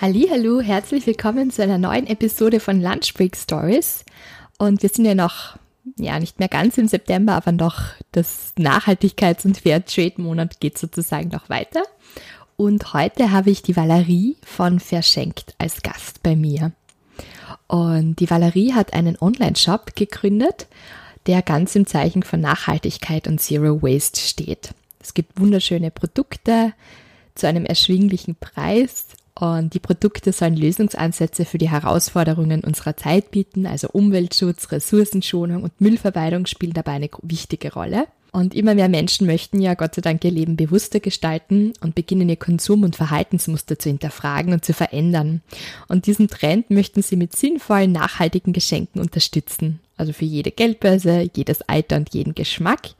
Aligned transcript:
Hallo, 0.00 0.60
herzlich 0.60 1.08
willkommen 1.08 1.50
zu 1.50 1.60
einer 1.60 1.76
neuen 1.76 2.06
Episode 2.06 2.60
von 2.60 2.80
Lunch 2.80 3.14
Break 3.14 3.36
Stories. 3.36 4.04
Und 4.56 4.80
wir 4.80 4.90
sind 4.90 5.06
ja 5.06 5.16
noch, 5.16 5.56
ja, 5.96 6.20
nicht 6.20 6.38
mehr 6.38 6.46
ganz 6.46 6.78
im 6.78 6.86
September, 6.86 7.32
aber 7.32 7.50
noch 7.50 7.82
das 8.12 8.52
Nachhaltigkeits- 8.56 9.44
und 9.44 9.58
Fairtrade-Monat 9.58 10.60
geht 10.60 10.78
sozusagen 10.78 11.30
noch 11.30 11.48
weiter. 11.48 11.82
Und 12.56 12.92
heute 12.92 13.32
habe 13.32 13.50
ich 13.50 13.62
die 13.62 13.74
Valerie 13.74 14.36
von 14.44 14.78
Verschenkt 14.78 15.56
als 15.58 15.82
Gast 15.82 16.22
bei 16.22 16.36
mir. 16.36 16.70
Und 17.66 18.20
die 18.20 18.30
Valerie 18.30 18.74
hat 18.74 18.94
einen 18.94 19.18
Online-Shop 19.20 19.96
gegründet, 19.96 20.68
der 21.26 21.42
ganz 21.42 21.74
im 21.74 21.86
Zeichen 21.88 22.22
von 22.22 22.40
Nachhaltigkeit 22.40 23.26
und 23.26 23.40
Zero 23.40 23.82
Waste 23.82 24.20
steht. 24.20 24.74
Es 25.00 25.12
gibt 25.12 25.40
wunderschöne 25.40 25.90
Produkte 25.90 26.72
zu 27.34 27.48
einem 27.48 27.64
erschwinglichen 27.64 28.36
Preis 28.36 29.07
und 29.38 29.74
die 29.74 29.78
Produkte 29.78 30.32
sollen 30.32 30.56
Lösungsansätze 30.56 31.44
für 31.44 31.58
die 31.58 31.70
Herausforderungen 31.70 32.64
unserer 32.64 32.96
Zeit 32.96 33.30
bieten, 33.30 33.66
also 33.66 33.88
Umweltschutz, 33.88 34.72
Ressourcenschonung 34.72 35.62
und 35.62 35.80
Müllvermeidung 35.80 36.46
spielen 36.46 36.72
dabei 36.72 36.92
eine 36.92 37.08
wichtige 37.22 37.72
Rolle. 37.72 38.06
Und 38.32 38.54
immer 38.54 38.74
mehr 38.74 38.88
Menschen 38.88 39.26
möchten 39.26 39.60
ja 39.60 39.74
Gott 39.74 39.94
sei 39.94 40.02
Dank 40.02 40.24
ihr 40.24 40.30
Leben 40.30 40.56
bewusster 40.56 41.00
gestalten 41.00 41.72
und 41.80 41.94
beginnen 41.94 42.28
ihr 42.28 42.36
Konsum- 42.36 42.82
und 42.82 42.96
Verhaltensmuster 42.96 43.78
zu 43.78 43.88
hinterfragen 43.88 44.52
und 44.52 44.64
zu 44.64 44.74
verändern. 44.74 45.40
Und 45.88 46.06
diesen 46.06 46.28
Trend 46.28 46.70
möchten 46.70 47.02
sie 47.02 47.16
mit 47.16 47.34
sinnvollen, 47.34 47.92
nachhaltigen 47.92 48.52
Geschenken 48.52 49.00
unterstützen. 49.00 49.80
Also 49.98 50.12
für 50.12 50.24
jede 50.24 50.50
Geldbörse, 50.50 51.28
jedes 51.34 51.62
Alter 51.62 51.96
und 51.96 52.14
jeden 52.14 52.34
Geschmack. 52.34 52.90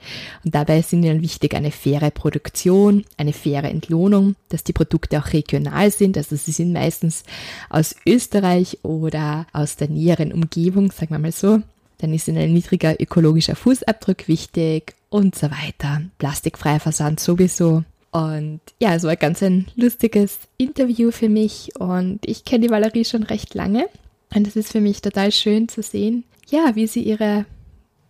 Und 0.44 0.54
dabei 0.54 0.82
sind 0.82 1.04
ihnen 1.04 1.22
wichtig 1.22 1.54
eine 1.54 1.70
faire 1.70 2.10
Produktion, 2.10 3.04
eine 3.16 3.32
faire 3.32 3.70
Entlohnung, 3.70 4.34
dass 4.48 4.64
die 4.64 4.72
Produkte 4.72 5.18
auch 5.18 5.32
regional 5.32 5.90
sind. 5.90 6.16
Also 6.16 6.36
sie 6.36 6.52
sind 6.52 6.72
meistens 6.72 7.22
aus 7.70 7.96
Österreich 8.06 8.78
oder 8.82 9.46
aus 9.52 9.76
der 9.76 9.88
näheren 9.88 10.32
Umgebung, 10.32 10.90
sagen 10.90 11.14
wir 11.14 11.18
mal 11.18 11.32
so. 11.32 11.62
Dann 11.98 12.14
ist 12.14 12.28
ihnen 12.28 12.38
ein 12.38 12.52
niedriger 12.52 13.00
ökologischer 13.00 13.56
Fußabdruck 13.56 14.28
wichtig 14.28 14.94
und 15.08 15.34
so 15.34 15.50
weiter. 15.50 16.02
Plastikfreier 16.18 16.80
Versand 16.80 17.20
sowieso. 17.20 17.84
Und 18.10 18.60
ja, 18.80 18.94
es 18.94 19.02
war 19.02 19.16
ganz 19.16 19.42
ein 19.42 19.66
lustiges 19.76 20.38
Interview 20.56 21.10
für 21.10 21.28
mich 21.28 21.70
und 21.78 22.20
ich 22.24 22.44
kenne 22.44 22.66
die 22.66 22.70
Valerie 22.70 23.04
schon 23.04 23.22
recht 23.22 23.54
lange. 23.54 23.86
Und 24.34 24.46
es 24.46 24.56
ist 24.56 24.72
für 24.72 24.80
mich 24.80 25.00
total 25.00 25.32
schön 25.32 25.68
zu 25.68 25.82
sehen, 25.82 26.24
ja, 26.50 26.74
wie 26.74 26.86
sie 26.86 27.02
ihre 27.02 27.44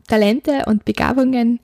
Talente 0.06 0.64
und 0.66 0.84
Begabungen 0.84 1.60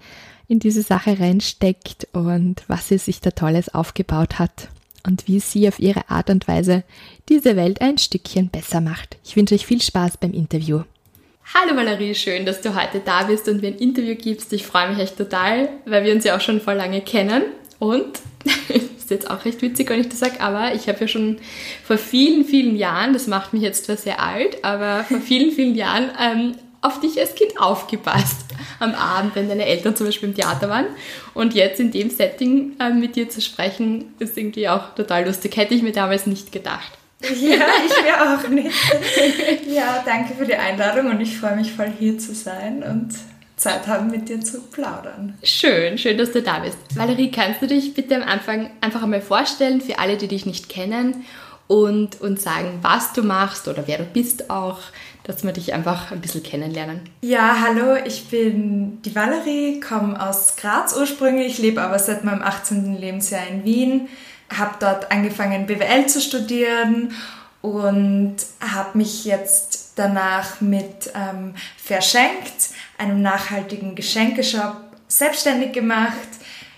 in 0.49 0.59
diese 0.59 0.83
Sache 0.83 1.19
reinsteckt 1.19 2.09
und 2.13 2.63
was 2.69 2.89
sie 2.89 2.99
sich 2.99 3.21
da 3.21 3.31
Tolles 3.31 3.75
aufgebaut 3.75 4.39
hat 4.39 4.69
und 5.07 5.27
wie 5.27 5.41
sie 5.41 5.67
auf 5.69 5.79
ihre 5.79 6.11
Art 6.11 6.31
und 6.31 6.47
Weise 6.49 6.85
diese 7.29 7.57
Welt 7.57 7.81
ein 7.81 7.99
Stückchen 7.99 8.51
besser 8.51 8.81
macht. 8.81 9.17
Ich 9.25 9.37
wünsche 9.37 9.55
euch 9.55 9.67
viel 9.67 9.81
Spaß 9.81 10.19
beim 10.19 10.33
Interview. 10.33 10.83
Hallo 11.53 11.77
Valerie, 11.77 12.15
schön, 12.15 12.47
dass 12.47 12.63
du 12.63 12.75
heute 12.75 13.01
da 13.01 13.25
bist 13.25 13.49
und 13.49 13.61
mir 13.61 13.69
ein 13.69 13.79
Interview 13.79 14.15
gibst. 14.15 14.53
Ich 14.53 14.67
freue 14.67 14.91
mich 14.91 14.99
echt 14.99 15.17
total, 15.17 15.69
weil 15.85 16.05
wir 16.05 16.15
uns 16.15 16.25
ja 16.25 16.37
auch 16.37 16.41
schon 16.41 16.61
vor 16.61 16.75
lange 16.75 17.03
kennen. 17.03 17.43
Und 17.85 18.21
ist 18.97 19.11
jetzt 19.11 19.31
auch 19.31 19.45
recht 19.45 19.61
witzig, 19.61 19.91
wenn 19.91 20.01
ich 20.01 20.09
das 20.09 20.21
sage, 20.21 20.41
aber 20.41 20.75
ich 20.75 20.89
habe 20.89 21.01
ja 21.01 21.09
schon 21.09 21.37
vor 21.85 21.99
vielen, 21.99 22.47
vielen 22.47 22.77
Jahren, 22.77 23.13
das 23.13 23.27
macht 23.27 23.53
mich 23.53 23.63
jetzt 23.63 23.85
zwar 23.85 23.99
sehr 23.99 24.23
alt, 24.23 24.65
aber 24.65 25.05
vor 25.05 25.21
vielen, 25.21 25.51
vielen 25.51 25.75
Jahren 25.75 26.11
ähm, 26.19 26.55
auf 26.81 27.01
dich 27.01 27.21
als 27.21 27.35
Kind 27.35 27.61
aufgepasst. 27.61 28.47
Am 28.81 28.95
Abend, 28.95 29.35
wenn 29.37 29.49
deine 29.49 29.67
Eltern 29.67 29.97
zum 29.97 30.07
Beispiel 30.07 30.31
im 30.31 30.35
Theater 30.35 30.69
waren. 30.69 30.87
Und 31.35 31.55
jetzt 31.55 31.81
in 31.81 31.91
dem 31.91 32.11
Setting 32.11 32.73
äh, 32.81 32.91
mit 32.91 33.17
dir 33.17 33.29
zu 33.29 33.41
sprechen, 33.41 34.15
ist 34.19 34.37
irgendwie 34.37 34.69
auch 34.69 34.95
total 34.95 35.27
lustig. 35.27 35.57
Hätte 35.57 35.75
ich 35.75 35.83
mir 35.83 35.93
damals 35.93 36.27
nicht 36.27 36.53
gedacht. 36.53 36.93
Ja, 37.23 37.67
ich 37.87 38.05
wäre 38.05 38.39
auch 38.39 38.49
nicht. 38.49 38.75
Ja, 39.69 40.03
danke 40.05 40.35
für 40.35 40.45
die 40.45 40.55
Einladung 40.55 41.11
und 41.11 41.21
ich 41.21 41.37
freue 41.37 41.57
mich 41.57 41.73
voll 41.73 41.91
hier 41.99 42.19
zu 42.19 42.35
sein 42.35 42.83
und 42.83 43.15
Zeit 43.65 43.87
haben, 43.87 44.11
mit 44.11 44.29
dir 44.29 44.41
zu 44.43 44.61
plaudern. 44.61 45.39
Schön, 45.43 45.97
schön, 45.97 46.19
dass 46.19 46.33
du 46.33 46.43
da 46.43 46.59
bist. 46.59 46.77
Valerie, 46.95 47.31
kannst 47.31 47.63
du 47.63 47.67
dich 47.67 47.95
bitte 47.95 48.17
am 48.17 48.23
Anfang 48.23 48.71
einfach 48.83 49.03
einmal 49.03 49.23
vorstellen 49.23 49.81
für 49.81 49.99
alle, 49.99 50.19
die 50.19 50.29
dich 50.29 50.45
nicht 50.45 50.69
kennen 50.69 51.25
und, 51.67 52.21
und 52.21 52.39
sagen, 52.39 52.81
was 52.83 53.15
du 53.15 53.23
machst 53.23 53.67
oder 53.67 53.87
wer 53.87 53.97
du 53.97 54.05
bist 54.05 54.51
auch, 54.51 54.81
dass 55.23 55.45
wir 55.45 55.53
dich 55.53 55.73
einfach 55.73 56.13
ein 56.13 56.21
bisschen 56.21 56.43
kennenlernen? 56.43 57.01
Ja, 57.23 57.57
hallo, 57.63 57.97
ich 58.05 58.29
bin 58.29 59.01
die 59.01 59.15
Valerie, 59.15 59.81
komme 59.81 60.21
aus 60.23 60.57
Graz 60.57 60.95
ursprünglich, 60.95 61.57
lebe 61.59 61.81
aber 61.81 61.99
seit 61.99 62.23
meinem 62.23 62.43
18. 62.43 63.01
Lebensjahr 63.01 63.47
in 63.49 63.65
Wien, 63.65 64.09
habe 64.55 64.75
dort 64.79 65.11
angefangen 65.11 65.67
BWL 65.67 66.07
zu 66.07 66.21
studieren 66.21 67.13
und 67.63 68.37
habe 68.61 68.99
mich 68.99 69.25
jetzt 69.25 69.84
danach 69.97 70.61
mit 70.61 71.11
ähm, 71.15 71.55
Verschenkt 71.77 72.71
einem 72.99 73.23
nachhaltigen 73.23 73.95
Geschenkeshop 73.95 74.77
selbstständig 75.09 75.73
gemacht. 75.73 76.29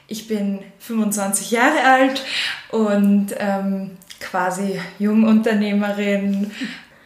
Ich 0.09 0.28
bin 0.28 0.60
25 0.81 1.50
Jahre 1.50 1.82
alt 1.82 2.25
und 2.71 3.34
ähm, 3.38 3.93
quasi 4.21 4.81
Jungunternehmerin, 4.99 6.50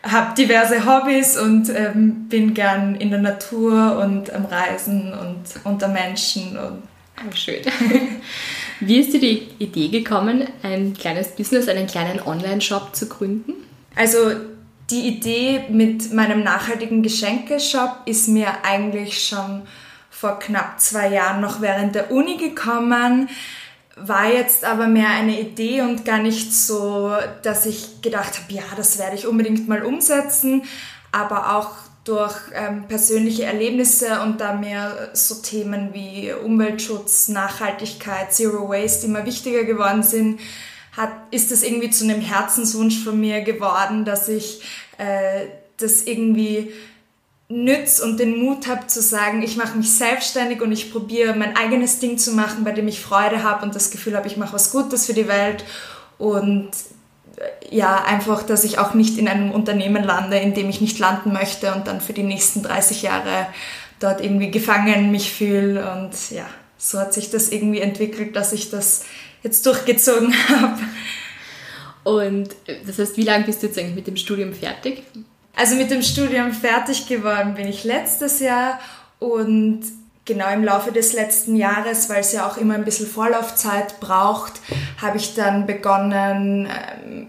habe 0.02 0.34
diverse 0.34 0.86
Hobbys 0.86 1.36
und 1.36 1.68
ähm, 1.70 2.28
bin 2.28 2.54
gern 2.54 2.94
in 2.94 3.10
der 3.10 3.20
Natur 3.20 3.98
und 3.98 4.32
am 4.32 4.46
Reisen 4.46 5.12
und 5.12 5.44
unter 5.64 5.88
Menschen. 5.88 6.56
Und 6.56 6.82
oh, 7.18 7.34
schön. 7.34 7.60
Wie 8.80 8.98
ist 8.98 9.12
dir 9.12 9.20
die 9.20 9.48
Idee 9.58 9.88
gekommen, 9.88 10.48
ein 10.62 10.94
kleines 10.94 11.28
Business, 11.28 11.68
einen 11.68 11.86
kleinen 11.86 12.20
Online-Shop 12.20 12.96
zu 12.96 13.08
gründen? 13.08 13.52
Also 13.94 14.30
die 14.90 15.06
Idee 15.06 15.64
mit 15.68 16.12
meinem 16.12 16.42
nachhaltigen 16.42 17.02
Geschenkeshop 17.02 18.02
ist 18.06 18.28
mir 18.28 18.64
eigentlich 18.64 19.24
schon 19.24 19.62
vor 20.10 20.38
knapp 20.38 20.80
zwei 20.80 21.08
Jahren 21.08 21.40
noch 21.40 21.60
während 21.60 21.94
der 21.94 22.10
Uni 22.10 22.36
gekommen, 22.36 23.28
war 23.96 24.30
jetzt 24.30 24.64
aber 24.64 24.86
mehr 24.86 25.10
eine 25.10 25.40
Idee 25.40 25.82
und 25.82 26.04
gar 26.04 26.18
nicht 26.18 26.52
so, 26.52 27.12
dass 27.42 27.66
ich 27.66 28.02
gedacht 28.02 28.40
habe, 28.42 28.52
ja, 28.52 28.62
das 28.76 28.98
werde 28.98 29.16
ich 29.16 29.26
unbedingt 29.26 29.68
mal 29.68 29.84
umsetzen, 29.84 30.62
aber 31.12 31.56
auch 31.56 31.70
durch 32.04 32.34
ähm, 32.54 32.84
persönliche 32.88 33.44
Erlebnisse 33.44 34.22
und 34.22 34.40
da 34.40 34.54
mir 34.54 35.10
so 35.12 35.36
Themen 35.36 35.92
wie 35.92 36.32
Umweltschutz, 36.32 37.28
Nachhaltigkeit, 37.28 38.32
Zero 38.32 38.68
Waste 38.68 39.06
immer 39.06 39.26
wichtiger 39.26 39.64
geworden 39.64 40.02
sind, 40.02 40.40
hat, 40.96 41.10
ist 41.30 41.50
das 41.50 41.62
irgendwie 41.62 41.90
zu 41.90 42.04
einem 42.04 42.20
Herzenswunsch 42.20 43.02
von 43.02 43.18
mir 43.18 43.42
geworden, 43.42 44.04
dass 44.04 44.28
ich 44.28 44.62
äh, 44.98 45.46
das 45.76 46.02
irgendwie 46.02 46.72
nütz 47.48 47.98
und 47.98 48.20
den 48.20 48.38
Mut 48.38 48.68
habe 48.68 48.86
zu 48.86 49.02
sagen, 49.02 49.42
ich 49.42 49.56
mache 49.56 49.76
mich 49.76 49.92
selbstständig 49.92 50.62
und 50.62 50.70
ich 50.70 50.92
probiere 50.92 51.34
mein 51.34 51.56
eigenes 51.56 51.98
Ding 51.98 52.16
zu 52.16 52.32
machen, 52.32 52.62
bei 52.64 52.70
dem 52.70 52.86
ich 52.86 53.00
Freude 53.00 53.42
habe 53.42 53.64
und 53.64 53.74
das 53.74 53.90
Gefühl 53.90 54.16
habe, 54.16 54.28
ich 54.28 54.36
mache 54.36 54.52
was 54.52 54.70
Gutes 54.70 55.06
für 55.06 55.14
die 55.14 55.26
Welt. 55.26 55.64
Und 56.16 56.70
äh, 57.36 57.74
ja, 57.76 58.04
einfach, 58.04 58.44
dass 58.44 58.64
ich 58.64 58.78
auch 58.78 58.94
nicht 58.94 59.18
in 59.18 59.26
einem 59.26 59.50
Unternehmen 59.50 60.04
lande, 60.04 60.38
in 60.38 60.54
dem 60.54 60.68
ich 60.68 60.80
nicht 60.80 60.98
landen 60.98 61.32
möchte 61.32 61.74
und 61.74 61.88
dann 61.88 62.00
für 62.00 62.12
die 62.12 62.22
nächsten 62.22 62.62
30 62.62 63.02
Jahre 63.02 63.46
dort 63.98 64.20
irgendwie 64.20 64.50
gefangen 64.50 65.10
mich 65.10 65.32
fühle 65.32 65.92
und 65.92 66.30
ja, 66.30 66.46
so 66.78 66.98
hat 66.98 67.12
sich 67.12 67.30
das 67.30 67.50
irgendwie 67.50 67.80
entwickelt, 67.80 68.34
dass 68.34 68.52
ich 68.52 68.70
das 68.70 69.04
jetzt 69.42 69.64
durchgezogen 69.66 70.34
habe. 70.48 70.80
Und 72.04 72.50
das 72.86 72.98
heißt, 72.98 73.16
wie 73.16 73.24
lange 73.24 73.44
bist 73.44 73.62
du 73.62 73.66
jetzt 73.66 73.78
eigentlich 73.78 73.94
mit 73.94 74.06
dem 74.06 74.16
Studium 74.16 74.52
fertig? 74.52 75.02
Also 75.54 75.76
mit 75.76 75.90
dem 75.90 76.02
Studium 76.02 76.52
fertig 76.52 77.06
geworden 77.06 77.54
bin 77.54 77.66
ich 77.68 77.84
letztes 77.84 78.40
Jahr 78.40 78.80
und 79.18 79.82
genau 80.24 80.50
im 80.52 80.64
Laufe 80.64 80.92
des 80.92 81.12
letzten 81.12 81.56
Jahres, 81.56 82.08
weil 82.08 82.20
es 82.20 82.32
ja 82.32 82.48
auch 82.48 82.56
immer 82.56 82.74
ein 82.74 82.84
bisschen 82.84 83.06
Vorlaufzeit 83.06 84.00
braucht, 84.00 84.54
habe 85.00 85.18
ich 85.18 85.34
dann 85.34 85.66
begonnen, 85.66 86.66
ähm, 86.66 87.26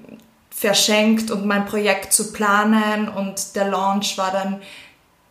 verschenkt 0.50 1.31
und 1.31 1.46
mein 1.46 1.66
Projekt 1.66 2.14
zu 2.14 2.31
planen 2.31 3.10
und 3.10 3.56
der 3.56 3.68
Launch 3.68 4.18
war 4.18 4.31
dann 4.31 4.62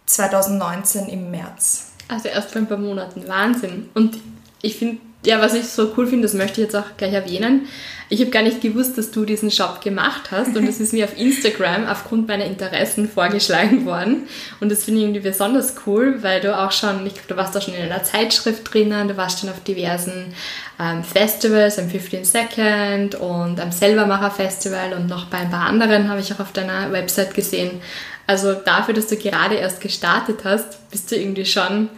2019 0.06 1.08
im 1.08 1.30
März. 1.30 1.92
Also 2.08 2.28
erst 2.28 2.50
vor 2.50 2.60
ein 2.60 2.66
paar 2.66 2.78
Monaten. 2.78 3.28
Wahnsinn. 3.28 3.88
Und 3.94 4.18
ich 4.60 4.76
finde, 4.76 5.00
ja, 5.24 5.40
was 5.40 5.54
ich 5.54 5.66
so 5.66 5.92
cool 5.96 6.06
finde, 6.06 6.22
das 6.22 6.34
möchte 6.34 6.60
ich 6.60 6.66
jetzt 6.66 6.76
auch 6.76 6.96
gleich 6.96 7.12
erwähnen. 7.12 7.66
Ich 8.08 8.20
habe 8.20 8.30
gar 8.30 8.42
nicht 8.42 8.60
gewusst, 8.60 8.98
dass 8.98 9.12
du 9.12 9.24
diesen 9.24 9.52
Shop 9.52 9.82
gemacht 9.82 10.32
hast 10.32 10.56
und 10.56 10.66
es 10.66 10.80
ist 10.80 10.92
mir 10.92 11.04
auf 11.04 11.16
Instagram 11.16 11.86
aufgrund 11.86 12.26
meiner 12.26 12.44
Interessen 12.44 13.08
vorgeschlagen 13.08 13.84
worden. 13.84 14.26
Und 14.60 14.72
das 14.72 14.84
finde 14.84 15.00
ich 15.00 15.06
irgendwie 15.06 15.28
besonders 15.28 15.74
cool, 15.86 16.20
weil 16.22 16.40
du 16.40 16.58
auch 16.58 16.72
schon, 16.72 17.06
ich 17.06 17.12
glaube, 17.14 17.28
du 17.28 17.36
warst 17.36 17.54
da 17.54 17.60
schon 17.60 17.74
in 17.74 17.82
einer 17.82 18.02
Zeitschrift 18.02 18.72
drinnen, 18.72 19.08
du 19.08 19.16
warst 19.16 19.40
schon 19.40 19.50
auf 19.50 19.62
diversen 19.62 20.34
ähm, 20.80 21.04
Festivals, 21.04 21.78
am 21.78 21.88
15 21.88 22.24
Second 22.24 23.14
und 23.14 23.60
am 23.60 23.70
Selbermacher 23.70 24.32
Festival 24.32 24.94
und 24.94 25.06
noch 25.06 25.26
bei 25.26 25.38
ein 25.38 25.50
paar 25.50 25.66
anderen 25.66 26.08
habe 26.08 26.20
ich 26.20 26.32
auch 26.32 26.40
auf 26.40 26.52
deiner 26.52 26.90
Website 26.90 27.34
gesehen. 27.34 27.80
Also 28.26 28.54
dafür, 28.54 28.94
dass 28.94 29.06
du 29.06 29.16
gerade 29.16 29.56
erst 29.56 29.80
gestartet 29.80 30.40
hast, 30.44 30.90
bist 30.90 31.12
du 31.12 31.16
irgendwie 31.16 31.44
schon 31.44 31.90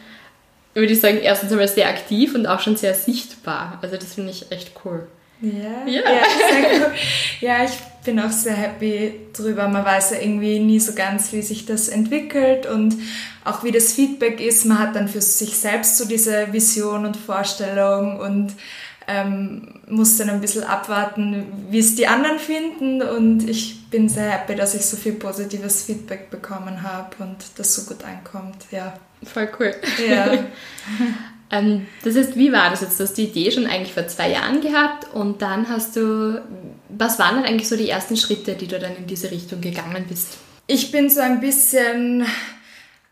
würde 0.74 0.92
ich 0.92 1.00
sagen, 1.00 1.18
erstens 1.22 1.52
einmal 1.52 1.68
sehr 1.68 1.88
aktiv 1.88 2.34
und 2.34 2.46
auch 2.46 2.60
schon 2.60 2.76
sehr 2.76 2.94
sichtbar. 2.94 3.78
Also 3.82 3.96
das 3.96 4.14
finde 4.14 4.30
ich 4.30 4.50
echt 4.50 4.72
cool. 4.84 5.06
Ja, 5.40 5.86
ja. 5.86 6.02
Ja, 6.02 6.22
sehr 6.50 6.80
cool. 6.80 6.92
ja, 7.40 7.64
ich 7.64 7.72
bin 8.04 8.20
auch 8.20 8.30
sehr 8.30 8.54
happy 8.54 9.12
drüber. 9.36 9.68
Man 9.68 9.84
weiß 9.84 10.12
ja 10.12 10.20
irgendwie 10.20 10.60
nie 10.60 10.78
so 10.78 10.94
ganz, 10.94 11.32
wie 11.32 11.42
sich 11.42 11.66
das 11.66 11.88
entwickelt 11.88 12.66
und 12.66 12.96
auch 13.44 13.64
wie 13.64 13.72
das 13.72 13.92
Feedback 13.92 14.40
ist. 14.40 14.64
Man 14.66 14.78
hat 14.78 14.94
dann 14.94 15.08
für 15.08 15.20
sich 15.20 15.56
selbst 15.56 15.98
so 15.98 16.04
diese 16.04 16.52
Vision 16.52 17.06
und 17.06 17.16
Vorstellung 17.16 18.20
und 18.20 18.52
ähm, 19.12 19.80
muss 19.88 20.16
dann 20.16 20.30
ein 20.30 20.40
bisschen 20.40 20.64
abwarten, 20.64 21.44
wie 21.70 21.78
es 21.78 21.94
die 21.94 22.06
anderen 22.06 22.38
finden. 22.38 23.02
Und 23.02 23.48
ich 23.48 23.88
bin 23.90 24.08
sehr 24.08 24.30
happy, 24.30 24.54
dass 24.54 24.74
ich 24.74 24.86
so 24.86 24.96
viel 24.96 25.12
positives 25.12 25.84
Feedback 25.84 26.30
bekommen 26.30 26.82
habe 26.82 27.10
und 27.18 27.36
das 27.56 27.74
so 27.74 27.82
gut 27.82 28.04
ankommt. 28.04 28.66
Ja. 28.70 28.94
Voll 29.22 29.48
cool. 29.60 29.74
Ja. 30.08 30.32
ähm, 31.50 31.86
das 32.02 32.16
heißt, 32.16 32.36
wie 32.36 32.52
war 32.52 32.70
das 32.70 32.80
jetzt? 32.80 32.98
Du 32.98 33.04
hast 33.04 33.14
die 33.14 33.24
Idee 33.24 33.50
schon 33.52 33.66
eigentlich 33.66 33.92
vor 33.92 34.06
zwei 34.08 34.30
Jahren 34.30 34.60
gehabt 34.60 35.12
und 35.14 35.42
dann 35.42 35.68
hast 35.68 35.94
du, 35.96 36.40
was 36.88 37.18
waren 37.18 37.36
dann 37.36 37.44
eigentlich 37.44 37.68
so 37.68 37.76
die 37.76 37.88
ersten 37.88 38.16
Schritte, 38.16 38.54
die 38.54 38.66
du 38.66 38.78
dann 38.78 38.96
in 38.96 39.06
diese 39.06 39.30
Richtung 39.30 39.60
gegangen 39.60 40.06
bist? 40.08 40.38
Ich 40.66 40.90
bin 40.90 41.10
so 41.10 41.20
ein 41.20 41.40
bisschen 41.40 42.24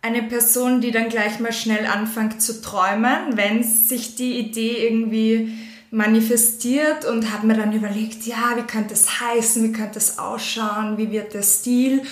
eine 0.03 0.23
Person, 0.23 0.81
die 0.81 0.93
dann 0.93 1.11
gleich 1.11 1.41
mal 1.41 1.53
schnell 1.53 1.85
anfängt 1.87 2.41
zu 2.41 2.63
träumen, 2.63 3.37
wenn 3.37 3.63
sich 3.63 4.17
die 4.17 4.39
Idee 4.39 4.87
irgendwie 4.87 5.53
manifestiert 5.91 7.05
und 7.05 7.33
habe 7.33 7.47
mir 7.47 7.55
dann 7.55 7.73
überlegt, 7.73 8.27
ja, 8.27 8.57
wie 8.57 8.63
könnte 8.63 8.95
es 8.95 9.21
heißen, 9.21 9.63
wie 9.65 9.73
könnte 9.73 9.99
es 9.99 10.19
ausschauen, 10.19 10.99
wie 10.99 11.11
wird 11.11 11.35
der 11.35 11.43
Stil 11.43 12.03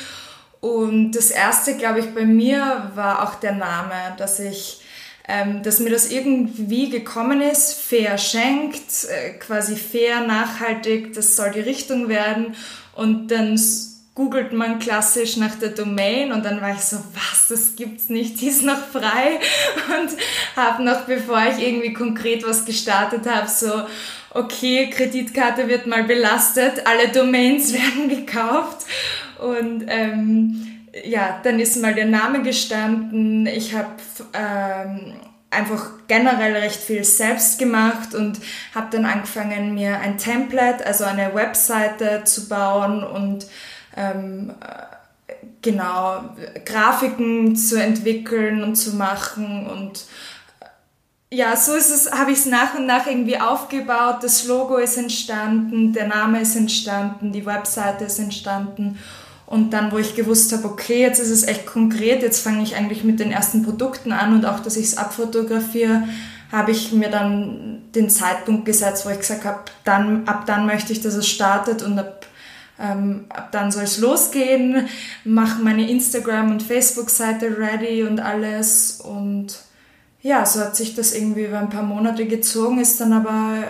und 0.61 1.13
das 1.13 1.31
erste, 1.31 1.77
glaube 1.77 2.01
ich, 2.01 2.15
bei 2.15 2.25
mir 2.25 2.91
war 2.95 3.23
auch 3.23 3.37
der 3.37 3.53
Name, 3.53 3.95
dass 4.17 4.41
ich, 4.41 4.81
ähm, 5.29 5.63
dass 5.63 5.79
mir 5.79 5.91
das 5.91 6.11
irgendwie 6.11 6.91
gekommen 6.91 7.41
ist, 7.41 7.75
fair 7.75 8.19
schenkt, 8.19 9.05
äh, 9.05 9.35
quasi 9.35 9.77
fair, 9.77 10.27
nachhaltig, 10.27 11.13
das 11.13 11.37
soll 11.37 11.53
die 11.53 11.61
Richtung 11.61 12.09
werden. 12.09 12.57
Und 12.95 13.29
dann 13.29 13.57
googelt 14.19 14.53
man 14.53 14.81
klassisch 14.81 15.37
nach 15.37 15.55
der 15.55 15.69
Domain 15.69 16.33
und 16.33 16.45
dann 16.45 16.61
war 16.61 16.73
ich 16.73 16.81
so, 16.81 16.97
was, 17.15 17.47
das 17.51 17.77
gibt's 17.77 18.09
nicht, 18.09 18.41
die 18.41 18.49
ist 18.49 18.65
noch 18.65 18.85
frei 18.89 19.39
und 20.01 20.11
habe 20.57 20.83
noch, 20.83 21.03
bevor 21.03 21.41
ich 21.47 21.65
irgendwie 21.65 21.93
konkret 21.93 22.45
was 22.45 22.65
gestartet 22.65 23.31
habe, 23.31 23.47
so, 23.47 23.71
okay, 24.35 24.91
Kreditkarte 24.91 25.69
wird 25.69 25.87
mal 25.87 26.03
belastet, 26.03 26.85
alle 26.85 27.11
Domains 27.11 27.73
werden 27.73 28.09
gekauft 28.09 28.87
und 29.39 29.85
ähm, 29.87 30.67
ja, 31.05 31.39
dann 31.45 31.61
ist 31.61 31.81
mal 31.81 31.95
der 31.95 32.07
Name 32.07 32.43
gestanden. 32.43 33.47
Ich 33.47 33.73
habe 33.73 33.95
ähm, 34.33 35.13
einfach 35.49 35.91
generell 36.09 36.57
recht 36.57 36.81
viel 36.81 37.05
selbst 37.05 37.61
gemacht 37.61 38.17
und 38.17 38.41
habe 38.75 38.89
dann 38.91 39.05
angefangen, 39.05 39.75
mir 39.75 40.01
ein 40.01 40.19
Template, 40.19 40.85
also 40.85 41.05
eine 41.05 41.37
Webseite 41.37 42.25
zu 42.25 42.49
bauen 42.49 43.05
und 43.05 43.47
ähm, 43.97 44.53
genau 45.63 46.21
Grafiken 46.65 47.57
zu 47.57 47.81
entwickeln 47.81 48.63
und 48.63 48.77
zu 48.77 48.97
machen 48.97 49.67
und 49.67 50.05
ja, 51.31 51.55
so 51.57 51.75
ist 51.75 51.91
es, 51.91 52.11
habe 52.11 52.33
ich 52.33 52.39
es 52.39 52.47
nach 52.47 52.75
und 52.75 52.87
nach 52.87 53.07
irgendwie 53.07 53.39
aufgebaut. 53.39 54.21
Das 54.23 54.47
Logo 54.47 54.77
ist 54.77 54.97
entstanden, 54.97 55.93
der 55.93 56.07
Name 56.07 56.41
ist 56.41 56.57
entstanden, 56.57 57.33
die 57.33 57.45
Webseite 57.45 58.05
ist 58.05 58.19
entstanden 58.19 58.99
und 59.45 59.73
dann, 59.73 59.93
wo 59.93 59.99
ich 59.99 60.15
gewusst 60.15 60.53
habe, 60.53 60.67
okay, 60.67 61.01
jetzt 61.01 61.21
ist 61.21 61.31
es 61.31 61.45
echt 61.45 61.67
konkret, 61.67 62.23
jetzt 62.23 62.43
fange 62.43 62.63
ich 62.63 62.77
eigentlich 62.77 63.05
mit 63.05 63.19
den 63.19 63.31
ersten 63.31 63.63
Produkten 63.63 64.13
an 64.13 64.35
und 64.35 64.45
auch, 64.45 64.61
dass 64.61 64.77
ich 64.77 64.87
es 64.87 64.97
abfotografiere, 64.97 66.05
habe 66.53 66.71
ich 66.71 66.93
mir 66.93 67.11
dann 67.11 67.83
den 67.95 68.11
Zeitpunkt 68.11 68.65
gesetzt, 68.65 69.05
wo 69.05 69.11
ich 69.11 69.19
gesagt 69.19 69.45
habe, 69.45 69.61
dann, 69.85 70.27
ab 70.29 70.45
dann 70.47 70.67
möchte 70.67 70.93
ich, 70.93 71.01
dass 71.01 71.15
es 71.15 71.27
startet 71.27 71.83
und 71.83 71.99
ab, 71.99 72.18
ähm, 72.81 73.25
ab 73.29 73.51
dann 73.53 73.71
soll 73.71 73.85
es 73.85 73.99
losgehen, 73.99 74.89
mache 75.25 75.63
meine 75.63 75.89
Instagram- 75.91 76.51
und 76.51 76.63
Facebook-Seite 76.63 77.59
ready 77.59 78.05
und 78.05 78.21
alles 78.21 79.01
und 79.01 79.59
ja, 80.21 80.45
so 80.45 80.61
hat 80.61 80.75
sich 80.75 80.95
das 80.95 81.15
irgendwie 81.15 81.45
über 81.45 81.59
ein 81.59 81.71
paar 81.71 81.85
Monate 81.85 82.27
gezogen, 82.27 82.81
ist 82.81 83.01
dann 83.01 83.13
aber 83.13 83.65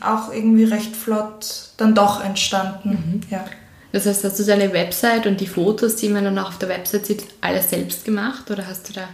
auch 0.00 0.32
irgendwie 0.32 0.64
recht 0.64 0.94
flott 0.94 1.70
dann 1.76 1.94
doch 1.94 2.24
entstanden. 2.24 2.90
Mhm. 2.90 3.20
Ja. 3.30 3.44
Das 3.92 4.06
heißt, 4.06 4.22
hast 4.22 4.38
du 4.38 4.44
deine 4.44 4.72
Website 4.72 5.26
und 5.26 5.40
die 5.40 5.48
Fotos, 5.48 5.96
die 5.96 6.08
man 6.08 6.24
dann 6.24 6.38
auch 6.38 6.48
auf 6.48 6.58
der 6.58 6.68
Website 6.68 7.06
sieht, 7.06 7.24
alles 7.40 7.70
selbst 7.70 8.04
gemacht 8.04 8.50
oder 8.50 8.66
hast 8.66 8.88
du 8.88 8.92
da? 8.92 9.08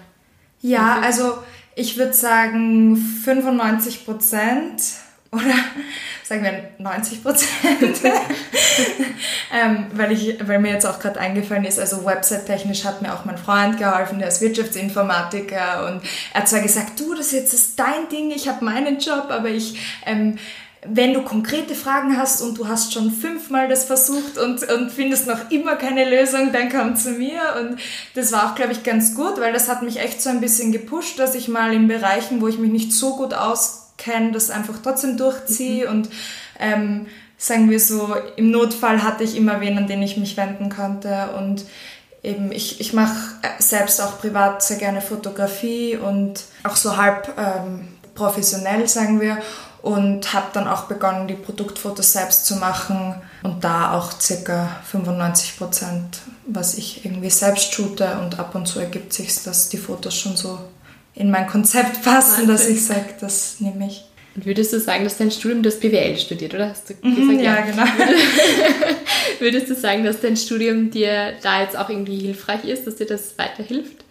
Ja, 0.61 1.00
also 1.00 1.38
ich 1.75 1.97
würde 1.97 2.12
sagen 2.12 2.97
95 2.97 4.05
Prozent 4.05 4.83
oder 5.32 5.55
sagen 6.25 6.43
wir 6.43 6.70
90 6.78 7.23
Prozent, 7.23 7.49
ähm, 9.55 9.87
weil, 9.93 10.12
ich, 10.12 10.37
weil 10.46 10.58
mir 10.58 10.73
jetzt 10.73 10.87
auch 10.87 10.99
gerade 10.99 11.20
eingefallen 11.20 11.64
ist, 11.64 11.78
also 11.78 12.05
website-technisch 12.05 12.84
hat 12.84 13.02
mir 13.02 13.14
auch 13.14 13.25
mein 13.25 13.38
Freund 13.38 13.78
geholfen, 13.78 14.19
der 14.19 14.28
ist 14.28 14.40
Wirtschaftsinformatiker 14.40 15.87
und 15.87 16.02
er 16.32 16.40
hat 16.40 16.49
zwar 16.49 16.61
gesagt, 16.61 16.99
du, 16.99 17.14
das 17.14 17.32
jetzt 17.32 17.55
ist 17.55 17.78
dein 17.78 18.08
Ding, 18.11 18.31
ich 18.31 18.49
habe 18.49 18.64
meinen 18.64 18.99
Job, 18.99 19.26
aber 19.30 19.49
ich 19.49 19.78
ähm, 20.04 20.38
wenn 20.88 21.14
du 21.14 21.23
konkrete 21.23 21.75
Fragen 21.75 22.16
hast 22.16 22.40
und 22.42 22.59
du 22.59 22.68
hast 22.68 22.92
schon 22.92 23.11
fünfmal 23.11 23.68
das 23.68 23.85
versucht 23.85 24.38
und, 24.38 24.62
und 24.71 24.90
findest 24.90 25.26
noch 25.26 25.50
immer 25.50 25.76
keine 25.76 26.09
Lösung, 26.09 26.52
dann 26.52 26.68
komm 26.68 26.97
zu 26.97 27.12
mir. 27.12 27.40
Und 27.61 27.80
das 28.14 28.33
war 28.33 28.47
auch, 28.50 28.54
glaube 28.54 28.73
ich, 28.73 28.83
ganz 28.83 29.14
gut, 29.14 29.40
weil 29.40 29.52
das 29.52 29.68
hat 29.68 29.83
mich 29.83 29.99
echt 29.99 30.23
so 30.23 30.30
ein 30.30 30.40
bisschen 30.40 30.73
gepusht, 30.73 31.18
dass 31.18 31.35
ich 31.35 31.49
mal 31.49 31.73
in 31.73 31.88
Bereichen, 31.88 32.40
wo 32.40 32.49
ich 32.49 32.59
mich 32.59 32.71
nicht 32.71 32.92
so 32.92 33.16
gut 33.16 33.35
auskenne, 33.97 34.33
das 34.33 34.50
einfach 34.50 34.76
trotzdem 34.83 35.17
durchziehe. 35.17 35.87
Mhm. 35.87 35.91
Und 35.91 36.09
ähm, 36.59 37.07
sagen 37.38 37.71
wir 37.71 37.81
so, 37.81 38.15
im 38.37 38.50
Notfall 38.50 39.03
hatte 39.03 39.25
ich 39.25 39.37
immer 39.37 39.61
wen, 39.61 39.79
an 39.79 39.87
den 39.87 40.03
ich 40.03 40.17
mich 40.17 40.37
wenden 40.37 40.71
konnte. 40.71 41.31
Und 41.38 41.65
eben, 42.23 42.53
ich, 42.53 42.81
ich 42.81 42.93
mache 42.93 43.17
selbst 43.59 44.00
auch 44.00 44.19
privat 44.19 44.62
sehr 44.62 44.79
gerne 44.79 45.00
Fotografie 45.00 45.97
und 45.97 46.45
auch 46.65 46.76
so 46.76 46.97
halb 46.97 47.33
ähm, 47.38 47.88
professionell, 48.15 48.88
sagen 48.88 49.21
wir 49.21 49.38
und 49.83 50.33
habe 50.33 50.47
dann 50.53 50.67
auch 50.67 50.85
begonnen, 50.87 51.29
die 51.29 51.35
Produktfotos 51.35 52.12
selbst 52.12 52.45
zu 52.45 52.57
machen 52.57 53.15
und 53.45 53.62
da 53.62 53.93
auch 53.93 54.11
circa 54.21 54.69
95 54.91 55.59
Prozent, 55.59 56.23
was 56.45 56.75
ich 56.75 57.05
irgendwie 57.05 57.31
selbst 57.31 57.73
shoote 57.73 58.19
und 58.19 58.41
ab 58.41 58.57
und 58.57 58.67
zu 58.67 58.81
ergibt 58.81 59.12
sich 59.12 59.45
dass 59.45 59.69
die 59.69 59.76
Fotos 59.76 60.17
schon 60.17 60.37
so 60.37 60.59
in 61.16 61.30
mein 61.30 61.46
Konzept 61.46 62.02
passen, 62.02 62.46
dass 62.46 62.68
ich 62.68 62.85
sage, 62.85 63.14
das 63.20 63.56
nehme 63.61 63.87
ich. 63.87 64.04
Und 64.37 64.44
würdest 64.44 64.75
du 64.75 64.78
sagen, 64.78 65.02
dass 65.04 65.16
dein 65.16 65.30
Studium 65.30 65.62
das 65.62 65.80
BWL 65.80 66.16
studiert, 66.18 66.54
oder 66.54 66.68
hast 66.68 66.90
du 66.90 66.94
mhm, 67.02 67.16
gesagt, 67.16 67.40
ja, 67.40 67.56
ja, 67.56 67.61
genau. 67.62 67.85
Würdest 69.38 69.70
du 69.70 69.75
sagen, 69.75 70.04
dass 70.04 70.20
dein 70.20 70.37
Studium 70.37 70.90
dir 70.90 71.32
da 71.42 71.62
jetzt 71.62 71.76
auch 71.76 71.88
irgendwie 71.88 72.18
hilfreich 72.18 72.64
ist, 72.64 72.87
dass 72.87 72.96
dir 72.96 73.06
das 73.06 73.38
weiterhilft? 73.38 74.04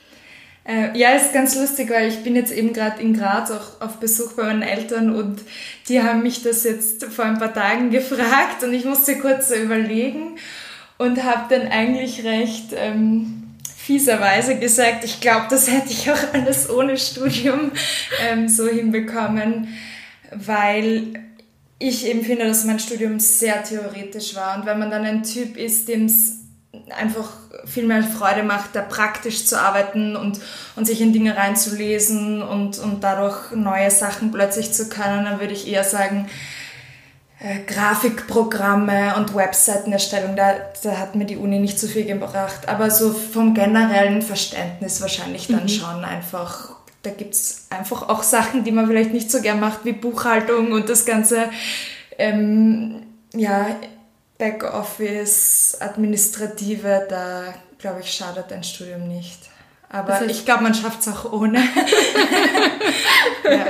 Äh, 0.67 0.97
ja, 0.97 1.11
ist 1.11 1.31
ganz 1.31 1.55
lustig, 1.55 1.91
weil 1.91 2.09
ich 2.09 2.23
bin 2.23 2.35
jetzt 2.35 2.51
eben 2.51 2.73
gerade 2.73 2.99
in 2.99 3.13
Graz 3.13 3.51
auch 3.51 3.81
auf 3.81 3.99
Besuch 3.99 4.33
bei 4.33 4.43
meinen 4.43 4.63
Eltern 4.63 5.15
und 5.15 5.41
die 5.87 6.01
haben 6.01 6.23
mich 6.23 6.41
das 6.41 6.63
jetzt 6.63 7.05
vor 7.05 7.25
ein 7.25 7.37
paar 7.37 7.53
Tagen 7.53 7.89
gefragt 7.91 8.63
und 8.63 8.73
ich 8.73 8.83
musste 8.83 9.19
kurz 9.19 9.49
so 9.49 9.55
überlegen 9.55 10.37
und 10.97 11.23
habe 11.23 11.55
dann 11.55 11.67
eigentlich 11.67 12.23
recht 12.23 12.69
ähm, 12.75 13.44
fieserweise 13.85 14.57
gesagt, 14.57 15.03
ich 15.03 15.21
glaube, 15.21 15.45
das 15.49 15.69
hätte 15.69 15.91
ich 15.91 16.09
auch 16.09 16.33
alles 16.33 16.69
ohne 16.69 16.97
Studium 16.97 17.71
ähm, 18.27 18.49
so 18.49 18.67
hinbekommen, 18.67 19.67
weil 20.31 21.13
ich 21.77 22.07
eben 22.07 22.23
finde, 22.23 22.47
dass 22.47 22.65
mein 22.65 22.79
Studium 22.79 23.19
sehr 23.19 23.63
theoretisch 23.63 24.35
war. 24.35 24.57
Und 24.57 24.65
wenn 24.65 24.79
man 24.79 24.89
dann 24.89 25.05
ein 25.05 25.23
Typ 25.23 25.55
ist, 25.55 25.87
dem 25.87 26.05
es 26.05 26.39
einfach 26.97 27.31
viel 27.65 27.85
mehr 27.85 28.03
Freude 28.03 28.43
macht, 28.43 28.75
da 28.75 28.81
praktisch 28.81 29.45
zu 29.45 29.59
arbeiten 29.61 30.15
und, 30.15 30.39
und 30.75 30.85
sich 30.85 31.01
in 31.01 31.13
Dinge 31.13 31.37
reinzulesen 31.37 32.41
und, 32.41 32.79
und 32.79 33.03
dadurch 33.03 33.51
neue 33.51 33.91
Sachen 33.91 34.31
plötzlich 34.31 34.71
zu 34.71 34.89
können, 34.89 35.25
dann 35.25 35.39
würde 35.39 35.53
ich 35.53 35.67
eher 35.67 35.83
sagen, 35.83 36.27
äh, 37.39 37.59
Grafikprogramme 37.65 39.15
und 39.17 39.35
Webseitenerstellung, 39.35 40.35
da, 40.35 40.55
da 40.83 40.97
hat 40.97 41.15
mir 41.15 41.25
die 41.25 41.37
Uni 41.37 41.59
nicht 41.59 41.79
so 41.79 41.87
viel 41.87 42.05
gebracht. 42.05 42.67
Aber 42.67 42.89
so 42.91 43.11
vom 43.11 43.53
generellen 43.53 44.21
Verständnis 44.21 45.01
wahrscheinlich 45.01 45.47
dann 45.47 45.63
mhm. 45.63 45.69
schon 45.69 46.05
einfach. 46.05 46.75
Da 47.03 47.11
gibt 47.11 47.35
es 47.35 47.67
einfach 47.69 48.09
auch 48.09 48.23
Sachen, 48.23 48.63
die 48.63 48.71
man 48.71 48.87
vielleicht 48.87 49.13
nicht 49.13 49.29
so 49.29 49.41
gern 49.41 49.59
macht, 49.59 49.85
wie 49.85 49.93
Buchhaltung 49.93 50.71
und 50.71 50.89
das 50.89 51.05
ganze 51.05 51.49
ähm, 52.17 53.03
ja, 53.33 53.67
Backoffice, 54.37 55.77
Administrative, 55.79 57.05
da 57.09 57.53
glaube 57.77 57.99
ich, 57.99 58.11
schadet 58.11 58.51
ein 58.51 58.63
Studium 58.63 59.07
nicht. 59.07 59.39
Aber 59.89 60.07
das 60.09 60.21
heißt, 60.21 60.31
ich 60.31 60.45
glaube, 60.45 60.63
man 60.63 60.73
schafft 60.73 61.01
es 61.01 61.07
auch 61.07 61.31
ohne. 61.31 61.59
ja. 63.43 63.65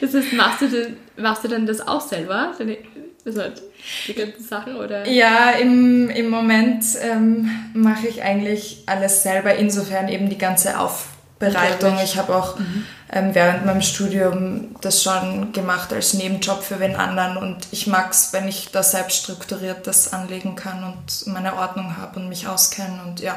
Das 0.00 0.14
heißt, 0.14 0.32
machst 0.32 0.62
du, 0.62 0.68
denn, 0.68 0.96
machst 1.16 1.44
du 1.44 1.48
dann 1.48 1.66
das 1.66 1.86
auch 1.86 2.00
selber? 2.00 2.52
Also 3.24 3.42
die 4.08 4.14
ganzen 4.14 4.42
Sachen 4.42 4.76
oder? 4.76 5.06
Ja, 5.06 5.50
im, 5.50 6.08
im 6.10 6.30
Moment 6.30 6.84
ähm, 7.02 7.50
mache 7.74 8.08
ich 8.08 8.22
eigentlich 8.22 8.84
alles 8.86 9.22
selber, 9.22 9.54
insofern 9.54 10.08
eben 10.08 10.28
die 10.30 10.38
ganze 10.38 10.78
Aufbereitung. 10.78 11.98
Ich 12.02 12.16
habe 12.16 12.34
auch 12.34 12.58
mhm. 12.58 12.86
ähm, 13.12 13.34
während 13.34 13.66
meinem 13.66 13.82
Studium 13.82 14.74
das 14.80 15.02
schon 15.02 15.52
gemacht 15.52 15.92
als 15.92 16.14
Nebenjob 16.14 16.62
für 16.62 16.80
wen 16.80 16.96
anderen 16.96 17.36
und 17.36 17.68
ich 17.72 17.86
mag 17.86 18.12
es, 18.12 18.32
wenn 18.32 18.48
ich 18.48 18.70
da 18.72 18.82
selbst 18.82 19.18
strukturiert 19.18 19.86
das 19.86 20.12
anlegen 20.12 20.54
kann 20.54 20.84
und 20.84 21.26
meine 21.26 21.56
Ordnung 21.56 21.96
habe 21.98 22.20
und 22.20 22.28
mich 22.28 22.48
auskenne 22.48 23.02
und 23.06 23.20
ja, 23.20 23.36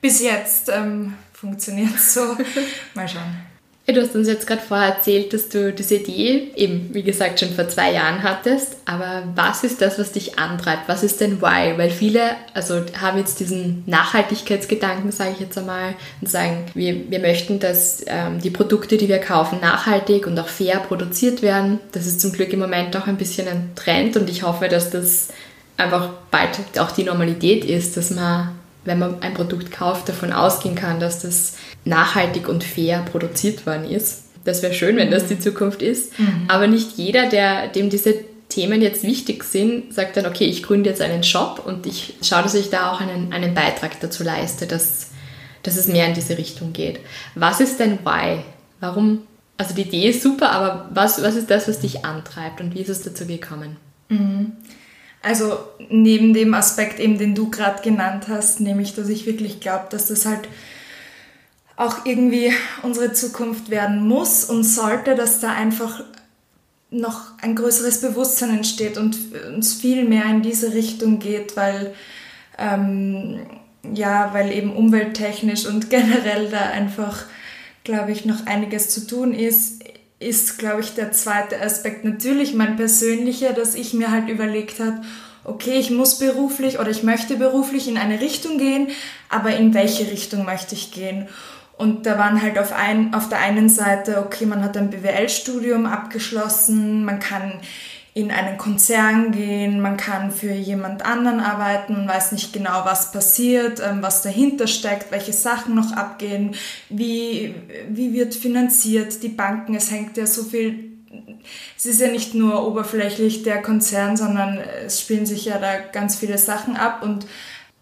bis 0.00 0.20
jetzt 0.20 0.68
ähm, 0.68 1.14
funktioniert 1.44 1.98
so. 2.00 2.20
Mal 2.94 3.08
schauen. 3.08 3.54
Du 3.86 4.00
hast 4.00 4.14
uns 4.14 4.28
jetzt 4.28 4.46
gerade 4.46 4.62
vorher 4.62 4.94
erzählt, 4.94 5.34
dass 5.34 5.50
du 5.50 5.70
diese 5.70 5.96
Idee 5.96 6.52
eben, 6.56 6.88
wie 6.94 7.02
gesagt, 7.02 7.38
schon 7.38 7.50
vor 7.50 7.68
zwei 7.68 7.92
Jahren 7.92 8.22
hattest. 8.22 8.78
Aber 8.86 9.24
was 9.34 9.62
ist 9.62 9.82
das, 9.82 9.98
was 9.98 10.12
dich 10.12 10.38
antreibt? 10.38 10.88
Was 10.88 11.02
ist 11.02 11.20
denn 11.20 11.42
Why? 11.42 11.76
Weil 11.76 11.90
viele, 11.90 12.30
also 12.54 12.80
haben 12.98 13.18
jetzt 13.18 13.40
diesen 13.40 13.82
Nachhaltigkeitsgedanken, 13.84 15.12
sage 15.12 15.32
ich 15.34 15.40
jetzt 15.40 15.58
einmal, 15.58 15.96
und 16.22 16.30
sagen, 16.30 16.64
wir, 16.72 17.10
wir 17.10 17.18
möchten, 17.18 17.60
dass 17.60 18.02
ähm, 18.06 18.40
die 18.40 18.48
Produkte, 18.48 18.96
die 18.96 19.08
wir 19.08 19.18
kaufen, 19.18 19.60
nachhaltig 19.60 20.26
und 20.26 20.38
auch 20.38 20.48
fair 20.48 20.78
produziert 20.78 21.42
werden. 21.42 21.78
Das 21.92 22.06
ist 22.06 22.22
zum 22.22 22.32
Glück 22.32 22.54
im 22.54 22.60
Moment 22.60 22.96
auch 22.96 23.06
ein 23.06 23.18
bisschen 23.18 23.48
ein 23.48 23.72
Trend 23.74 24.16
und 24.16 24.30
ich 24.30 24.44
hoffe, 24.44 24.68
dass 24.68 24.88
das 24.88 25.28
einfach 25.76 26.08
bald 26.30 26.58
auch 26.78 26.92
die 26.92 27.04
Normalität 27.04 27.66
ist, 27.66 27.98
dass 27.98 28.10
man 28.10 28.54
wenn 28.84 28.98
man 28.98 29.22
ein 29.22 29.34
Produkt 29.34 29.72
kauft, 29.72 30.08
davon 30.08 30.32
ausgehen 30.32 30.74
kann, 30.74 31.00
dass 31.00 31.22
das 31.22 31.56
nachhaltig 31.84 32.48
und 32.48 32.64
fair 32.64 33.04
produziert 33.10 33.66
worden 33.66 33.88
ist. 33.88 34.24
Das 34.44 34.62
wäre 34.62 34.74
schön, 34.74 34.96
wenn 34.96 35.10
das 35.10 35.26
die 35.26 35.38
Zukunft 35.38 35.82
ist. 35.82 36.18
Mhm. 36.18 36.44
Aber 36.48 36.66
nicht 36.66 36.98
jeder, 36.98 37.28
der, 37.28 37.68
dem 37.68 37.88
diese 37.88 38.14
Themen 38.48 38.82
jetzt 38.82 39.02
wichtig 39.02 39.42
sind, 39.44 39.92
sagt 39.94 40.16
dann, 40.16 40.26
okay, 40.26 40.44
ich 40.44 40.62
gründe 40.62 40.90
jetzt 40.90 41.00
einen 41.02 41.24
Shop 41.24 41.62
und 41.64 41.86
ich 41.86 42.14
schaue, 42.22 42.42
dass 42.42 42.54
ich 42.54 42.70
da 42.70 42.92
auch 42.92 43.00
einen, 43.00 43.32
einen 43.32 43.54
Beitrag 43.54 43.98
dazu 44.00 44.22
leiste, 44.22 44.66
dass, 44.66 45.10
dass 45.62 45.76
es 45.76 45.88
mehr 45.88 46.06
in 46.06 46.14
diese 46.14 46.36
Richtung 46.36 46.72
geht. 46.72 47.00
Was 47.34 47.60
ist 47.60 47.80
denn 47.80 47.98
Why? 48.04 48.40
Warum? 48.80 49.22
Also 49.56 49.74
die 49.74 49.82
Idee 49.82 50.10
ist 50.10 50.22
super, 50.22 50.50
aber 50.52 50.88
was, 50.92 51.22
was 51.22 51.36
ist 51.36 51.50
das, 51.50 51.68
was 51.68 51.80
dich 51.80 52.04
antreibt 52.04 52.60
und 52.60 52.74
wie 52.74 52.80
ist 52.80 52.90
es 52.90 53.02
dazu 53.02 53.26
gekommen? 53.26 53.76
Mhm. 54.08 54.52
Also 55.24 55.58
neben 55.88 56.34
dem 56.34 56.52
Aspekt 56.52 57.00
eben, 57.00 57.16
den 57.16 57.34
du 57.34 57.48
gerade 57.48 57.82
genannt 57.82 58.26
hast, 58.28 58.60
nämlich, 58.60 58.94
dass 58.94 59.08
ich 59.08 59.24
wirklich 59.24 59.60
glaube, 59.60 59.86
dass 59.90 60.06
das 60.06 60.26
halt 60.26 60.48
auch 61.76 62.04
irgendwie 62.04 62.52
unsere 62.82 63.12
Zukunft 63.12 63.70
werden 63.70 64.06
muss 64.06 64.44
und 64.44 64.64
sollte, 64.64 65.14
dass 65.14 65.40
da 65.40 65.52
einfach 65.52 66.04
noch 66.90 67.22
ein 67.40 67.56
größeres 67.56 68.02
Bewusstsein 68.02 68.50
entsteht 68.50 68.98
und 68.98 69.16
uns 69.48 69.72
viel 69.72 70.04
mehr 70.04 70.26
in 70.26 70.42
diese 70.42 70.74
Richtung 70.74 71.18
geht, 71.18 71.56
weil 71.56 71.94
ähm, 72.58 73.40
ja, 73.94 74.30
weil 74.32 74.52
eben 74.52 74.74
umwelttechnisch 74.74 75.66
und 75.66 75.90
generell 75.90 76.50
da 76.50 76.60
einfach, 76.70 77.24
glaube 77.82 78.12
ich, 78.12 78.24
noch 78.24 78.46
einiges 78.46 78.90
zu 78.90 79.06
tun 79.06 79.32
ist 79.32 79.83
ist, 80.18 80.58
glaube 80.58 80.80
ich, 80.80 80.94
der 80.94 81.12
zweite 81.12 81.60
Aspekt 81.60 82.04
natürlich 82.04 82.54
mein 82.54 82.76
persönlicher, 82.76 83.52
dass 83.52 83.74
ich 83.74 83.94
mir 83.94 84.10
halt 84.10 84.28
überlegt 84.28 84.80
habe, 84.80 85.02
okay, 85.44 85.78
ich 85.78 85.90
muss 85.90 86.18
beruflich 86.18 86.78
oder 86.78 86.90
ich 86.90 87.02
möchte 87.02 87.36
beruflich 87.36 87.88
in 87.88 87.98
eine 87.98 88.20
Richtung 88.20 88.58
gehen, 88.58 88.88
aber 89.28 89.56
in 89.56 89.74
welche 89.74 90.10
Richtung 90.10 90.44
möchte 90.44 90.74
ich 90.74 90.90
gehen? 90.90 91.28
Und 91.76 92.06
da 92.06 92.18
waren 92.18 92.40
halt 92.40 92.58
auf, 92.58 92.72
ein, 92.72 93.14
auf 93.14 93.28
der 93.28 93.40
einen 93.40 93.68
Seite, 93.68 94.24
okay, 94.24 94.46
man 94.46 94.62
hat 94.62 94.76
ein 94.76 94.90
BWL-Studium 94.90 95.86
abgeschlossen, 95.86 97.04
man 97.04 97.18
kann 97.18 97.60
in 98.16 98.30
einen 98.30 98.58
Konzern 98.58 99.32
gehen, 99.32 99.80
man 99.80 99.96
kann 99.96 100.30
für 100.30 100.52
jemand 100.52 101.04
anderen 101.04 101.40
arbeiten, 101.40 101.94
man 101.94 102.08
weiß 102.08 102.30
nicht 102.30 102.52
genau, 102.52 102.84
was 102.84 103.10
passiert, 103.10 103.82
ähm, 103.84 104.02
was 104.02 104.22
dahinter 104.22 104.68
steckt, 104.68 105.10
welche 105.10 105.32
Sachen 105.32 105.74
noch 105.74 105.92
abgehen, 105.92 106.54
wie, 106.88 107.56
wie 107.88 108.12
wird 108.12 108.36
finanziert, 108.36 109.20
die 109.24 109.28
Banken, 109.28 109.74
es 109.74 109.90
hängt 109.90 110.16
ja 110.16 110.26
so 110.26 110.44
viel, 110.44 110.92
es 111.76 111.86
ist 111.86 112.00
ja 112.00 112.08
nicht 112.08 112.34
nur 112.34 112.64
oberflächlich 112.64 113.42
der 113.42 113.60
Konzern, 113.62 114.16
sondern 114.16 114.58
es 114.58 115.00
spielen 115.00 115.26
sich 115.26 115.46
ja 115.46 115.58
da 115.58 115.78
ganz 115.78 116.14
viele 116.14 116.38
Sachen 116.38 116.76
ab 116.76 117.02
und 117.02 117.26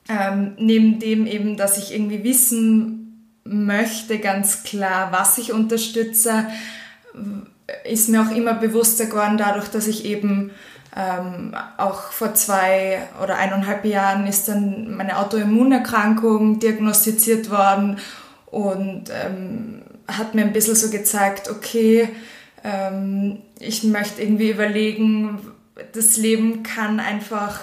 ähm, 0.08 0.54
neben 0.56 0.98
dem 0.98 1.26
eben, 1.26 1.58
dass 1.58 1.76
ich 1.76 1.92
irgendwie 1.92 2.24
wissen 2.24 3.38
möchte, 3.44 4.18
ganz 4.18 4.62
klar, 4.62 5.12
was 5.12 5.36
ich 5.36 5.52
unterstütze, 5.52 6.46
ist 7.84 8.08
mir 8.08 8.22
auch 8.22 8.34
immer 8.34 8.54
bewusster 8.54 9.06
geworden, 9.06 9.38
dadurch, 9.38 9.68
dass 9.68 9.86
ich 9.86 10.04
eben 10.04 10.50
ähm, 10.96 11.54
auch 11.78 12.12
vor 12.12 12.34
zwei 12.34 13.02
oder 13.22 13.36
eineinhalb 13.36 13.84
Jahren 13.84 14.26
ist 14.26 14.48
dann 14.48 14.94
meine 14.94 15.18
Autoimmunerkrankung 15.18 16.58
diagnostiziert 16.58 17.50
worden 17.50 17.98
und 18.46 19.04
ähm, 19.10 19.82
hat 20.06 20.34
mir 20.34 20.42
ein 20.42 20.52
bisschen 20.52 20.74
so 20.74 20.90
gezeigt, 20.90 21.48
okay, 21.48 22.10
ähm, 22.62 23.38
ich 23.58 23.84
möchte 23.84 24.20
irgendwie 24.20 24.50
überlegen, 24.50 25.40
das 25.92 26.16
Leben 26.18 26.62
kann 26.62 27.00
einfach 27.00 27.60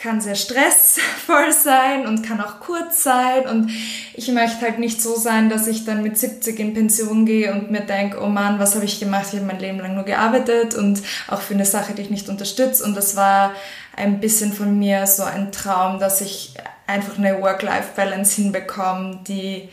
kann 0.00 0.20
sehr 0.20 0.34
stressvoll 0.34 1.52
sein 1.52 2.06
und 2.06 2.22
kann 2.22 2.40
auch 2.40 2.60
kurz 2.60 3.02
sein 3.02 3.46
und 3.46 3.70
ich 4.14 4.28
möchte 4.28 4.62
halt 4.62 4.78
nicht 4.78 5.02
so 5.02 5.14
sein, 5.16 5.50
dass 5.50 5.66
ich 5.66 5.84
dann 5.84 6.02
mit 6.02 6.16
70 6.16 6.58
in 6.58 6.74
Pension 6.74 7.26
gehe 7.26 7.52
und 7.52 7.70
mir 7.70 7.82
denke, 7.82 8.18
oh 8.20 8.28
Mann, 8.28 8.58
was 8.58 8.74
habe 8.74 8.86
ich 8.86 8.98
gemacht? 8.98 9.26
Ich 9.28 9.38
habe 9.38 9.46
mein 9.46 9.60
Leben 9.60 9.78
lang 9.78 9.94
nur 9.94 10.04
gearbeitet 10.04 10.74
und 10.74 11.02
auch 11.28 11.42
für 11.42 11.54
eine 11.54 11.66
Sache, 11.66 11.92
die 11.92 12.02
ich 12.02 12.10
nicht 12.10 12.28
unterstütze 12.28 12.82
und 12.84 12.96
das 12.96 13.14
war 13.14 13.52
ein 13.94 14.20
bisschen 14.20 14.52
von 14.52 14.78
mir 14.78 15.06
so 15.06 15.22
ein 15.22 15.52
Traum, 15.52 16.00
dass 16.00 16.22
ich 16.22 16.54
einfach 16.86 17.18
eine 17.18 17.40
Work-Life-Balance 17.40 18.40
hinbekomme, 18.40 19.20
die 19.28 19.68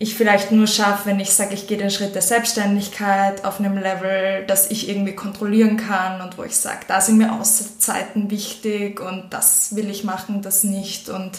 ich 0.00 0.14
vielleicht 0.14 0.52
nur 0.52 0.68
schaffe, 0.68 1.06
wenn 1.06 1.18
ich 1.18 1.30
sage, 1.30 1.54
ich 1.54 1.66
gehe 1.66 1.76
den 1.76 1.90
Schritt 1.90 2.14
der 2.14 2.22
Selbstständigkeit 2.22 3.44
auf 3.44 3.58
einem 3.58 3.76
Level, 3.76 4.44
das 4.46 4.70
ich 4.70 4.88
irgendwie 4.88 5.14
kontrollieren 5.14 5.76
kann 5.76 6.20
und 6.20 6.38
wo 6.38 6.44
ich 6.44 6.56
sage, 6.56 6.80
da 6.86 7.00
sind 7.00 7.18
mir 7.18 7.32
Auszeiten 7.32 8.30
wichtig 8.30 9.00
und 9.00 9.30
das 9.30 9.74
will 9.74 9.90
ich 9.90 10.04
machen, 10.04 10.40
das 10.40 10.62
nicht. 10.62 11.08
Und 11.08 11.32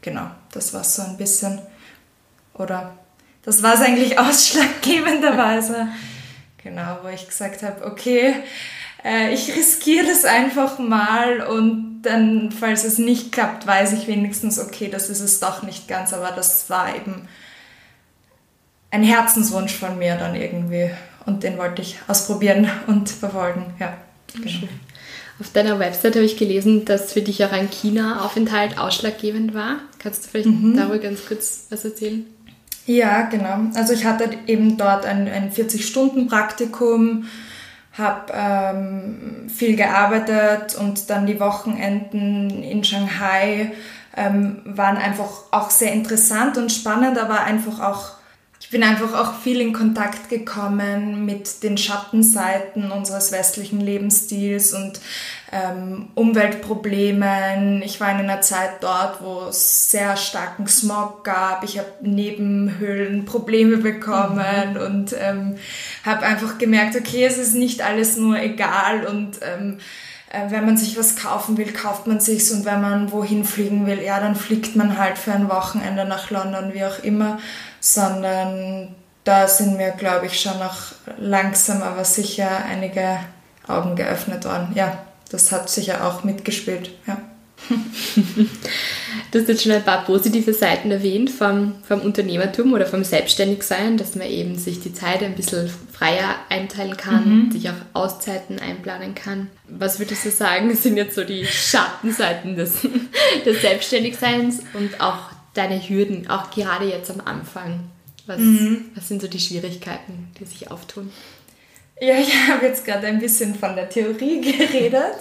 genau, 0.00 0.30
das 0.52 0.72
war 0.72 0.84
so 0.84 1.02
ein 1.02 1.16
bisschen, 1.16 1.60
oder 2.54 2.96
das 3.42 3.64
war 3.64 3.74
es 3.74 3.80
eigentlich 3.80 4.16
ausschlaggebenderweise. 4.20 5.88
Genau, 6.62 6.98
wo 7.02 7.08
ich 7.08 7.26
gesagt 7.26 7.64
habe, 7.64 7.84
okay, 7.84 8.34
äh, 9.04 9.34
ich 9.34 9.54
riskiere 9.56 10.06
das 10.06 10.24
einfach 10.24 10.78
mal 10.78 11.40
und 11.40 12.02
dann, 12.02 12.52
falls 12.52 12.84
es 12.84 12.98
nicht 12.98 13.32
klappt, 13.32 13.66
weiß 13.66 13.92
ich 13.92 14.06
wenigstens, 14.06 14.60
okay, 14.60 14.88
das 14.88 15.10
ist 15.10 15.20
es 15.20 15.40
doch 15.40 15.62
nicht 15.62 15.88
ganz, 15.88 16.12
aber 16.12 16.30
das 16.30 16.70
war 16.70 16.94
eben 16.94 17.28
ein 18.94 19.02
Herzenswunsch 19.02 19.74
von 19.74 19.98
mir 19.98 20.14
dann 20.14 20.36
irgendwie. 20.36 20.90
Und 21.26 21.42
den 21.42 21.58
wollte 21.58 21.82
ich 21.82 21.98
ausprobieren 22.06 22.70
und 22.86 23.10
verfolgen. 23.10 23.74
Ja, 23.80 23.94
genau. 24.32 24.68
Auf 25.40 25.50
deiner 25.52 25.80
Website 25.80 26.14
habe 26.14 26.24
ich 26.24 26.36
gelesen, 26.36 26.84
dass 26.84 27.12
für 27.12 27.22
dich 27.22 27.44
auch 27.44 27.50
ein 27.50 27.68
China-Aufenthalt 27.68 28.78
ausschlaggebend 28.78 29.52
war. 29.52 29.78
Kannst 29.98 30.24
du 30.24 30.28
vielleicht 30.28 30.48
mhm. 30.48 30.76
darüber 30.76 30.98
ganz 30.98 31.26
kurz 31.26 31.66
was 31.70 31.84
erzählen? 31.84 32.24
Ja, 32.86 33.22
genau. 33.22 33.56
Also 33.74 33.94
ich 33.94 34.04
hatte 34.04 34.30
eben 34.46 34.76
dort 34.76 35.06
ein, 35.06 35.26
ein 35.26 35.50
40-Stunden-Praktikum, 35.50 37.24
habe 37.94 38.32
ähm, 38.32 39.48
viel 39.48 39.74
gearbeitet 39.74 40.76
und 40.76 41.10
dann 41.10 41.26
die 41.26 41.40
Wochenenden 41.40 42.62
in 42.62 42.84
Shanghai 42.84 43.72
ähm, 44.16 44.60
waren 44.64 44.98
einfach 44.98 45.30
auch 45.50 45.70
sehr 45.70 45.92
interessant 45.92 46.58
und 46.58 46.70
spannend, 46.70 47.18
aber 47.18 47.40
einfach 47.42 47.80
auch 47.80 48.12
bin 48.74 48.82
einfach 48.82 49.14
auch 49.14 49.40
viel 49.40 49.60
in 49.60 49.72
Kontakt 49.72 50.28
gekommen 50.28 51.24
mit 51.24 51.62
den 51.62 51.78
Schattenseiten 51.78 52.90
unseres 52.90 53.30
westlichen 53.30 53.80
Lebensstils 53.80 54.74
und 54.74 54.98
ähm, 55.52 56.08
Umweltproblemen. 56.16 57.82
Ich 57.82 58.00
war 58.00 58.10
in 58.10 58.16
einer 58.16 58.40
Zeit 58.40 58.70
dort, 58.80 59.22
wo 59.22 59.44
es 59.48 59.92
sehr 59.92 60.16
starken 60.16 60.66
Smog 60.66 61.22
gab. 61.22 61.62
Ich 61.62 61.78
habe 61.78 61.86
Nebenhöhlenprobleme 62.00 63.76
bekommen 63.76 64.72
mhm. 64.72 64.80
und 64.80 65.16
ähm, 65.20 65.54
habe 66.04 66.26
einfach 66.26 66.58
gemerkt, 66.58 66.96
okay, 66.96 67.24
es 67.26 67.38
ist 67.38 67.54
nicht 67.54 67.80
alles 67.80 68.16
nur 68.16 68.40
egal 68.40 69.06
und 69.06 69.38
ähm, 69.42 69.78
äh, 70.30 70.50
wenn 70.50 70.66
man 70.66 70.76
sich 70.76 70.98
was 70.98 71.14
kaufen 71.14 71.56
will, 71.58 71.72
kauft 71.72 72.08
man 72.08 72.18
sich's 72.18 72.50
und 72.50 72.64
wenn 72.64 72.80
man 72.80 73.12
wohin 73.12 73.44
fliegen 73.44 73.86
will, 73.86 74.02
ja, 74.02 74.18
dann 74.18 74.34
fliegt 74.34 74.74
man 74.74 74.98
halt 74.98 75.16
für 75.16 75.30
ein 75.30 75.48
Wochenende 75.48 76.06
nach 76.06 76.30
London, 76.30 76.74
wie 76.74 76.84
auch 76.84 76.98
immer 77.04 77.38
sondern 77.84 78.94
da 79.24 79.46
sind 79.46 79.76
mir, 79.76 79.90
glaube 79.90 80.26
ich, 80.26 80.40
schon 80.40 80.58
noch 80.58 80.76
langsam, 81.18 81.82
aber 81.82 82.02
sicher 82.06 82.64
einige 82.64 83.18
Augen 83.68 83.94
geöffnet 83.94 84.46
worden. 84.46 84.72
Ja, 84.74 85.04
das 85.30 85.52
hat 85.52 85.68
sicher 85.68 86.06
auch 86.06 86.24
mitgespielt. 86.24 86.90
Ja. 87.06 87.20
du 89.30 89.38
hast 89.38 89.48
jetzt 89.48 89.62
schon 89.62 89.72
ein 89.72 89.84
paar 89.84 90.04
positive 90.06 90.54
Seiten 90.54 90.90
erwähnt 90.90 91.30
vom, 91.30 91.74
vom 91.86 92.00
Unternehmertum 92.00 92.72
oder 92.72 92.86
vom 92.86 93.04
Selbstständigsein, 93.04 93.98
dass 93.98 94.14
man 94.14 94.28
eben 94.28 94.58
sich 94.58 94.80
die 94.80 94.94
Zeit 94.94 95.22
ein 95.22 95.34
bisschen 95.34 95.70
freier 95.92 96.36
einteilen 96.48 96.96
kann, 96.96 97.46
mhm. 97.46 97.52
sich 97.52 97.68
auch 97.68 97.74
Auszeiten 97.92 98.58
einplanen 98.58 99.14
kann. 99.14 99.50
Was 99.68 99.98
würdest 99.98 100.24
du 100.24 100.30
sagen, 100.30 100.74
sind 100.74 100.96
jetzt 100.96 101.16
so 101.16 101.24
die 101.24 101.44
Schattenseiten 101.44 102.56
des, 102.56 102.80
des 103.44 103.60
Selbstständigseins 103.60 104.60
und 104.72 105.00
auch 105.02 105.33
deine 105.54 105.80
Hürden, 105.80 106.28
auch 106.28 106.50
gerade 106.50 106.86
jetzt 106.86 107.10
am 107.10 107.20
Anfang? 107.24 107.80
Was, 108.26 108.38
mhm. 108.38 108.86
was 108.94 109.08
sind 109.08 109.20
so 109.20 109.28
die 109.28 109.40
Schwierigkeiten, 109.40 110.28
die 110.38 110.44
sich 110.44 110.70
auftun? 110.70 111.10
Ja, 112.00 112.16
ich 112.16 112.34
habe 112.48 112.66
jetzt 112.66 112.84
gerade 112.84 113.06
ein 113.06 113.18
bisschen 113.18 113.54
von 113.54 113.76
der 113.76 113.88
Theorie 113.88 114.40
geredet 114.58 115.14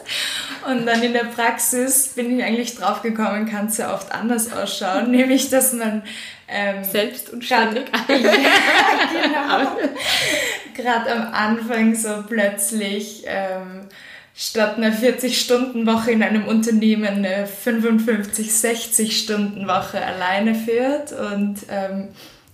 und 0.68 0.86
dann 0.86 1.02
in 1.04 1.14
der 1.14 1.26
Praxis 1.26 2.10
bin 2.10 2.38
ich 2.38 2.44
eigentlich 2.44 2.76
draufgekommen, 2.76 3.46
kann 3.46 3.68
es 3.68 3.78
ja 3.78 3.94
oft 3.94 4.12
anders 4.12 4.52
ausschauen, 4.52 5.12
nämlich 5.12 5.50
dass 5.50 5.74
man 5.74 6.04
ähm, 6.48 6.84
selbst 6.84 7.30
und 7.32 7.44
ständig. 7.44 7.86
ja, 8.08 8.16
genau. 9.12 9.78
Gerade 10.76 11.12
am 11.12 11.34
Anfang 11.34 11.96
so 11.96 12.24
plötzlich 12.28 13.24
ähm, 13.26 13.88
statt 14.36 14.78
einer 14.78 14.92
40-Stunden-Woche 14.92 16.12
in 16.12 16.24
einem 16.24 16.48
Unternehmen 16.48 17.26
eine 17.26 17.46
55, 17.46 18.50
60-Stunden-Woche 18.50 20.04
alleine 20.04 20.56
führt. 20.56 21.12
Und 21.12 21.58
ähm, 21.70 22.10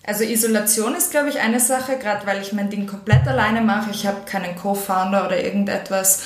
also 0.05 0.23
Isolation 0.23 0.95
ist, 0.95 1.11
glaube 1.11 1.29
ich, 1.29 1.39
eine 1.39 1.59
Sache, 1.59 1.97
gerade 1.97 2.25
weil 2.27 2.41
ich 2.41 2.51
mein 2.51 2.69
Ding 2.69 2.87
komplett 2.87 3.27
alleine 3.27 3.61
mache. 3.61 3.91
Ich 3.91 4.05
habe 4.05 4.25
keinen 4.25 4.55
Co-Founder 4.55 5.25
oder 5.25 5.41
irgendetwas. 5.41 6.23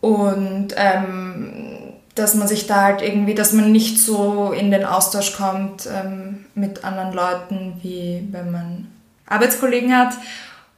Und 0.00 0.74
ähm, 0.76 1.92
dass 2.14 2.34
man 2.34 2.48
sich 2.48 2.66
da 2.66 2.82
halt 2.82 3.02
irgendwie, 3.02 3.34
dass 3.34 3.52
man 3.52 3.72
nicht 3.72 3.98
so 3.98 4.52
in 4.52 4.70
den 4.70 4.84
Austausch 4.84 5.36
kommt 5.36 5.86
ähm, 5.86 6.44
mit 6.54 6.84
anderen 6.84 7.12
Leuten, 7.12 7.74
wie 7.82 8.26
wenn 8.30 8.50
man 8.50 8.88
Arbeitskollegen 9.26 9.96
hat. 9.96 10.14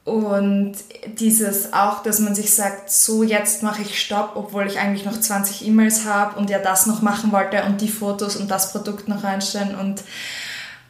Und 0.05 0.75
dieses 1.17 1.73
auch, 1.73 2.03
dass 2.03 2.19
man 2.19 2.35
sich 2.35 2.53
sagt, 2.53 2.91
so 2.91 3.23
jetzt 3.23 3.63
mache 3.63 3.81
ich 3.81 3.99
Stopp, 3.99 4.33
obwohl 4.35 4.67
ich 4.67 4.79
eigentlich 4.79 5.03
noch 5.03 5.19
20 5.19 5.65
E-Mails 5.65 6.05
habe 6.05 6.37
und 6.37 6.51
ja 6.51 6.59
das 6.59 6.85
noch 6.85 7.01
machen 7.01 7.31
wollte 7.31 7.63
und 7.63 7.81
die 7.81 7.89
Fotos 7.89 8.35
und 8.35 8.51
das 8.51 8.71
Produkt 8.71 9.07
noch 9.07 9.23
reinstellen. 9.23 9.73
Und 9.73 10.03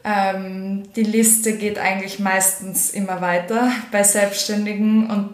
ähm, 0.04 0.92
die 0.98 1.04
Liste 1.04 1.58
geht 1.58 1.80
eigentlich 1.80 2.20
meistens 2.20 2.90
immer 2.90 3.22
weiter 3.22 3.72
bei 3.90 4.04
Selbstständigen 4.04 5.10
und 5.10 5.34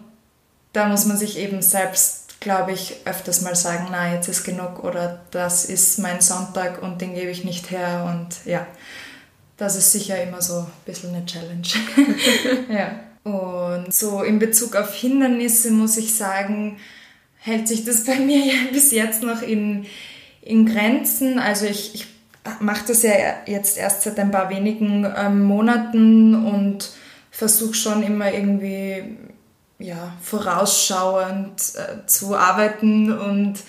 da 0.74 0.88
muss 0.88 1.06
man 1.06 1.18
sich 1.18 1.40
eben 1.40 1.64
selbst, 1.64 2.40
glaube 2.40 2.74
ich, 2.74 2.98
öfters 3.06 3.42
mal 3.42 3.56
sagen, 3.56 3.88
na, 3.90 4.14
jetzt 4.14 4.30
ist 4.30 4.44
genug 4.44 4.84
oder 4.84 5.22
das 5.32 5.66
ist 5.66 5.98
mein 5.98 6.22
Sonntag 6.22 6.84
und 6.84 7.02
den 7.02 7.16
gebe 7.16 7.32
ich 7.32 7.44
nicht 7.44 7.72
her 7.72 8.06
und 8.08 8.46
ja, 8.46 8.68
das 9.58 9.76
ist 9.76 9.92
sicher 9.92 10.22
immer 10.22 10.42
so 10.42 10.60
ein 10.60 10.68
bisschen 10.86 11.16
eine 11.16 11.26
Challenge. 11.26 11.68
ja. 12.70 13.11
Und 13.24 13.94
so 13.94 14.24
in 14.24 14.40
Bezug 14.40 14.76
auf 14.76 14.94
Hindernisse 14.96 15.72
muss 15.72 15.98
ich 15.98 16.16
sagen, 16.16 16.78
hält 17.38 17.68
sich 17.68 17.86
das 17.86 18.04
bei 18.06 18.16
mir 18.18 18.46
ja 18.46 18.72
bis 18.72 18.92
jetzt 18.92 19.24
noch 19.24 19.42
in, 19.42 19.86
in 20.42 20.66
Grenzen. 20.66 21.40
Also 21.40 21.66
ich, 21.66 21.96
ich 21.96 22.08
mache 22.60 22.88
das 22.88 23.04
ja 23.04 23.14
jetzt 23.46 23.78
erst 23.78 24.04
seit 24.04 24.20
ein 24.20 24.32
paar 24.32 24.50
wenigen 24.50 25.06
ähm, 25.16 25.44
Monaten 25.44 26.46
und 26.46 26.92
versuche 27.30 27.76
schon 27.76 28.04
immer 28.04 28.34
irgendwie 28.34 29.18
ja, 29.80 30.14
vorausschauend 30.22 31.74
äh, 31.76 32.06
zu 32.06 32.36
arbeiten 32.36 33.12
und 33.12 33.60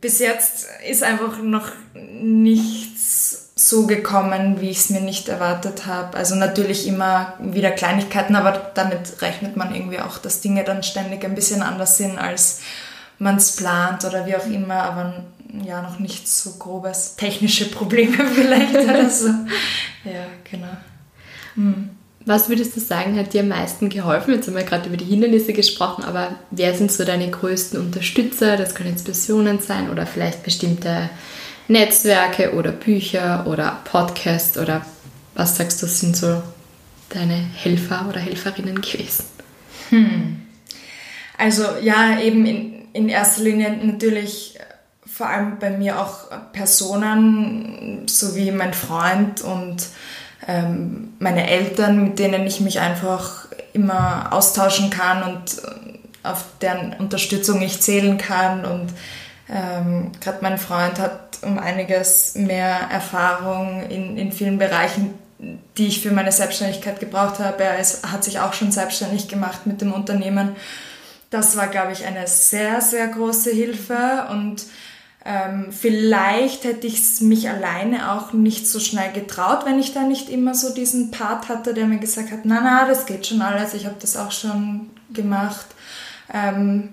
bis 0.00 0.18
jetzt 0.18 0.68
ist 0.88 1.02
einfach 1.02 1.42
noch 1.42 1.72
nichts 1.94 3.43
so 3.64 3.86
gekommen, 3.86 4.60
wie 4.60 4.68
ich 4.68 4.78
es 4.78 4.90
mir 4.90 5.00
nicht 5.00 5.28
erwartet 5.28 5.86
habe. 5.86 6.16
Also 6.16 6.34
natürlich 6.34 6.86
immer 6.86 7.34
wieder 7.40 7.70
Kleinigkeiten, 7.70 8.36
aber 8.36 8.72
damit 8.74 9.22
rechnet 9.22 9.56
man 9.56 9.74
irgendwie 9.74 10.00
auch, 10.00 10.18
dass 10.18 10.42
Dinge 10.42 10.64
dann 10.64 10.82
ständig 10.82 11.24
ein 11.24 11.34
bisschen 11.34 11.62
anders 11.62 11.96
sind, 11.96 12.18
als 12.18 12.60
man 13.18 13.36
es 13.36 13.56
plant 13.56 14.04
oder 14.04 14.26
wie 14.26 14.36
auch 14.36 14.46
immer, 14.46 14.82
aber 14.82 15.24
ja, 15.64 15.80
noch 15.80 15.98
nichts 15.98 16.42
so 16.42 16.52
grobes. 16.58 17.16
Technische 17.16 17.70
Probleme 17.70 18.26
vielleicht 18.34 18.74
oder 18.74 19.08
so. 19.10 19.28
Ja, 19.28 20.26
genau. 20.50 20.76
Hm. 21.54 21.90
Was 22.26 22.48
würdest 22.48 22.74
du 22.74 22.80
sagen, 22.80 23.18
hat 23.18 23.34
dir 23.34 23.42
am 23.42 23.48
meisten 23.48 23.90
geholfen? 23.90 24.34
Jetzt 24.34 24.48
haben 24.48 24.56
wir 24.56 24.62
gerade 24.62 24.88
über 24.88 24.96
die 24.96 25.04
Hindernisse 25.04 25.52
gesprochen, 25.52 26.04
aber 26.04 26.36
wer 26.50 26.74
sind 26.74 26.90
so 26.90 27.04
deine 27.04 27.30
größten 27.30 27.78
Unterstützer? 27.78 28.56
Das 28.56 28.74
können 28.74 28.90
jetzt 28.90 29.04
Personen 29.04 29.60
sein 29.60 29.90
oder 29.90 30.06
vielleicht 30.06 30.42
bestimmte 30.42 31.10
Netzwerke 31.68 32.54
oder 32.54 32.72
Bücher 32.72 33.46
oder 33.46 33.80
Podcasts 33.84 34.58
oder 34.58 34.84
was 35.34 35.56
sagst 35.56 35.82
du, 35.82 35.86
sind 35.86 36.16
so 36.16 36.42
deine 37.08 37.34
Helfer 37.34 38.06
oder 38.08 38.20
Helferinnen 38.20 38.80
gewesen? 38.80 39.24
Hm. 39.90 40.42
Also 41.38 41.64
ja, 41.82 42.20
eben 42.20 42.46
in, 42.46 42.88
in 42.92 43.08
erster 43.08 43.42
Linie 43.42 43.76
natürlich 43.82 44.58
vor 45.06 45.28
allem 45.28 45.58
bei 45.58 45.70
mir 45.70 46.00
auch 46.00 46.30
Personen, 46.52 48.06
so 48.08 48.34
wie 48.34 48.50
mein 48.50 48.74
Freund 48.74 49.42
und 49.42 49.86
ähm, 50.48 51.14
meine 51.18 51.48
Eltern, 51.48 52.02
mit 52.02 52.18
denen 52.18 52.46
ich 52.46 52.60
mich 52.60 52.80
einfach 52.80 53.46
immer 53.72 54.32
austauschen 54.32 54.90
kann 54.90 55.22
und 55.22 55.62
auf 56.22 56.44
deren 56.60 56.94
Unterstützung 56.94 57.62
ich 57.62 57.80
zählen 57.80 58.18
kann 58.18 58.64
und 58.64 58.90
ähm, 59.48 60.12
Gerade 60.20 60.38
mein 60.40 60.58
Freund 60.58 60.98
hat 60.98 61.38
um 61.42 61.58
einiges 61.58 62.34
mehr 62.34 62.88
Erfahrung 62.90 63.82
in, 63.90 64.16
in 64.16 64.32
vielen 64.32 64.58
Bereichen, 64.58 65.14
die 65.76 65.88
ich 65.88 66.00
für 66.00 66.12
meine 66.12 66.32
Selbstständigkeit 66.32 67.00
gebraucht 67.00 67.38
habe. 67.38 67.62
Er 67.64 67.78
ist, 67.78 68.10
hat 68.10 68.24
sich 68.24 68.40
auch 68.40 68.54
schon 68.54 68.72
selbstständig 68.72 69.28
gemacht 69.28 69.66
mit 69.66 69.80
dem 69.80 69.92
Unternehmen. 69.92 70.56
Das 71.30 71.56
war, 71.56 71.66
glaube 71.66 71.92
ich, 71.92 72.06
eine 72.06 72.26
sehr, 72.26 72.80
sehr 72.80 73.08
große 73.08 73.50
Hilfe 73.50 74.28
und 74.30 74.64
ähm, 75.26 75.72
vielleicht 75.72 76.64
hätte 76.64 76.86
ich 76.86 77.20
mich 77.22 77.48
alleine 77.48 78.12
auch 78.12 78.32
nicht 78.32 78.68
so 78.68 78.78
schnell 78.78 79.10
getraut, 79.12 79.64
wenn 79.64 79.78
ich 79.78 79.94
da 79.94 80.02
nicht 80.02 80.28
immer 80.28 80.54
so 80.54 80.74
diesen 80.74 81.10
Part 81.10 81.48
hatte, 81.48 81.72
der 81.72 81.86
mir 81.86 81.98
gesagt 81.98 82.30
hat, 82.30 82.40
na, 82.44 82.60
na, 82.62 82.86
das 82.86 83.06
geht 83.06 83.26
schon 83.26 83.40
alles, 83.40 83.72
ich 83.72 83.86
habe 83.86 83.96
das 83.98 84.16
auch 84.16 84.30
schon 84.30 84.90
gemacht. 85.12 85.66
Ähm, 86.32 86.92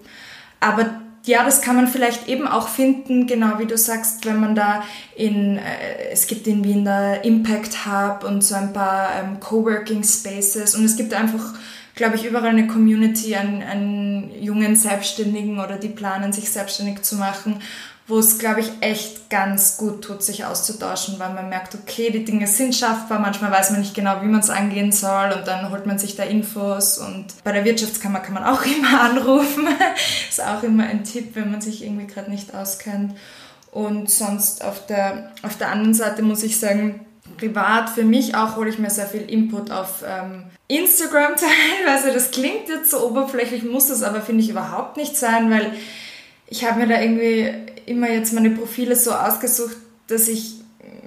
aber 0.61 1.00
ja, 1.23 1.43
das 1.43 1.61
kann 1.61 1.75
man 1.75 1.87
vielleicht 1.87 2.27
eben 2.27 2.47
auch 2.47 2.67
finden, 2.67 3.27
genau 3.27 3.59
wie 3.59 3.67
du 3.67 3.77
sagst, 3.77 4.25
wenn 4.25 4.39
man 4.39 4.55
da 4.55 4.83
in, 5.15 5.57
äh, 5.57 6.09
es 6.11 6.27
gibt 6.27 6.47
in 6.47 6.63
Wien 6.63 6.83
da 6.83 7.15
Impact 7.15 7.85
Hub 7.85 8.23
und 8.23 8.43
so 8.43 8.55
ein 8.55 8.73
paar 8.73 9.11
ähm, 9.19 9.39
Coworking 9.39 10.03
Spaces 10.03 10.75
und 10.75 10.83
es 10.83 10.95
gibt 10.95 11.13
einfach, 11.13 11.53
glaube 11.93 12.15
ich, 12.15 12.25
überall 12.25 12.49
eine 12.49 12.67
Community 12.67 13.35
an, 13.35 13.61
an 13.61 14.31
jungen 14.39 14.75
Selbstständigen 14.75 15.59
oder 15.59 15.77
die 15.77 15.89
planen, 15.89 16.33
sich 16.33 16.49
selbstständig 16.49 17.03
zu 17.03 17.17
machen 17.17 17.61
wo 18.07 18.19
es, 18.19 18.39
glaube 18.39 18.59
ich, 18.59 18.69
echt 18.81 19.29
ganz 19.29 19.77
gut 19.77 20.03
tut, 20.03 20.21
sich 20.21 20.43
auszutauschen, 20.43 21.19
weil 21.19 21.33
man 21.33 21.49
merkt, 21.49 21.75
okay, 21.75 22.11
die 22.11 22.25
Dinge 22.25 22.47
sind 22.47 22.75
schaffbar, 22.75 23.19
manchmal 23.19 23.51
weiß 23.51 23.71
man 23.71 23.79
nicht 23.79 23.93
genau, 23.93 24.21
wie 24.21 24.27
man 24.27 24.41
es 24.41 24.49
angehen 24.49 24.91
soll 24.91 25.31
und 25.31 25.47
dann 25.47 25.71
holt 25.71 25.85
man 25.85 25.97
sich 25.97 26.15
da 26.15 26.23
Infos 26.23 26.97
und 26.97 27.27
bei 27.43 27.51
der 27.51 27.63
Wirtschaftskammer 27.63 28.19
kann 28.19 28.33
man 28.33 28.43
auch 28.43 28.63
immer 28.65 29.01
anrufen. 29.01 29.67
ist 30.29 30.43
auch 30.43 30.63
immer 30.63 30.83
ein 30.83 31.03
Tipp, 31.03 31.35
wenn 31.35 31.51
man 31.51 31.61
sich 31.61 31.83
irgendwie 31.83 32.07
gerade 32.07 32.29
nicht 32.29 32.53
auskennt. 32.53 33.15
Und 33.71 34.09
sonst 34.09 34.65
auf 34.65 34.85
der, 34.85 35.31
auf 35.43 35.57
der 35.57 35.69
anderen 35.69 35.93
Seite 35.93 36.23
muss 36.23 36.43
ich 36.43 36.59
sagen, 36.59 37.05
privat 37.37 37.89
für 37.89 38.03
mich 38.03 38.35
auch 38.35 38.57
hole 38.57 38.69
ich 38.69 38.77
mir 38.77 38.89
sehr 38.89 39.07
viel 39.07 39.21
Input 39.21 39.71
auf 39.71 40.03
ähm, 40.05 40.43
Instagram 40.67 41.35
teilweise. 41.85 42.11
Das 42.11 42.31
klingt 42.31 42.67
jetzt 42.67 42.91
so 42.91 43.07
oberflächlich, 43.07 43.63
muss 43.63 43.89
es 43.89 44.03
aber, 44.03 44.21
finde 44.21 44.43
ich, 44.43 44.49
überhaupt 44.49 44.97
nicht 44.97 45.15
sein, 45.15 45.49
weil 45.49 45.71
ich 46.47 46.65
habe 46.65 46.79
mir 46.79 46.87
da 46.87 46.99
irgendwie 46.99 47.49
immer 47.85 48.09
jetzt 48.09 48.33
meine 48.33 48.51
Profile 48.51 48.95
so 48.95 49.11
ausgesucht, 49.11 49.75
dass 50.07 50.27
ich 50.27 50.55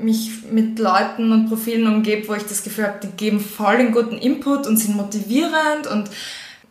mich 0.01 0.43
mit 0.51 0.79
Leuten 0.79 1.33
und 1.33 1.49
Profilen 1.49 1.87
umgebe, 1.87 2.29
wo 2.29 2.35
ich 2.35 2.45
das 2.45 2.63
Gefühl 2.63 2.87
habe, 2.87 3.01
die 3.03 3.17
geben 3.17 3.41
voll 3.41 3.79
den 3.79 3.93
guten 3.93 4.17
Input 4.17 4.67
und 4.67 4.77
sind 4.77 4.97
motivierend 4.97 5.87
und 5.87 6.11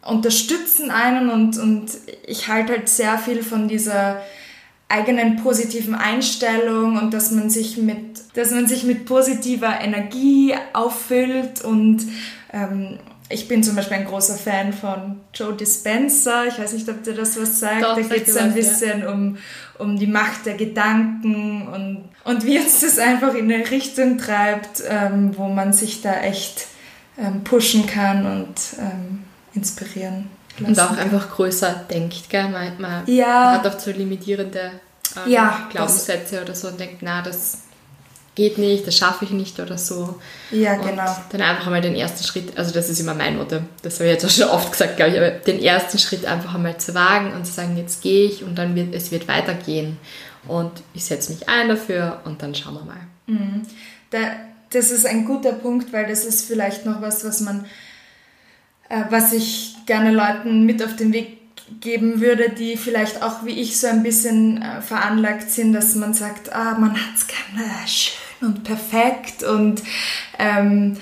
unterstützen 0.06 0.92
einen 0.92 1.30
und, 1.30 1.58
und 1.58 1.92
ich 2.26 2.48
halte 2.50 2.74
halt 2.74 2.90
sehr 2.90 3.18
viel 3.18 3.44
von 3.44 3.68
dieser 3.68 4.22
eigenen 4.90 5.38
positiven 5.38 5.96
Einstellung 5.96 6.98
und 6.98 7.14
dass 7.14 7.32
man 7.32 7.50
sich 7.50 7.78
mit, 7.78 8.22
dass 8.36 8.52
man 8.52 8.68
sich 8.68 8.84
mit 8.84 9.06
positiver 9.06 9.80
Energie 9.82 10.54
auffüllt 10.74 11.64
und 11.64 12.06
ähm, 12.52 13.00
ich 13.34 13.48
bin 13.48 13.64
zum 13.64 13.76
Beispiel 13.76 13.98
ein 13.98 14.06
großer 14.06 14.36
Fan 14.36 14.74
von 14.74 15.22
Joe 15.34 15.54
Dispenza. 15.54 16.46
Ich 16.46 16.60
weiß 16.60 16.74
nicht, 16.74 16.88
ob 16.88 17.04
dir 17.04 17.16
das 17.16 17.40
was 17.40 17.60
sagt. 17.60 17.82
Doch, 17.82 17.96
da 17.96 18.02
geht 18.02 18.28
es 18.28 18.38
ein 18.38 18.54
bisschen 18.54 19.02
ja. 19.02 19.12
um, 19.12 19.38
um 19.80 19.98
die 19.98 20.08
Macht 20.08 20.46
der 20.46 20.54
Gedanken 20.54 21.68
und, 21.68 22.10
und 22.26 22.46
wie 22.46 22.60
uns 22.60 22.82
das 22.82 23.00
einfach 23.00 23.34
in 23.34 23.52
eine 23.52 23.70
Richtung 23.70 24.20
treibt, 24.20 24.84
ähm, 24.88 25.36
wo 25.36 25.48
man 25.48 25.74
sich 25.74 26.02
da 26.02 26.22
echt 26.22 26.68
ähm, 27.18 27.44
pushen 27.44 27.88
kann 27.88 28.26
und 28.26 28.56
ähm, 28.80 29.24
inspirieren. 29.56 30.30
Und 30.60 30.80
auch 30.80 30.96
einfach 30.96 31.32
größer 31.32 31.86
denkt, 31.90 32.30
gell? 32.30 32.50
Man, 32.50 32.80
man, 32.80 33.04
ja. 33.08 33.54
hat 33.54 33.66
auch 33.66 33.80
so 33.80 33.90
limitierende 33.90 34.72
ähm, 35.26 35.32
ja, 35.32 35.68
Glaubenssätze 35.72 36.44
oder 36.44 36.54
so 36.54 36.68
und 36.68 36.80
denkt, 36.80 36.98
na, 37.02 37.24
das 37.24 37.64
geht 38.36 38.58
nicht, 38.58 38.88
das 38.88 38.98
schaffe 38.98 39.26
ich 39.26 39.32
nicht 39.32 39.60
oder 39.60 39.78
so. 39.78 40.20
Ja, 40.52 40.74
und 40.74 40.88
genau. 40.88 41.16
Dann 41.32 41.42
einfach 41.42 41.68
einmal 41.68 41.82
den 41.82 41.96
ersten 41.96 42.24
Schritt, 42.24 42.58
also 42.58 42.74
das 42.74 42.90
ist 42.90 43.00
immer 43.00 43.14
mein 43.14 43.38
Motto, 43.38 43.60
das 43.82 43.96
habe 43.96 44.06
ich 44.06 44.14
jetzt 44.14 44.26
auch 44.26 44.30
schon 44.30 44.50
oft 44.50 44.72
gesagt, 44.72 44.98
glaube 44.98 45.12
ich, 45.12 45.18
aber 45.18 45.30
den 45.30 45.62
ersten 45.62 46.00
Schritt 46.00 46.26
einfach 46.26 46.56
einmal 46.56 46.78
zu 46.78 46.96
wagen 46.96 47.34
und 47.34 47.46
zu 47.46 47.54
sagen, 47.54 47.78
jetzt 47.78 48.02
gehe 48.02 48.28
ich 48.28 48.44
und 48.44 48.56
dann 48.56 48.76
wird 48.76 48.94
es 48.94 49.12
wird 49.12 49.28
weitergehen. 49.28 49.98
Und 50.48 50.72
ich 50.94 51.06
setze 51.06 51.32
mich 51.32 51.48
ein 51.48 51.70
dafür 51.70 52.22
und 52.26 52.42
dann 52.42 52.54
schauen 52.54 52.74
wir 52.74 52.84
mal. 52.84 53.08
Mhm. 53.28 53.62
Da, 54.10 54.20
das 54.72 54.92
ist 54.92 55.06
ein 55.06 55.26
guter 55.26 55.54
Punkt, 55.54 55.94
weil 55.94 56.08
das 56.08 56.26
ist 56.26 56.46
vielleicht 56.46 56.86
noch 56.86 57.02
was, 57.02 57.24
was 57.24 57.40
man, 57.40 57.66
äh, 58.90 59.04
was 59.10 59.32
ich 59.32 59.76
gerne 59.86 60.12
Leuten 60.12 60.66
mit 60.66 60.84
auf 60.84 60.96
den 60.96 61.14
Weg 61.14 61.38
geben 61.80 62.20
würde, 62.20 62.50
die 62.50 62.76
vielleicht 62.76 63.24
auch 63.24 63.46
wie 63.46 63.62
ich 63.62 63.80
so 63.80 63.88
ein 63.88 64.04
bisschen 64.04 64.62
äh, 64.62 64.82
veranlagt 64.82 65.50
sind, 65.50 65.72
dass 65.72 65.96
man 65.96 66.14
sagt, 66.14 66.52
ah, 66.52 66.78
man 66.78 66.94
hat 66.94 67.16
es 67.16 67.28
gerne 67.28 67.70
schön 67.88 68.23
und 68.44 68.64
perfekt 68.64 69.44
und 69.44 69.82
ähm, 70.40 70.98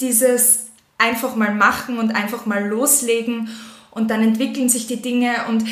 dieses 0.00 0.66
einfach 0.98 1.36
mal 1.36 1.54
machen 1.54 1.98
und 1.98 2.14
einfach 2.14 2.46
mal 2.46 2.66
loslegen 2.66 3.48
und 3.90 4.10
dann 4.10 4.22
entwickeln 4.22 4.68
sich 4.68 4.86
die 4.86 5.02
Dinge 5.02 5.46
und 5.48 5.64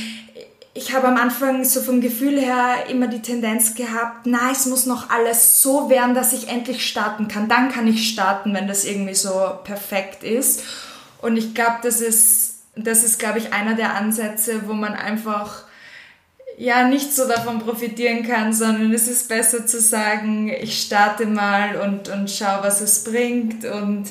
ich 0.76 0.92
habe 0.92 1.06
am 1.06 1.16
Anfang 1.16 1.64
so 1.64 1.80
vom 1.80 2.00
Gefühl 2.00 2.38
her 2.40 2.86
immer 2.88 3.06
die 3.06 3.22
Tendenz 3.22 3.76
gehabt, 3.76 4.26
na, 4.26 4.50
es 4.50 4.66
muss 4.66 4.86
noch 4.86 5.08
alles 5.08 5.62
so 5.62 5.88
werden, 5.88 6.16
dass 6.16 6.32
ich 6.32 6.48
endlich 6.48 6.84
starten 6.84 7.28
kann. 7.28 7.48
Dann 7.48 7.70
kann 7.70 7.86
ich 7.86 8.08
starten, 8.08 8.52
wenn 8.54 8.66
das 8.66 8.84
irgendwie 8.84 9.14
so 9.14 9.30
perfekt 9.62 10.24
ist. 10.24 10.64
Und 11.22 11.36
ich 11.36 11.54
glaube, 11.54 11.76
das 11.84 12.00
ist, 12.00 12.64
das 12.74 13.04
ist, 13.04 13.20
glaube 13.20 13.38
ich, 13.38 13.52
einer 13.52 13.74
der 13.74 13.94
Ansätze, 13.94 14.66
wo 14.66 14.72
man 14.72 14.94
einfach 14.94 15.62
ja 16.58 16.86
nicht 16.86 17.14
so 17.14 17.26
davon 17.26 17.58
profitieren 17.58 18.26
kann, 18.26 18.52
sondern 18.52 18.92
es 18.92 19.08
ist 19.08 19.28
besser 19.28 19.66
zu 19.66 19.80
sagen, 19.80 20.48
ich 20.48 20.82
starte 20.82 21.26
mal 21.26 21.76
und, 21.76 22.08
und 22.08 22.30
schau, 22.30 22.62
was 22.62 22.80
es 22.80 23.04
bringt 23.04 23.64
und 23.64 24.06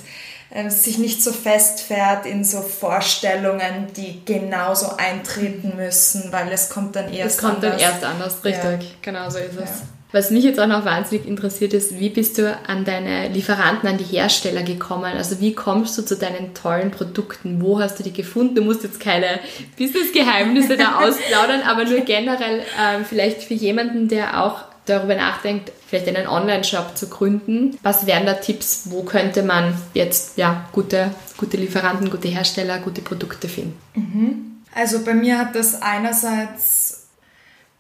äh, 0.49 0.69
sich 0.69 0.97
nicht 0.97 1.23
so 1.23 1.31
festfährt 1.31 2.25
in 2.25 2.43
so 2.43 2.61
Vorstellungen, 2.61 3.87
die 3.95 4.23
genauso 4.25 4.97
eintreten 4.97 5.75
müssen, 5.75 6.31
weil 6.31 6.51
es 6.51 6.69
kommt 6.69 6.95
dann 6.95 7.11
erst 7.11 7.13
anders. 7.13 7.33
Es 7.33 7.41
kommt 7.41 7.63
anders. 7.63 7.71
dann 7.71 7.79
erst 7.79 8.03
anders, 8.03 8.45
richtig. 8.45 8.89
Ja. 8.89 8.95
Genau 9.01 9.29
so 9.29 9.39
ist 9.39 9.55
es. 9.55 9.69
Ja. 9.69 9.87
Was 10.13 10.29
mich 10.29 10.43
jetzt 10.43 10.59
auch 10.59 10.67
noch 10.67 10.85
wahnsinnig 10.85 11.27
interessiert 11.27 11.73
ist, 11.73 11.99
wie 11.99 12.09
bist 12.09 12.37
du 12.37 12.55
an 12.67 12.85
deine 12.85 13.29
Lieferanten, 13.29 13.89
an 13.89 13.97
die 13.97 14.03
Hersteller 14.03 14.61
gekommen? 14.61 15.11
Also 15.17 15.39
wie 15.39 15.55
kommst 15.55 15.97
du 15.97 16.03
zu 16.03 16.15
deinen 16.15 16.53
tollen 16.53 16.91
Produkten? 16.91 17.59
Wo 17.63 17.79
hast 17.79 17.97
du 17.97 18.03
die 18.03 18.13
gefunden? 18.13 18.53
Du 18.53 18.61
musst 18.61 18.83
jetzt 18.83 18.99
keine 18.99 19.39
Business-Geheimnisse 19.75 20.77
da 20.77 20.99
ausplaudern, 20.99 21.63
aber 21.63 21.85
nur 21.85 22.01
generell 22.01 22.61
ähm, 22.79 23.05
vielleicht 23.05 23.41
für 23.41 23.55
jemanden, 23.55 24.07
der 24.07 24.43
auch 24.43 24.65
darüber 24.85 25.15
nachdenkt, 25.15 25.71
vielleicht 25.87 26.07
einen 26.07 26.27
Online-Shop 26.27 26.95
zu 26.95 27.09
gründen. 27.09 27.79
Was 27.81 28.05
wären 28.05 28.27
da 28.27 28.33
Tipps? 28.33 28.91
Wo 28.91 29.01
könnte 29.01 29.41
man 29.41 29.73
jetzt 29.95 30.37
ja, 30.37 30.69
gute, 30.73 31.09
gute 31.37 31.57
Lieferanten, 31.57 32.11
gute 32.11 32.27
Hersteller, 32.27 32.77
gute 32.77 33.01
Produkte 33.01 33.49
finden? 33.49 33.79
Mhm. 33.95 34.61
Also 34.75 35.03
bei 35.03 35.15
mir 35.15 35.39
hat 35.39 35.55
das 35.55 35.81
einerseits, 35.81 37.07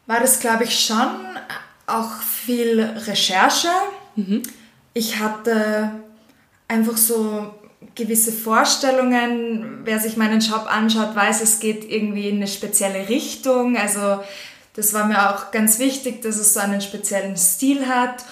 war 0.07 0.19
das 0.19 0.39
glaube 0.39 0.63
ich 0.63 0.79
schon 0.79 1.11
auch 1.87 2.21
viel 2.21 2.81
Recherche. 2.81 3.69
Mhm. 4.15 4.43
Ich 4.93 5.19
hatte 5.19 5.91
einfach 6.67 6.97
so 6.97 7.53
gewisse 7.95 8.31
Vorstellungen. 8.31 9.81
Wer 9.83 9.99
sich 9.99 10.17
meinen 10.17 10.41
Shop 10.41 10.65
anschaut, 10.67 11.15
weiß, 11.15 11.41
es 11.41 11.59
geht 11.59 11.89
irgendwie 11.89 12.29
in 12.29 12.37
eine 12.37 12.47
spezielle 12.47 13.09
Richtung. 13.09 13.77
Also 13.77 14.23
das 14.75 14.93
war 14.93 15.05
mir 15.05 15.29
auch 15.29 15.51
ganz 15.51 15.79
wichtig, 15.79 16.21
dass 16.21 16.37
es 16.37 16.53
so 16.53 16.59
einen 16.59 16.81
speziellen 16.81 17.37
Stil 17.37 17.87
hat. 17.87 18.23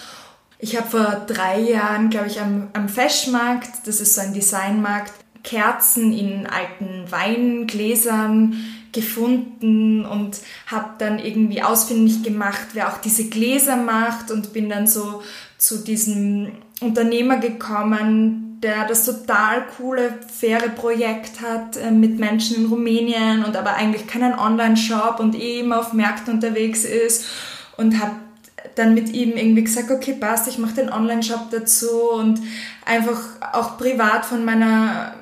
Ich 0.57 0.77
habe 0.77 0.89
vor 0.89 1.25
drei 1.27 1.59
Jahren, 1.59 2.09
glaube 2.09 2.27
ich, 2.27 2.39
am, 2.39 2.69
am 2.73 2.87
Feschmarkt, 2.87 3.87
das 3.87 3.99
ist 3.99 4.13
so 4.13 4.21
ein 4.21 4.33
Designmarkt, 4.33 5.11
Kerzen 5.43 6.13
in 6.13 6.45
alten 6.45 7.09
Weingläsern 7.09 8.55
gefunden 8.91 10.05
und 10.05 10.37
habe 10.67 10.91
dann 10.97 11.19
irgendwie 11.19 11.61
ausfindig 11.61 12.23
gemacht, 12.23 12.67
wer 12.73 12.89
auch 12.89 12.97
diese 12.97 13.29
Gläser 13.29 13.77
macht 13.77 14.31
und 14.31 14.53
bin 14.53 14.69
dann 14.69 14.87
so 14.87 15.21
zu 15.57 15.77
diesem 15.83 16.51
Unternehmer 16.81 17.37
gekommen, 17.37 18.59
der 18.61 18.85
das 18.87 19.05
total 19.05 19.65
coole, 19.77 20.13
faire 20.27 20.69
Projekt 20.69 21.41
hat 21.41 21.77
äh, 21.77 21.91
mit 21.91 22.19
Menschen 22.19 22.57
in 22.57 22.65
Rumänien 22.67 23.43
und 23.43 23.55
aber 23.55 23.73
eigentlich 23.73 24.07
keinen 24.07 24.37
Online-Shop 24.37 25.19
und 25.19 25.35
eh 25.35 25.61
immer 25.61 25.79
auf 25.79 25.93
Märkten 25.93 26.35
unterwegs 26.35 26.85
ist 26.85 27.25
und 27.77 27.99
habe 27.99 28.15
dann 28.75 28.93
mit 28.93 29.13
ihm 29.13 29.35
irgendwie 29.35 29.63
gesagt, 29.63 29.89
okay, 29.91 30.13
passt, 30.13 30.47
ich 30.47 30.57
mache 30.57 30.75
den 30.75 30.91
Online-Shop 30.91 31.49
dazu 31.49 32.11
und 32.13 32.39
einfach 32.85 33.19
auch 33.53 33.77
privat 33.77 34.25
von 34.25 34.45
meiner 34.45 35.13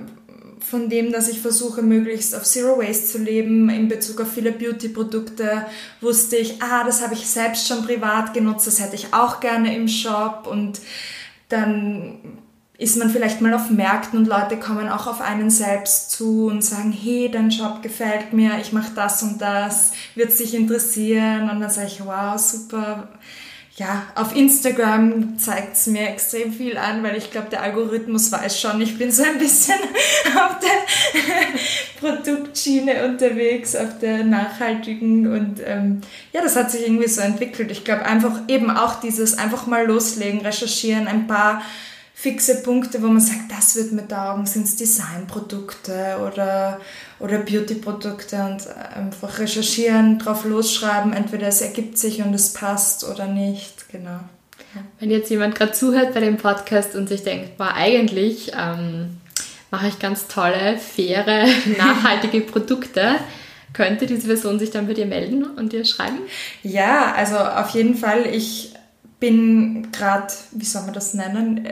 von 0.69 0.89
dem, 0.89 1.11
dass 1.11 1.27
ich 1.27 1.41
versuche, 1.41 1.81
möglichst 1.81 2.35
auf 2.35 2.43
Zero 2.43 2.77
Waste 2.77 3.07
zu 3.07 3.17
leben 3.17 3.69
in 3.69 3.87
Bezug 3.87 4.21
auf 4.21 4.31
viele 4.31 4.51
Beauty-Produkte, 4.51 5.65
wusste 6.01 6.37
ich, 6.37 6.61
ah, 6.61 6.83
das 6.83 7.01
habe 7.03 7.15
ich 7.15 7.27
selbst 7.27 7.67
schon 7.67 7.83
privat 7.83 8.33
genutzt, 8.33 8.67
das 8.67 8.79
hätte 8.79 8.95
ich 8.95 9.13
auch 9.13 9.39
gerne 9.39 9.75
im 9.75 9.87
Shop 9.87 10.47
und 10.49 10.79
dann 11.49 12.19
ist 12.77 12.95
man 12.95 13.09
vielleicht 13.09 13.41
mal 13.41 13.53
auf 13.53 13.69
Märkten 13.69 14.17
und 14.17 14.27
Leute 14.27 14.57
kommen 14.57 14.87
auch 14.87 15.05
auf 15.05 15.19
einen 15.19 15.49
selbst 15.49 16.11
zu 16.11 16.47
und 16.47 16.63
sagen, 16.63 16.93
hey, 16.93 17.29
dein 17.29 17.51
Shop 17.51 17.81
gefällt 17.81 18.31
mir, 18.31 18.57
ich 18.61 18.71
mache 18.71 18.93
das 18.95 19.21
und 19.21 19.41
das, 19.41 19.91
wird 20.15 20.37
dich 20.39 20.55
interessieren? 20.55 21.49
Und 21.49 21.59
dann 21.59 21.69
sage 21.69 21.87
ich, 21.87 22.05
wow, 22.05 22.39
super, 22.39 23.09
ja, 23.79 24.03
auf 24.13 24.35
Instagram 24.35 25.39
zeigt 25.39 25.77
es 25.77 25.87
mir 25.87 26.09
extrem 26.09 26.51
viel 26.51 26.77
an, 26.77 27.01
weil 27.01 27.15
ich 27.15 27.31
glaube, 27.31 27.47
der 27.49 27.63
Algorithmus 27.63 28.29
weiß 28.29 28.59
schon, 28.59 28.81
ich 28.81 28.97
bin 28.97 29.09
so 29.09 29.23
ein 29.23 29.39
bisschen 29.39 29.79
auf 30.35 30.57
der 30.59 31.99
Produktschiene 31.99 33.05
unterwegs, 33.05 33.77
auf 33.77 33.97
der 33.99 34.25
nachhaltigen 34.25 35.31
und 35.31 35.61
ähm, 35.65 36.01
ja, 36.33 36.41
das 36.41 36.57
hat 36.57 36.71
sich 36.71 36.81
irgendwie 36.81 37.07
so 37.07 37.21
entwickelt. 37.21 37.71
Ich 37.71 37.85
glaube 37.85 38.05
einfach 38.05 38.41
eben 38.49 38.69
auch 38.69 38.99
dieses 38.99 39.37
einfach 39.37 39.65
mal 39.65 39.87
loslegen, 39.87 40.41
recherchieren, 40.41 41.07
ein 41.07 41.27
paar 41.27 41.61
fixe 42.21 42.63
Punkte, 42.63 43.01
wo 43.01 43.07
man 43.07 43.21
sagt, 43.21 43.49
das 43.49 43.77
wird 43.77 43.93
mir 43.93 44.05
taugen, 44.05 44.45
sind 44.45 44.65
es 44.65 44.75
Designprodukte 44.75 46.17
oder, 46.27 46.81
oder 47.19 47.37
Beautyprodukte 47.37 48.35
und 48.43 48.67
einfach 48.93 49.39
recherchieren, 49.39 50.19
drauf 50.19 50.43
losschreiben, 50.43 51.13
entweder 51.13 51.47
es 51.47 51.61
ergibt 51.61 51.97
sich 51.97 52.21
und 52.21 52.33
es 52.33 52.51
passt 52.51 53.05
oder 53.05 53.27
nicht, 53.27 53.89
genau. 53.89 54.19
Wenn 54.99 55.09
jetzt 55.09 55.29
jemand 55.29 55.55
gerade 55.55 55.71
zuhört 55.71 56.13
bei 56.13 56.19
dem 56.19 56.35
Podcast 56.35 56.93
und 56.93 57.07
sich 57.07 57.23
denkt, 57.23 57.57
war 57.57 57.75
eigentlich 57.75 58.51
ähm, 58.53 59.17
mache 59.71 59.87
ich 59.87 59.99
ganz 59.99 60.27
tolle, 60.27 60.77
faire, 60.77 61.47
nachhaltige 61.77 62.41
Produkte, 62.41 63.15
könnte 63.71 64.07
diese 64.07 64.27
Person 64.27 64.59
sich 64.59 64.71
dann 64.71 64.87
bei 64.87 64.93
dir 64.93 65.05
melden 65.05 65.45
und 65.45 65.71
dir 65.71 65.85
schreiben? 65.85 66.19
Ja, 66.63 67.13
also 67.13 67.37
auf 67.37 67.69
jeden 67.69 67.95
Fall. 67.95 68.25
Ich 68.25 68.73
bin 69.19 69.91
gerade, 69.91 70.33
wie 70.51 70.65
soll 70.65 70.83
man 70.83 70.93
das 70.93 71.13
nennen, 71.13 71.65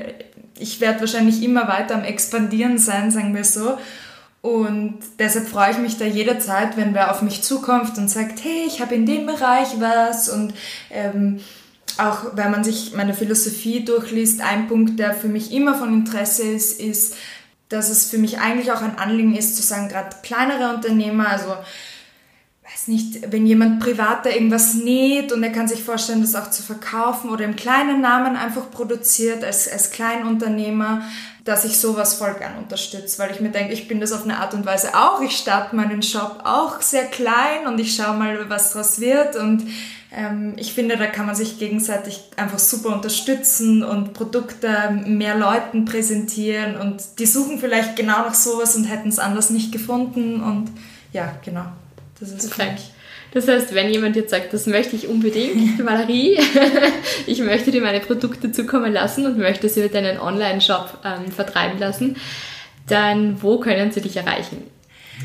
ich 0.60 0.82
werde 0.82 1.02
wahrscheinlich 1.02 1.43
immer 1.43 1.67
weiter 1.67 1.96
am 1.96 2.04
Expandieren 2.04 2.78
sein, 2.78 3.12
sagen 3.12 3.36
wir 3.36 3.43
so. 3.43 3.78
Und 4.41 5.00
deshalb 5.20 5.48
freue 5.48 5.72
ich 5.72 5.78
mich 5.78 5.98
da 5.98 6.06
jederzeit, 6.06 6.78
wenn 6.78 6.93
wer 6.93 7.12
auf 7.12 7.22
mich 7.22 7.41
zukommt 7.41 7.98
und 7.98 8.10
sagt, 8.10 8.43
hey, 8.43 8.63
ich 8.65 8.82
habe 8.82 8.96
in 8.96 9.06
dem 9.06 9.26
Bereich 9.26 9.80
was. 9.80 10.30
Und 10.30 10.54
ähm, 10.89 11.39
auch 11.98 12.36
wenn 12.36 12.52
man 12.52 12.63
sich 12.63 12.93
meine 12.93 13.13
Philosophie 13.13 13.84
durchliest, 13.84 14.41
ein 14.41 14.67
Punkt, 14.67 15.00
der 15.00 15.13
für 15.13 15.28
mich 15.28 15.52
immer 15.52 15.76
von 15.76 15.93
Interesse 15.93 16.43
ist, 16.43 16.80
ist, 16.80 17.15
dass 17.70 17.89
es 17.89 18.10
für 18.10 18.17
mich 18.17 18.39
eigentlich 18.39 18.72
auch 18.72 18.82
ein 18.82 18.98
Anliegen 18.98 19.36
ist, 19.36 19.58
zu 19.58 19.63
sagen, 19.63 19.89
gerade 19.89 20.15
kleinere 20.24 20.74
Unternehmer, 20.74 21.28
also 21.28 21.54
weiß 22.78 22.90
nicht, 22.90 23.32
wenn 23.32 23.48
jemand 23.48 23.80
privat 23.80 24.26
da 24.26 24.30
irgendwas 24.30 24.76
näht 24.76 25.32
und 25.32 25.42
er 25.42 25.52
kann 25.52 25.68
sich 25.68 25.84
vorstellen, 25.84 26.22
das 26.22 26.36
auch 26.36 26.52
zu 26.52 26.62
verkaufen 26.62 27.32
oder 27.32 27.44
im 27.44 27.56
kleinen 27.56 28.02
Namen 28.02 28.36
einfach 28.36 28.70
produziert 28.70 29.44
als, 29.44 29.72
als 29.72 29.90
Kleinunternehmer, 29.90 31.02
dass 31.44 31.66
ich 31.66 31.80
sowas 31.80 32.13
voll 32.13 32.36
gern 32.38 32.56
unterstütze, 32.58 33.18
weil 33.18 33.32
ich 33.32 33.40
mir 33.40 33.50
denke, 33.50 33.74
ich 33.74 33.88
bin 33.88 34.00
das 34.00 34.12
auf 34.12 34.26
eine 34.26 34.38
Art 34.38 34.54
und 34.54 34.66
Weise 34.66 34.94
auch. 34.94 35.22
Ich 35.22 35.38
starte 35.38 35.76
meinen 35.76 36.04
Shop 36.04 36.42
auch 36.44 36.82
sehr 36.82 37.06
klein 37.06 37.66
und 37.66 37.80
ich 37.80 37.96
schaue 37.96 38.16
mal, 38.16 38.50
was 38.50 38.74
draus 38.74 39.00
wird 39.00 39.36
und 39.38 39.63
ähm, 40.16 40.54
ich 40.58 40.74
finde, 40.74 40.98
da 40.98 41.08
kann 41.08 41.26
man 41.26 41.36
sich 41.36 41.58
gegenseitig 41.58 42.26
einfach 42.36 42.60
super 42.60 42.94
unterstützen 42.94 43.84
und 43.84 44.13
Produkte 44.13 45.02
mehr 45.06 45.36
Leuten 45.36 45.86
präsentieren 45.86 46.78
und 46.78 47.02
die 47.18 47.26
suchen 47.26 47.58
vielleicht 47.58 47.96
genau 47.96 48.20
nach 48.20 48.36
sowas 48.36 48.76
und 48.76 48.84
hätten 48.84 49.10
es 49.10 49.18
anders 49.18 49.50
nicht 49.50 49.72
gefunden 49.72 50.44
und 50.44 50.70
ja, 51.12 51.34
genau. 51.44 51.66
Das 52.20 52.32
ist 52.32 52.56
Perfekt. 52.56 52.84
Das 53.34 53.48
heißt, 53.48 53.76
wenn 53.76 53.90
jemand 53.90 54.16
jetzt 54.16 54.32
sagt, 54.32 54.54
das 54.54 54.68
möchte 54.68 54.96
ich 54.96 55.08
unbedingt, 55.08 55.78
Valerie, 55.86 56.40
ich 57.28 57.40
möchte 57.42 57.72
dir 57.72 57.82
meine 57.82 58.00
Produkte 58.00 58.52
zukommen 58.52 58.94
lassen 58.94 59.26
und 59.26 59.38
möchte 59.38 59.70
sie 59.70 59.82
mit 59.82 59.94
deinen 59.94 60.20
Online-Shop 60.20 61.00
ähm, 61.04 61.32
vertreiben 61.32 61.78
lassen, 61.78 62.16
dann 62.88 63.42
wo 63.42 63.60
können 63.60 63.92
sie 63.92 64.02
dich 64.02 64.16
erreichen? 64.18 64.64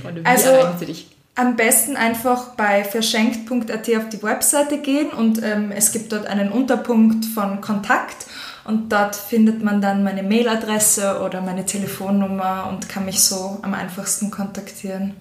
Oder 0.05 0.17
wie 0.17 0.27
also, 0.27 0.49
erreichen 0.49 0.79
sie 0.79 0.87
dich? 0.87 1.07
Am 1.35 1.57
besten 1.57 1.97
einfach 1.97 2.57
bei 2.57 2.85
verschenkt.at 2.85 3.97
auf 3.97 4.09
die 4.11 4.23
Webseite 4.23 4.79
gehen 4.79 5.11
und 5.11 5.43
ähm, 5.43 5.73
es 5.75 5.93
gibt 5.93 6.13
dort 6.13 6.27
einen 6.27 6.53
Unterpunkt 6.53 7.25
von 7.25 7.63
Kontakt 7.63 8.27
und 8.65 8.93
dort 8.93 9.17
findet 9.17 9.63
man 9.63 9.81
dann 9.81 10.05
meine 10.05 10.23
Mailadresse 10.23 11.23
oder 11.25 11.41
meine 11.41 11.65
Telefonnummer 11.65 12.69
und 12.69 12.89
kann 12.89 13.07
mich 13.07 13.23
so 13.23 13.59
am 13.63 13.73
einfachsten 13.73 14.31
kontaktieren. 14.31 15.15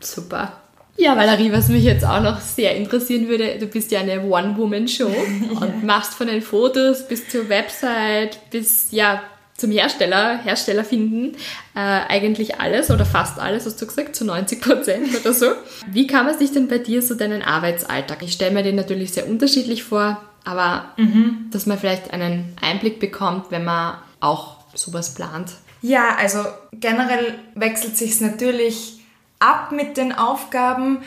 Super. 0.00 0.52
Ja, 1.00 1.16
Valerie, 1.16 1.52
was 1.52 1.68
mich 1.68 1.84
jetzt 1.84 2.04
auch 2.04 2.20
noch 2.20 2.40
sehr 2.40 2.74
interessieren 2.74 3.28
würde, 3.28 3.56
du 3.60 3.66
bist 3.66 3.92
ja 3.92 4.00
eine 4.00 4.20
One-Woman-Show 4.20 5.08
ja. 5.52 5.60
und 5.60 5.84
machst 5.84 6.14
von 6.14 6.26
den 6.26 6.42
Fotos 6.42 7.06
bis 7.06 7.28
zur 7.28 7.48
Website 7.48 8.50
bis 8.50 8.88
ja 8.90 9.22
zum 9.56 9.70
Hersteller, 9.70 10.38
Hersteller 10.38 10.84
finden, 10.84 11.36
äh, 11.74 11.78
eigentlich 11.80 12.60
alles 12.60 12.90
oder 12.90 13.04
fast 13.04 13.38
alles, 13.38 13.66
hast 13.66 13.80
du 13.80 13.86
gesagt, 13.86 14.14
zu 14.16 14.24
90 14.24 14.60
Prozent 14.60 15.08
oder 15.20 15.32
so. 15.32 15.46
Wie 15.86 16.06
kann 16.06 16.26
man 16.26 16.36
sich 16.36 16.52
denn 16.52 16.68
bei 16.68 16.78
dir 16.78 17.00
so 17.00 17.14
deinen 17.14 17.42
Arbeitsalltag? 17.42 18.22
Ich 18.22 18.32
stelle 18.32 18.52
mir 18.52 18.62
den 18.64 18.76
natürlich 18.76 19.12
sehr 19.12 19.28
unterschiedlich 19.28 19.84
vor, 19.84 20.20
aber 20.44 20.90
mhm. 20.96 21.48
dass 21.52 21.66
man 21.66 21.78
vielleicht 21.78 22.12
einen 22.12 22.56
Einblick 22.60 22.98
bekommt, 22.98 23.50
wenn 23.50 23.64
man 23.64 23.98
auch 24.20 24.58
sowas 24.74 25.14
plant. 25.14 25.50
Ja, 25.82 26.16
also 26.18 26.44
generell 26.72 27.34
wechselt 27.54 27.96
sich 27.96 28.20
natürlich 28.20 28.97
ab 29.38 29.72
mit 29.72 29.96
den 29.96 30.12
Aufgaben, 30.12 30.98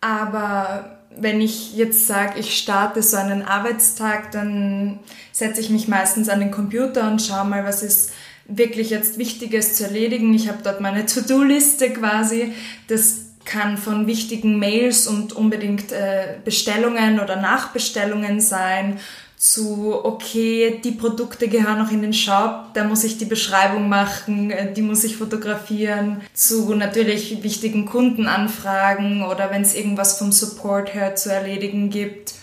aber 0.00 0.96
wenn 1.16 1.40
ich 1.40 1.74
jetzt 1.74 2.06
sage, 2.06 2.38
ich 2.38 2.56
starte 2.56 3.02
so 3.02 3.16
einen 3.16 3.42
Arbeitstag, 3.42 4.30
dann 4.30 5.00
setze 5.32 5.60
ich 5.60 5.70
mich 5.70 5.88
meistens 5.88 6.28
an 6.28 6.40
den 6.40 6.50
Computer 6.50 7.10
und 7.10 7.20
schaue 7.20 7.44
mal, 7.44 7.64
was 7.64 7.82
ist 7.82 8.12
wirklich 8.46 8.90
jetzt 8.90 9.18
Wichtiges 9.18 9.74
zu 9.74 9.84
erledigen. 9.84 10.32
Ich 10.34 10.48
habe 10.48 10.58
dort 10.62 10.80
meine 10.80 11.06
To-Do-Liste 11.06 11.90
quasi. 11.90 12.52
Das 12.88 13.26
kann 13.44 13.78
von 13.78 14.06
wichtigen 14.06 14.58
Mails 14.58 15.06
und 15.06 15.32
unbedingt 15.32 15.92
äh, 15.92 16.36
Bestellungen 16.44 17.20
oder 17.20 17.36
Nachbestellungen 17.36 18.40
sein 18.40 18.98
zu, 19.40 19.98
okay, 20.04 20.82
die 20.84 20.90
Produkte 20.90 21.48
gehören 21.48 21.78
noch 21.78 21.90
in 21.90 22.02
den 22.02 22.12
Shop, 22.12 22.74
da 22.74 22.84
muss 22.84 23.04
ich 23.04 23.16
die 23.16 23.24
Beschreibung 23.24 23.88
machen, 23.88 24.50
äh, 24.50 24.70
die 24.70 24.82
muss 24.82 25.02
ich 25.02 25.16
fotografieren, 25.16 26.20
zu 26.34 26.74
natürlich 26.74 27.42
wichtigen 27.42 27.86
Kundenanfragen 27.86 29.22
oder 29.22 29.50
wenn 29.50 29.62
es 29.62 29.74
irgendwas 29.74 30.18
vom 30.18 30.30
Support 30.30 30.92
her 30.92 31.16
zu 31.16 31.32
erledigen 31.32 31.88
gibt. 31.88 32.34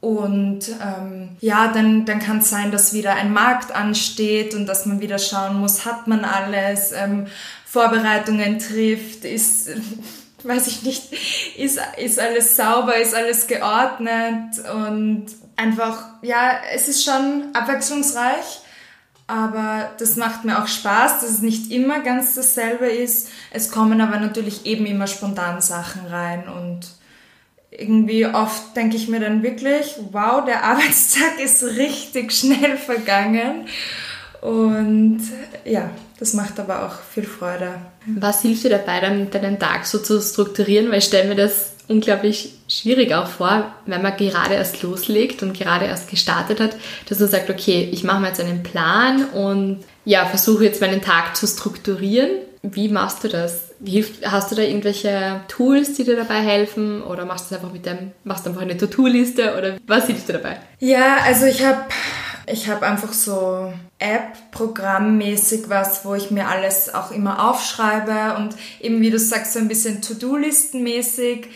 Und 0.00 0.70
ähm, 0.82 1.36
ja, 1.38 1.72
dann, 1.72 2.04
dann 2.04 2.18
kann 2.18 2.38
es 2.38 2.50
sein, 2.50 2.72
dass 2.72 2.92
wieder 2.92 3.14
ein 3.14 3.32
Markt 3.32 3.72
ansteht 3.72 4.54
und 4.54 4.66
dass 4.66 4.86
man 4.86 5.00
wieder 5.00 5.20
schauen 5.20 5.60
muss, 5.60 5.86
hat 5.86 6.08
man 6.08 6.24
alles, 6.24 6.90
ähm, 6.90 7.28
Vorbereitungen 7.64 8.58
trifft, 8.58 9.24
ist, 9.24 9.68
weiß 10.42 10.66
ich 10.66 10.82
nicht, 10.82 11.12
ist, 11.56 11.78
ist 11.96 12.18
alles 12.18 12.56
sauber, 12.56 12.96
ist 12.96 13.14
alles 13.14 13.46
geordnet 13.46 14.58
und 14.74 15.26
einfach, 15.56 16.04
ja, 16.22 16.52
es 16.74 16.88
ist 16.88 17.04
schon 17.04 17.44
abwechslungsreich, 17.52 18.60
aber 19.26 19.90
das 19.98 20.16
macht 20.16 20.44
mir 20.44 20.62
auch 20.62 20.66
Spaß, 20.66 21.20
dass 21.20 21.30
es 21.30 21.42
nicht 21.42 21.70
immer 21.70 22.00
ganz 22.00 22.34
dasselbe 22.34 22.86
ist. 22.86 23.28
Es 23.50 23.70
kommen 23.70 24.00
aber 24.00 24.18
natürlich 24.18 24.66
eben 24.66 24.84
immer 24.86 25.06
spontan 25.06 25.60
Sachen 25.60 26.06
rein 26.06 26.48
und 26.48 26.80
irgendwie 27.70 28.26
oft 28.26 28.76
denke 28.76 28.96
ich 28.96 29.08
mir 29.08 29.20
dann 29.20 29.42
wirklich, 29.42 29.96
wow, 30.12 30.44
der 30.44 30.64
Arbeitstag 30.64 31.40
ist 31.42 31.62
richtig 31.62 32.32
schnell 32.32 32.76
vergangen. 32.76 33.66
Und 34.40 35.22
ja, 35.64 35.90
das 36.18 36.34
macht 36.34 36.60
aber 36.60 36.86
auch 36.86 37.00
viel 37.00 37.24
Freude. 37.24 37.76
Was 38.06 38.42
hilft 38.42 38.64
dir 38.64 38.70
dabei, 38.70 39.00
dann 39.00 39.30
deinen 39.30 39.58
Tag 39.58 39.86
so 39.86 39.98
zu 39.98 40.20
strukturieren? 40.20 40.90
Weil 40.90 40.98
ich 40.98 41.04
stelle 41.04 41.28
mir 41.28 41.34
das 41.34 41.73
unglaublich 41.88 42.54
schwierig 42.68 43.12
auch 43.14 43.26
vor, 43.26 43.74
wenn 43.86 44.02
man 44.02 44.16
gerade 44.16 44.54
erst 44.54 44.82
loslegt 44.82 45.42
und 45.42 45.52
gerade 45.52 45.86
erst 45.86 46.08
gestartet 46.08 46.60
hat, 46.60 46.76
dass 47.08 47.20
man 47.20 47.28
sagt, 47.28 47.50
okay, 47.50 47.88
ich 47.92 48.04
mache 48.04 48.20
mir 48.20 48.28
jetzt 48.28 48.40
einen 48.40 48.62
Plan 48.62 49.24
und 49.26 49.84
ja, 50.04 50.26
versuche 50.26 50.64
jetzt 50.64 50.80
meinen 50.80 51.02
Tag 51.02 51.36
zu 51.36 51.46
strukturieren. 51.46 52.30
Wie 52.62 52.88
machst 52.88 53.24
du 53.24 53.28
das? 53.28 53.74
hast 54.24 54.50
du 54.50 54.54
da 54.54 54.62
irgendwelche 54.62 55.40
Tools, 55.48 55.94
die 55.94 56.04
dir 56.04 56.16
dabei 56.16 56.40
helfen 56.40 57.02
oder 57.02 57.26
machst 57.26 57.50
du 57.50 57.54
einfach 57.54 57.72
mit 57.72 57.84
dem, 57.84 58.12
machst 58.22 58.46
du 58.46 58.50
einfach 58.50 58.62
eine 58.62 58.76
To-Do-Liste 58.76 59.56
oder 59.58 59.76
was 59.86 60.06
hilft 60.06 60.28
dir 60.28 60.34
dabei? 60.34 60.58
Ja, 60.78 61.18
also 61.24 61.44
ich 61.44 61.64
habe 61.64 61.84
ich 62.46 62.68
habe 62.68 62.86
einfach 62.86 63.12
so 63.12 63.72
App-Programmmäßig 63.98 65.68
was, 65.68 66.04
wo 66.04 66.14
ich 66.14 66.30
mir 66.30 66.48
alles 66.48 66.94
auch 66.94 67.10
immer 67.10 67.50
aufschreibe 67.50 68.36
und 68.36 68.54
eben 68.80 69.00
wie 69.00 69.10
du 69.10 69.18
sagst, 69.18 69.54
so 69.54 69.58
ein 69.58 69.68
bisschen 69.68 70.02
To-Do-Listenmäßig 70.02 71.48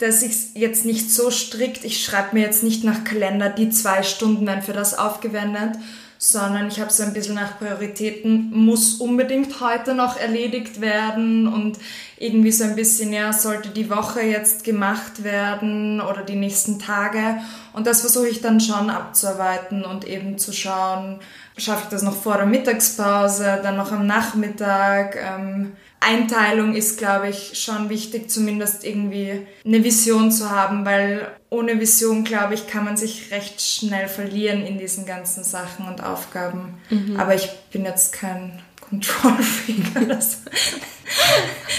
dass 0.00 0.22
ich 0.22 0.54
jetzt 0.54 0.86
nicht 0.86 1.10
so 1.10 1.30
strikt, 1.30 1.84
ich 1.84 2.02
schreibe 2.02 2.34
mir 2.34 2.42
jetzt 2.42 2.62
nicht 2.62 2.84
nach 2.84 3.04
Kalender, 3.04 3.50
die 3.50 3.68
zwei 3.70 4.02
Stunden 4.02 4.46
werden 4.46 4.62
für 4.62 4.72
das 4.72 4.98
aufgewendet, 4.98 5.76
sondern 6.16 6.68
ich 6.68 6.80
habe 6.80 6.90
so 6.90 7.02
ein 7.02 7.12
bisschen 7.12 7.34
nach 7.34 7.58
Prioritäten, 7.58 8.50
muss 8.50 8.94
unbedingt 8.94 9.60
heute 9.60 9.94
noch 9.94 10.18
erledigt 10.18 10.80
werden 10.80 11.48
und 11.48 11.78
irgendwie 12.18 12.52
so 12.52 12.64
ein 12.64 12.76
bisschen, 12.76 13.12
ja, 13.12 13.32
sollte 13.32 13.70
die 13.70 13.88
Woche 13.88 14.20
jetzt 14.22 14.64
gemacht 14.64 15.24
werden 15.24 16.00
oder 16.00 16.22
die 16.22 16.36
nächsten 16.36 16.78
Tage. 16.78 17.38
Und 17.72 17.86
das 17.86 18.00
versuche 18.00 18.28
ich 18.28 18.42
dann 18.42 18.60
schon 18.60 18.90
abzuarbeiten 18.90 19.84
und 19.84 20.06
eben 20.06 20.36
zu 20.36 20.52
schauen, 20.52 21.20
schaffe 21.56 21.84
ich 21.84 21.88
das 21.88 22.02
noch 22.02 22.16
vor 22.16 22.36
der 22.36 22.46
Mittagspause, 22.46 23.60
dann 23.62 23.76
noch 23.76 23.92
am 23.92 24.06
Nachmittag. 24.06 25.16
Ähm, 25.16 25.72
Einteilung 26.00 26.74
ist, 26.74 26.98
glaube 26.98 27.28
ich, 27.28 27.62
schon 27.62 27.90
wichtig, 27.90 28.30
zumindest 28.30 28.84
irgendwie 28.84 29.46
eine 29.64 29.84
Vision 29.84 30.32
zu 30.32 30.50
haben, 30.50 30.86
weil 30.86 31.28
ohne 31.50 31.78
Vision, 31.78 32.24
glaube 32.24 32.54
ich, 32.54 32.66
kann 32.66 32.84
man 32.84 32.96
sich 32.96 33.30
recht 33.30 33.60
schnell 33.60 34.08
verlieren 34.08 34.64
in 34.64 34.78
diesen 34.78 35.04
ganzen 35.04 35.44
Sachen 35.44 35.86
und 35.86 36.02
Aufgaben. 36.02 36.80
Mhm. 36.88 37.18
Aber 37.18 37.34
ich 37.34 37.50
bin 37.70 37.84
jetzt 37.84 38.12
kein 38.12 38.62
Control-Freak 38.88 40.02
oder 40.04 40.20
so. 40.20 40.38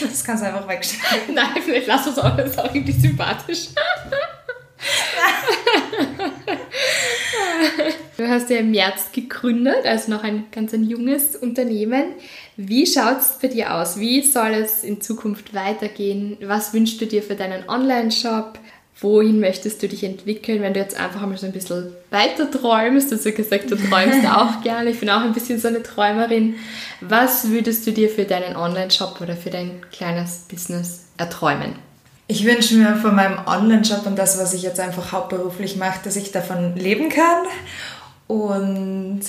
Das 0.01 0.23
kannst 0.23 0.43
du 0.43 0.47
einfach 0.47 0.67
wegstellen. 0.67 1.23
Nein, 1.33 1.61
vielleicht 1.63 1.87
lass 1.87 2.07
uns 2.07 2.19
auch, 2.19 2.35
das 2.35 2.51
ist 2.51 2.59
auch 2.59 2.73
irgendwie 2.73 2.91
sympathisch. 2.91 3.67
Du 8.17 8.29
hast 8.29 8.51
ja 8.51 8.57
im 8.57 8.69
März 8.69 9.11
gegründet, 9.13 9.85
also 9.85 10.11
noch 10.11 10.23
ein 10.23 10.45
ganz 10.51 10.73
ein 10.75 10.87
junges 10.87 11.35
Unternehmen. 11.35 12.03
Wie 12.55 12.85
schaut 12.85 13.19
es 13.19 13.39
bei 13.41 13.47
dir 13.47 13.73
aus? 13.73 13.99
Wie 13.99 14.21
soll 14.21 14.51
es 14.51 14.83
in 14.83 15.01
Zukunft 15.01 15.55
weitergehen? 15.55 16.37
Was 16.41 16.71
wünschst 16.71 17.01
du 17.01 17.07
dir 17.07 17.23
für 17.23 17.35
deinen 17.35 17.67
Online-Shop? 17.67 18.59
Wohin 18.99 19.39
möchtest 19.39 19.81
du 19.81 19.87
dich 19.87 20.03
entwickeln, 20.03 20.61
wenn 20.61 20.75
du 20.75 20.79
jetzt 20.79 20.99
einfach 20.99 21.21
mal 21.21 21.35
so 21.35 21.47
ein 21.47 21.51
bisschen 21.51 21.95
weiter 22.11 22.51
träumst? 22.51 23.11
Ja 23.11 23.31
gesagt, 23.31 23.71
du 23.71 23.75
träumst 23.75 24.27
auch 24.27 24.61
gerne. 24.61 24.91
Ich 24.91 24.99
bin 24.99 25.09
auch 25.09 25.21
ein 25.21 25.33
bisschen 25.33 25.59
so 25.59 25.69
eine 25.69 25.81
Träumerin. 25.81 26.55
Was 26.99 27.49
würdest 27.49 27.87
du 27.87 27.91
dir 27.91 28.09
für 28.09 28.25
deinen 28.25 28.55
Online-Shop 28.55 29.19
oder 29.19 29.35
für 29.35 29.49
dein 29.49 29.81
kleines 29.91 30.45
Business 30.47 31.07
erträumen? 31.17 31.73
Ich 32.31 32.45
wünsche 32.45 32.75
mir 32.75 32.95
von 32.95 33.13
meinem 33.13 33.45
Online-Shop 33.45 34.05
und 34.05 34.15
das, 34.17 34.39
was 34.39 34.53
ich 34.53 34.61
jetzt 34.61 34.79
einfach 34.79 35.11
hauptberuflich 35.11 35.75
mache, 35.75 35.99
dass 36.05 36.15
ich 36.15 36.31
davon 36.31 36.77
leben 36.77 37.09
kann. 37.09 37.43
Und 38.25 39.19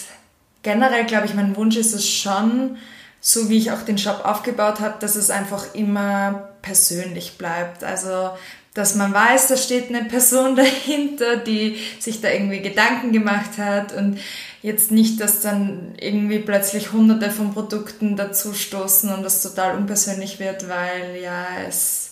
generell, 0.62 1.04
glaube 1.06 1.26
ich, 1.26 1.34
mein 1.34 1.56
Wunsch 1.56 1.76
ist 1.76 1.94
es 1.94 2.08
schon, 2.08 2.76
so 3.20 3.48
wie 3.48 3.58
ich 3.58 3.72
auch 3.72 3.82
den 3.82 3.98
Shop 3.98 4.20
aufgebaut 4.24 4.78
habe, 4.78 5.00
dass 5.00 5.16
es 5.16 5.30
einfach 5.30 5.74
immer 5.74 6.50
persönlich 6.62 7.38
bleibt. 7.38 7.82
Also, 7.82 8.30
dass 8.72 8.94
man 8.94 9.12
weiß, 9.12 9.48
da 9.48 9.56
steht 9.56 9.88
eine 9.88 10.04
Person 10.04 10.54
dahinter, 10.56 11.38
die 11.38 11.78
sich 11.98 12.20
da 12.20 12.30
irgendwie 12.30 12.60
Gedanken 12.60 13.10
gemacht 13.10 13.58
hat 13.58 13.92
und 13.94 14.20
jetzt 14.62 14.92
nicht, 14.92 15.20
dass 15.20 15.40
dann 15.40 15.96
irgendwie 15.98 16.38
plötzlich 16.38 16.92
hunderte 16.92 17.32
von 17.32 17.52
Produkten 17.52 18.14
dazu 18.14 18.54
stoßen 18.54 19.12
und 19.12 19.24
das 19.24 19.42
total 19.42 19.76
unpersönlich 19.76 20.38
wird, 20.38 20.68
weil 20.68 21.20
ja, 21.20 21.46
es 21.66 22.11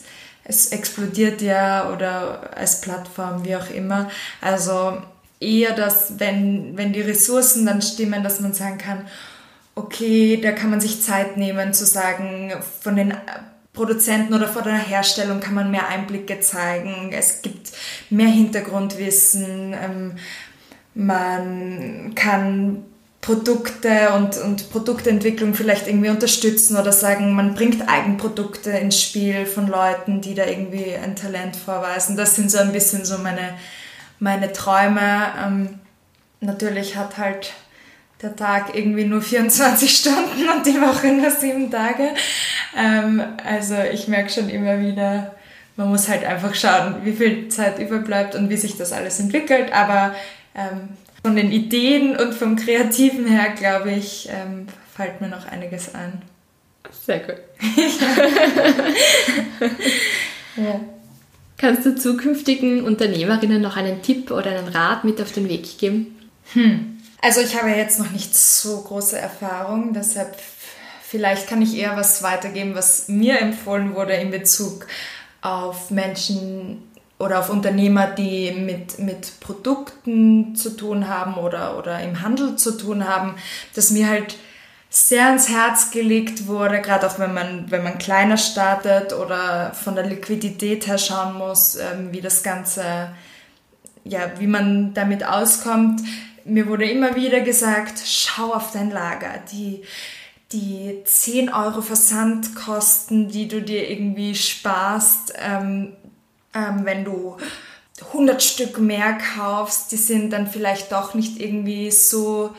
es 0.50 0.72
explodiert 0.72 1.40
ja 1.40 1.90
oder 1.92 2.56
als 2.56 2.80
Plattform, 2.80 3.44
wie 3.44 3.56
auch 3.56 3.70
immer. 3.70 4.10
Also 4.40 4.98
eher, 5.38 5.72
dass 5.72 6.18
wenn, 6.18 6.76
wenn 6.76 6.92
die 6.92 7.00
Ressourcen 7.00 7.64
dann 7.64 7.80
stimmen, 7.80 8.22
dass 8.22 8.40
man 8.40 8.52
sagen 8.52 8.78
kann, 8.78 9.06
okay, 9.74 10.38
da 10.42 10.52
kann 10.52 10.70
man 10.70 10.80
sich 10.80 11.02
Zeit 11.02 11.36
nehmen 11.36 11.72
zu 11.72 11.86
sagen, 11.86 12.52
von 12.80 12.96
den 12.96 13.14
Produzenten 13.72 14.34
oder 14.34 14.48
vor 14.48 14.62
der 14.62 14.74
Herstellung 14.74 15.40
kann 15.40 15.54
man 15.54 15.70
mehr 15.70 15.88
Einblicke 15.88 16.40
zeigen. 16.40 17.12
Es 17.12 17.40
gibt 17.40 17.70
mehr 18.10 18.28
Hintergrundwissen. 18.28 19.72
Ähm, 19.72 20.16
man 20.94 22.12
kann 22.16 22.84
Produkte 23.20 24.12
und, 24.14 24.38
und 24.38 24.70
Produktentwicklung 24.70 25.54
vielleicht 25.54 25.86
irgendwie 25.86 26.08
unterstützen 26.08 26.76
oder 26.76 26.90
sagen, 26.90 27.34
man 27.34 27.54
bringt 27.54 27.86
Eigenprodukte 27.86 28.70
ins 28.70 29.00
Spiel 29.00 29.44
von 29.44 29.66
Leuten, 29.66 30.22
die 30.22 30.34
da 30.34 30.46
irgendwie 30.46 30.94
ein 30.94 31.16
Talent 31.16 31.54
vorweisen. 31.54 32.16
Das 32.16 32.36
sind 32.36 32.50
so 32.50 32.58
ein 32.58 32.72
bisschen 32.72 33.04
so 33.04 33.18
meine, 33.18 33.54
meine 34.20 34.52
Träume. 34.52 35.26
Ähm, 35.44 35.68
natürlich 36.40 36.96
hat 36.96 37.18
halt 37.18 37.52
der 38.22 38.36
Tag 38.36 38.74
irgendwie 38.74 39.04
nur 39.04 39.20
24 39.20 39.90
Stunden 39.96 40.48
und 40.48 40.64
die 40.64 40.80
Woche 40.80 41.08
nur 41.08 41.30
sieben 41.30 41.70
Tage. 41.70 42.14
Ähm, 42.76 43.22
also 43.44 43.76
ich 43.92 44.08
merke 44.08 44.30
schon 44.30 44.48
immer 44.48 44.80
wieder, 44.80 45.34
man 45.76 45.90
muss 45.90 46.08
halt 46.08 46.24
einfach 46.24 46.54
schauen, 46.54 46.96
wie 47.04 47.12
viel 47.12 47.48
Zeit 47.48 47.78
überbleibt 47.78 48.34
und 48.34 48.48
wie 48.48 48.56
sich 48.56 48.78
das 48.78 48.92
alles 48.92 49.20
entwickelt. 49.20 49.72
Aber 49.72 50.14
ähm, 50.54 50.88
von 51.22 51.36
den 51.36 51.52
Ideen 51.52 52.16
und 52.16 52.34
vom 52.34 52.56
Kreativen 52.56 53.26
her, 53.26 53.50
glaube 53.56 53.92
ich, 53.92 54.28
ähm, 54.30 54.66
fällt 54.94 55.20
mir 55.20 55.28
noch 55.28 55.46
einiges 55.46 55.94
ein. 55.94 56.22
Sehr 57.06 57.20
gut. 57.20 57.36
ja. 60.56 60.80
Kannst 61.58 61.84
du 61.84 61.94
zukünftigen 61.94 62.84
Unternehmerinnen 62.84 63.60
noch 63.60 63.76
einen 63.76 64.02
Tipp 64.02 64.30
oder 64.30 64.50
einen 64.50 64.68
Rat 64.68 65.04
mit 65.04 65.20
auf 65.20 65.32
den 65.32 65.48
Weg 65.48 65.78
geben? 65.78 66.16
Hm. 66.54 66.98
Also 67.20 67.42
ich 67.42 67.54
habe 67.54 67.68
jetzt 67.70 67.98
noch 67.98 68.10
nicht 68.10 68.34
so 68.34 68.80
große 68.80 69.18
Erfahrung, 69.18 69.92
deshalb 69.92 70.38
vielleicht 71.02 71.48
kann 71.48 71.60
ich 71.60 71.76
eher 71.76 71.96
was 71.96 72.22
weitergeben, 72.22 72.74
was 72.74 73.08
mir 73.08 73.40
empfohlen 73.40 73.94
wurde 73.94 74.14
in 74.14 74.30
Bezug 74.30 74.86
auf 75.42 75.90
Menschen 75.90 76.82
oder 77.20 77.38
auf 77.38 77.50
Unternehmer, 77.50 78.06
die 78.06 78.50
mit, 78.50 78.98
mit 78.98 79.38
Produkten 79.40 80.56
zu 80.56 80.70
tun 80.70 81.06
haben 81.06 81.34
oder, 81.34 81.78
oder 81.78 82.00
im 82.00 82.22
Handel 82.22 82.56
zu 82.56 82.76
tun 82.76 83.06
haben, 83.06 83.34
dass 83.74 83.90
mir 83.90 84.08
halt 84.08 84.36
sehr 84.88 85.26
ans 85.26 85.48
Herz 85.48 85.90
gelegt 85.92 86.48
wurde, 86.48 86.80
gerade 86.80 87.06
auch 87.06 87.18
wenn 87.18 87.32
man, 87.32 87.70
wenn 87.70 87.84
man 87.84 87.98
kleiner 87.98 88.38
startet 88.38 89.12
oder 89.12 89.72
von 89.74 89.94
der 89.94 90.06
Liquidität 90.06 90.86
her 90.86 90.98
schauen 90.98 91.36
muss, 91.36 91.76
ähm, 91.76 92.08
wie 92.10 92.22
das 92.22 92.42
Ganze, 92.42 93.10
ja, 94.02 94.32
wie 94.38 94.48
man 94.48 94.94
damit 94.94 95.24
auskommt, 95.24 96.00
mir 96.44 96.66
wurde 96.66 96.90
immer 96.90 97.14
wieder 97.16 97.40
gesagt, 97.40 98.00
schau 98.04 98.54
auf 98.54 98.72
dein 98.72 98.90
Lager. 98.90 99.34
Die, 99.52 99.82
die 100.52 101.02
10 101.04 101.52
Euro 101.52 101.82
Versandkosten, 101.82 103.28
die 103.28 103.46
du 103.46 103.60
dir 103.60 103.88
irgendwie 103.88 104.34
sparst, 104.34 105.34
ähm, 105.38 105.92
ähm, 106.54 106.84
wenn 106.84 107.04
du 107.04 107.36
100 108.08 108.42
Stück 108.42 108.78
mehr 108.78 109.18
kaufst, 109.36 109.92
die 109.92 109.96
sind 109.96 110.30
dann 110.30 110.46
vielleicht 110.46 110.92
doch 110.92 111.14
nicht 111.14 111.40
irgendwie 111.40 111.90
so 111.90 112.54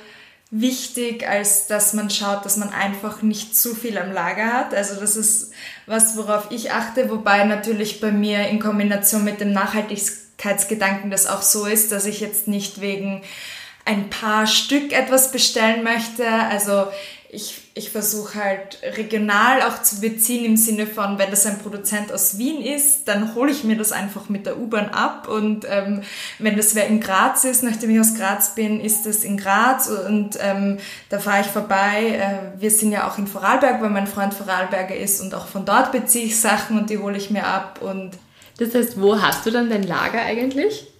wichtig, 0.51 1.27
als 1.27 1.67
dass 1.67 1.93
man 1.93 2.09
schaut, 2.09 2.45
dass 2.45 2.57
man 2.57 2.69
einfach 2.69 3.21
nicht 3.21 3.55
zu 3.55 3.73
viel 3.73 3.97
am 3.97 4.11
Lager 4.11 4.51
hat. 4.51 4.73
Also 4.73 4.99
das 4.99 5.15
ist 5.15 5.51
was, 5.87 6.17
worauf 6.17 6.51
ich 6.51 6.71
achte, 6.71 7.09
wobei 7.09 7.45
natürlich 7.45 8.01
bei 8.01 8.11
mir 8.11 8.47
in 8.49 8.59
Kombination 8.59 9.23
mit 9.23 9.39
dem 9.39 9.53
Nachhaltigkeitsgedanken 9.53 11.09
das 11.09 11.25
auch 11.25 11.41
so 11.41 11.65
ist, 11.65 11.91
dass 11.91 12.05
ich 12.05 12.19
jetzt 12.19 12.47
nicht 12.49 12.81
wegen 12.81 13.23
ein 13.85 14.09
paar 14.09 14.45
Stück 14.45 14.91
etwas 14.91 15.31
bestellen 15.31 15.83
möchte. 15.83 16.27
Also 16.27 16.87
ich, 17.29 17.60
ich 17.73 17.89
versuche 17.89 18.43
halt 18.43 18.79
regional 18.97 19.61
auch 19.61 19.81
zu 19.81 20.01
beziehen 20.01 20.43
im 20.43 20.57
Sinne 20.57 20.85
von, 20.85 21.17
wenn 21.17 21.29
das 21.29 21.45
ein 21.45 21.59
Produzent 21.59 22.11
aus 22.11 22.37
Wien 22.37 22.61
ist, 22.61 23.07
dann 23.07 23.33
hole 23.33 23.51
ich 23.51 23.63
mir 23.63 23.77
das 23.77 23.93
einfach 23.93 24.27
mit 24.27 24.45
der 24.45 24.59
U-Bahn 24.59 24.89
ab 24.89 25.29
und 25.29 25.65
ähm, 25.69 26.01
wenn 26.39 26.57
das 26.57 26.75
wer 26.75 26.87
in 26.87 26.99
Graz 26.99 27.45
ist, 27.45 27.63
nachdem 27.63 27.91
ich 27.91 27.99
aus 27.99 28.13
Graz 28.15 28.55
bin, 28.55 28.81
ist 28.81 29.05
das 29.05 29.23
in 29.23 29.37
Graz 29.37 29.87
und 29.87 30.37
ähm, 30.41 30.79
da 31.09 31.19
fahre 31.19 31.41
ich 31.41 31.47
vorbei. 31.47 32.17
Äh, 32.19 32.61
wir 32.61 32.71
sind 32.71 32.91
ja 32.91 33.09
auch 33.09 33.17
in 33.17 33.27
Vorarlberg, 33.27 33.81
weil 33.81 33.89
mein 33.89 34.07
Freund 34.07 34.33
Vorarlberger 34.33 34.95
ist 34.95 35.21
und 35.21 35.33
auch 35.33 35.47
von 35.47 35.63
dort 35.63 35.93
beziehe 35.93 36.25
ich 36.25 36.39
Sachen 36.39 36.77
und 36.77 36.89
die 36.89 36.97
hole 36.97 37.15
ich 37.15 37.29
mir 37.29 37.47
ab 37.47 37.79
und 37.81 38.11
das 38.57 38.75
heißt, 38.75 38.99
wo 38.99 39.21
hast 39.21 39.45
du 39.45 39.51
dann 39.51 39.69
dein 39.69 39.83
Lager 39.83 40.21
eigentlich? 40.21 40.90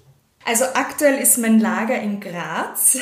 Also 0.43 0.65
aktuell 0.73 1.19
ist 1.21 1.37
mein 1.37 1.59
Lager 1.59 1.99
in 1.99 2.19
Graz 2.19 2.97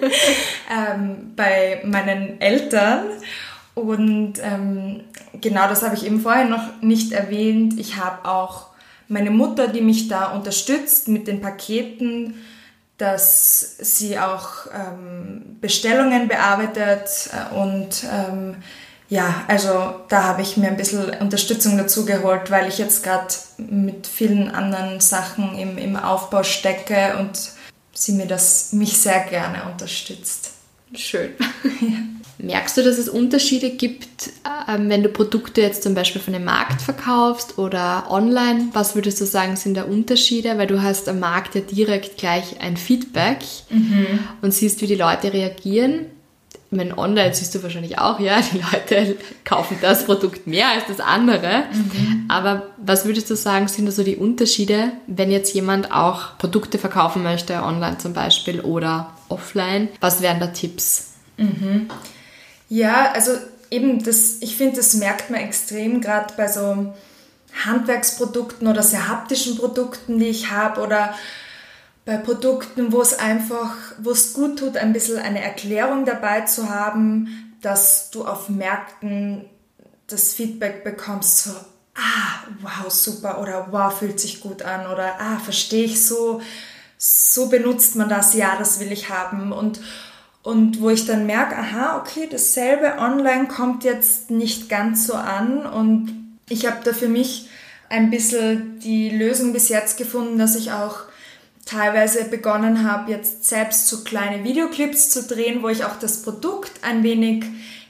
ähm, 0.70 1.32
bei 1.36 1.82
meinen 1.84 2.40
Eltern 2.40 3.04
und 3.74 4.34
ähm, 4.42 5.02
genau 5.40 5.68
das 5.68 5.82
habe 5.82 5.94
ich 5.94 6.06
eben 6.06 6.20
vorher 6.20 6.46
noch 6.46 6.80
nicht 6.80 7.12
erwähnt. 7.12 7.78
Ich 7.78 7.96
habe 7.96 8.26
auch 8.26 8.68
meine 9.08 9.30
Mutter, 9.30 9.68
die 9.68 9.82
mich 9.82 10.08
da 10.08 10.32
unterstützt 10.32 11.08
mit 11.08 11.26
den 11.26 11.40
Paketen, 11.40 12.34
dass 12.96 13.76
sie 13.78 14.18
auch 14.18 14.66
ähm, 14.72 15.58
Bestellungen 15.60 16.28
bearbeitet 16.28 17.30
äh, 17.32 17.54
und 17.54 18.04
ähm, 18.10 18.56
ja, 19.14 19.44
also 19.46 19.94
da 20.08 20.24
habe 20.24 20.42
ich 20.42 20.56
mir 20.56 20.66
ein 20.66 20.76
bisschen 20.76 21.08
Unterstützung 21.20 21.78
dazu 21.78 22.04
geholt, 22.04 22.50
weil 22.50 22.66
ich 22.68 22.78
jetzt 22.78 23.04
gerade 23.04 23.28
mit 23.58 24.08
vielen 24.08 24.50
anderen 24.50 24.98
Sachen 24.98 25.56
im, 25.56 25.78
im 25.78 25.94
Aufbau 25.94 26.42
stecke 26.42 27.16
und 27.20 27.38
sie 27.92 28.10
mir 28.10 28.26
das 28.26 28.72
mich 28.72 28.98
sehr 28.98 29.20
gerne 29.20 29.70
unterstützt. 29.70 30.50
Schön. 30.96 31.30
ja. 31.80 31.98
Merkst 32.38 32.76
du, 32.76 32.82
dass 32.82 32.98
es 32.98 33.08
Unterschiede 33.08 33.70
gibt, 33.70 34.30
ähm, 34.68 34.88
wenn 34.90 35.04
du 35.04 35.08
Produkte 35.08 35.60
jetzt 35.60 35.84
zum 35.84 35.94
Beispiel 35.94 36.20
von 36.20 36.32
dem 36.32 36.44
Markt 36.44 36.82
verkaufst 36.82 37.56
oder 37.56 38.10
online? 38.10 38.70
Was 38.72 38.96
würdest 38.96 39.20
du 39.20 39.26
sagen, 39.26 39.54
sind 39.54 39.76
da 39.76 39.84
Unterschiede? 39.84 40.58
Weil 40.58 40.66
du 40.66 40.82
hast 40.82 41.08
am 41.08 41.20
Markt 41.20 41.54
ja 41.54 41.60
direkt 41.60 42.18
gleich 42.18 42.60
ein 42.60 42.76
Feedback 42.76 43.38
mhm. 43.70 44.18
und 44.42 44.52
siehst, 44.52 44.80
wie 44.80 44.88
die 44.88 44.96
Leute 44.96 45.32
reagieren 45.32 46.06
meine, 46.74 46.96
online 46.98 47.34
siehst 47.34 47.54
du 47.54 47.62
wahrscheinlich 47.62 47.98
auch, 47.98 48.20
ja, 48.20 48.40
die 48.40 48.58
Leute 48.58 49.16
kaufen 49.44 49.78
das 49.80 50.04
Produkt 50.04 50.46
mehr 50.46 50.68
als 50.68 50.84
das 50.86 51.00
andere. 51.00 51.64
Mhm. 51.72 52.24
Aber 52.28 52.68
was 52.76 53.04
würdest 53.04 53.30
du 53.30 53.36
sagen, 53.36 53.68
sind 53.68 53.86
da 53.86 53.92
so 53.92 54.02
die 54.02 54.16
Unterschiede, 54.16 54.92
wenn 55.06 55.30
jetzt 55.30 55.54
jemand 55.54 55.92
auch 55.92 56.38
Produkte 56.38 56.78
verkaufen 56.78 57.22
möchte, 57.22 57.62
online 57.62 57.98
zum 57.98 58.12
Beispiel 58.12 58.60
oder 58.60 59.12
offline? 59.28 59.88
Was 60.00 60.20
wären 60.20 60.40
da 60.40 60.48
Tipps? 60.48 61.12
Mhm. 61.36 61.88
Ja, 62.68 63.12
also 63.12 63.32
eben 63.70 64.02
das, 64.02 64.38
ich 64.40 64.56
finde, 64.56 64.76
das 64.76 64.94
merkt 64.94 65.30
man 65.30 65.40
extrem 65.40 66.00
gerade 66.00 66.34
bei 66.36 66.48
so 66.48 66.92
Handwerksprodukten 67.64 68.66
oder 68.66 68.82
sehr 68.82 69.08
haptischen 69.08 69.56
Produkten, 69.56 70.18
die 70.18 70.26
ich 70.26 70.50
habe 70.50 70.80
oder 70.80 71.14
bei 72.04 72.18
Produkten, 72.18 72.92
wo 72.92 73.00
es 73.00 73.18
einfach, 73.18 73.74
wo 73.98 74.10
es 74.10 74.34
gut 74.34 74.58
tut, 74.58 74.76
ein 74.76 74.92
bisschen 74.92 75.18
eine 75.18 75.42
Erklärung 75.42 76.04
dabei 76.04 76.42
zu 76.42 76.68
haben, 76.68 77.56
dass 77.62 78.10
du 78.10 78.26
auf 78.26 78.48
Märkten 78.48 79.46
das 80.06 80.34
Feedback 80.34 80.84
bekommst, 80.84 81.44
so, 81.44 81.50
ah, 81.94 82.46
wow, 82.60 82.90
super, 82.92 83.40
oder 83.40 83.68
wow, 83.70 83.96
fühlt 83.96 84.20
sich 84.20 84.40
gut 84.40 84.62
an, 84.62 84.86
oder 84.86 85.18
ah, 85.18 85.38
verstehe 85.38 85.84
ich 85.84 86.04
so, 86.04 86.42
so 86.98 87.48
benutzt 87.48 87.96
man 87.96 88.08
das, 88.08 88.34
ja, 88.34 88.56
das 88.58 88.80
will 88.80 88.92
ich 88.92 89.08
haben. 89.08 89.52
Und, 89.52 89.80
und 90.42 90.82
wo 90.82 90.90
ich 90.90 91.06
dann 91.06 91.24
merke, 91.24 91.56
aha, 91.56 91.98
okay, 91.98 92.28
dasselbe 92.30 92.98
online 92.98 93.48
kommt 93.48 93.82
jetzt 93.82 94.30
nicht 94.30 94.68
ganz 94.68 95.06
so 95.06 95.14
an 95.14 95.64
und 95.64 96.38
ich 96.50 96.66
habe 96.66 96.84
da 96.84 96.92
für 96.92 97.08
mich 97.08 97.48
ein 97.88 98.10
bisschen 98.10 98.78
die 98.80 99.08
Lösung 99.08 99.54
bis 99.54 99.70
jetzt 99.70 99.96
gefunden, 99.96 100.38
dass 100.38 100.56
ich 100.56 100.72
auch 100.72 101.04
teilweise 101.66 102.24
begonnen 102.24 102.88
habe, 102.90 103.10
jetzt 103.10 103.44
selbst 103.46 103.88
so 103.88 104.04
kleine 104.04 104.44
Videoclips 104.44 105.10
zu 105.10 105.22
drehen, 105.22 105.62
wo 105.62 105.68
ich 105.68 105.84
auch 105.84 105.98
das 105.98 106.22
Produkt 106.22 106.72
ein 106.82 107.02
wenig 107.02 107.44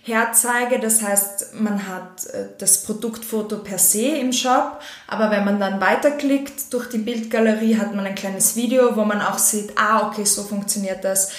herzeige. 0.04 0.78
Das 0.78 1.02
heißt, 1.02 1.54
man 1.60 1.88
hat 1.88 2.26
äh, 2.26 2.46
das 2.58 2.82
Produktfoto 2.84 3.58
per 3.58 3.78
se 3.78 4.06
im 4.06 4.32
Shop, 4.32 4.80
aber 5.08 5.30
wenn 5.30 5.44
man 5.44 5.58
dann 5.58 5.80
weiterklickt 5.80 6.72
durch 6.72 6.88
die 6.88 6.98
Bildgalerie, 6.98 7.78
hat 7.78 7.94
man 7.94 8.06
ein 8.06 8.14
kleines 8.14 8.54
Video, 8.54 8.96
wo 8.96 9.04
man 9.04 9.20
auch 9.20 9.38
sieht, 9.38 9.72
ah, 9.76 10.06
okay, 10.08 10.24
so 10.24 10.42
funktioniert 10.42 11.04
das. 11.04 11.32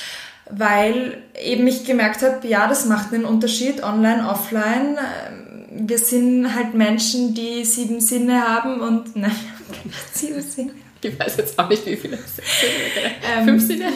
Weil 0.50 1.24
eben 1.42 1.66
ich 1.66 1.86
gemerkt 1.86 2.22
habe, 2.22 2.48
ja, 2.48 2.68
das 2.68 2.86
macht 2.86 3.14
einen 3.14 3.26
Unterschied, 3.26 3.84
online, 3.84 4.28
offline. 4.30 4.98
Ähm, 4.98 5.88
wir 5.88 5.98
sind 5.98 6.56
halt 6.56 6.74
Menschen, 6.74 7.34
die 7.34 7.66
sieben 7.66 8.00
Sinne 8.00 8.48
haben 8.48 8.82
und 8.82 9.16
nein, 9.16 9.36
sieben 10.14 10.42
Sinne. 10.42 10.85
Ich 11.06 11.20
weiß 11.20 11.38
jetzt 11.38 11.60
auch 11.60 11.70
nicht, 11.70 11.86
wie 11.86 11.96
viele. 11.96 12.18
Ähm, 13.38 13.46
Fünf 13.46 13.68
Sinne? 13.68 13.92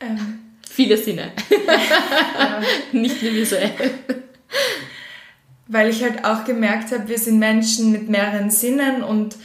ähm, 0.00 0.40
viele 0.68 0.96
Sinne. 0.96 1.32
ja. 1.66 2.60
Nicht 2.92 3.22
nur 3.22 3.32
visuell. 3.32 3.72
weil 5.68 5.88
ich 5.88 6.02
halt 6.02 6.24
auch 6.24 6.44
gemerkt 6.44 6.92
habe, 6.92 7.08
wir 7.08 7.18
sind 7.18 7.38
Menschen 7.38 7.92
mit 7.92 8.08
mehreren 8.08 8.50
Sinnen 8.50 9.02
und 9.02 9.36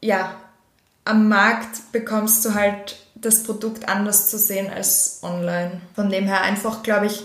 ja, 0.00 0.40
am 1.04 1.28
Markt 1.28 1.92
bekommst 1.92 2.44
du 2.44 2.54
halt 2.54 2.96
das 3.14 3.44
Produkt 3.44 3.88
anders 3.88 4.30
zu 4.30 4.38
sehen 4.38 4.70
als 4.74 5.20
online. 5.22 5.80
Von 5.94 6.10
dem 6.10 6.26
her 6.26 6.40
einfach, 6.42 6.82
glaube 6.82 7.06
ich, 7.06 7.22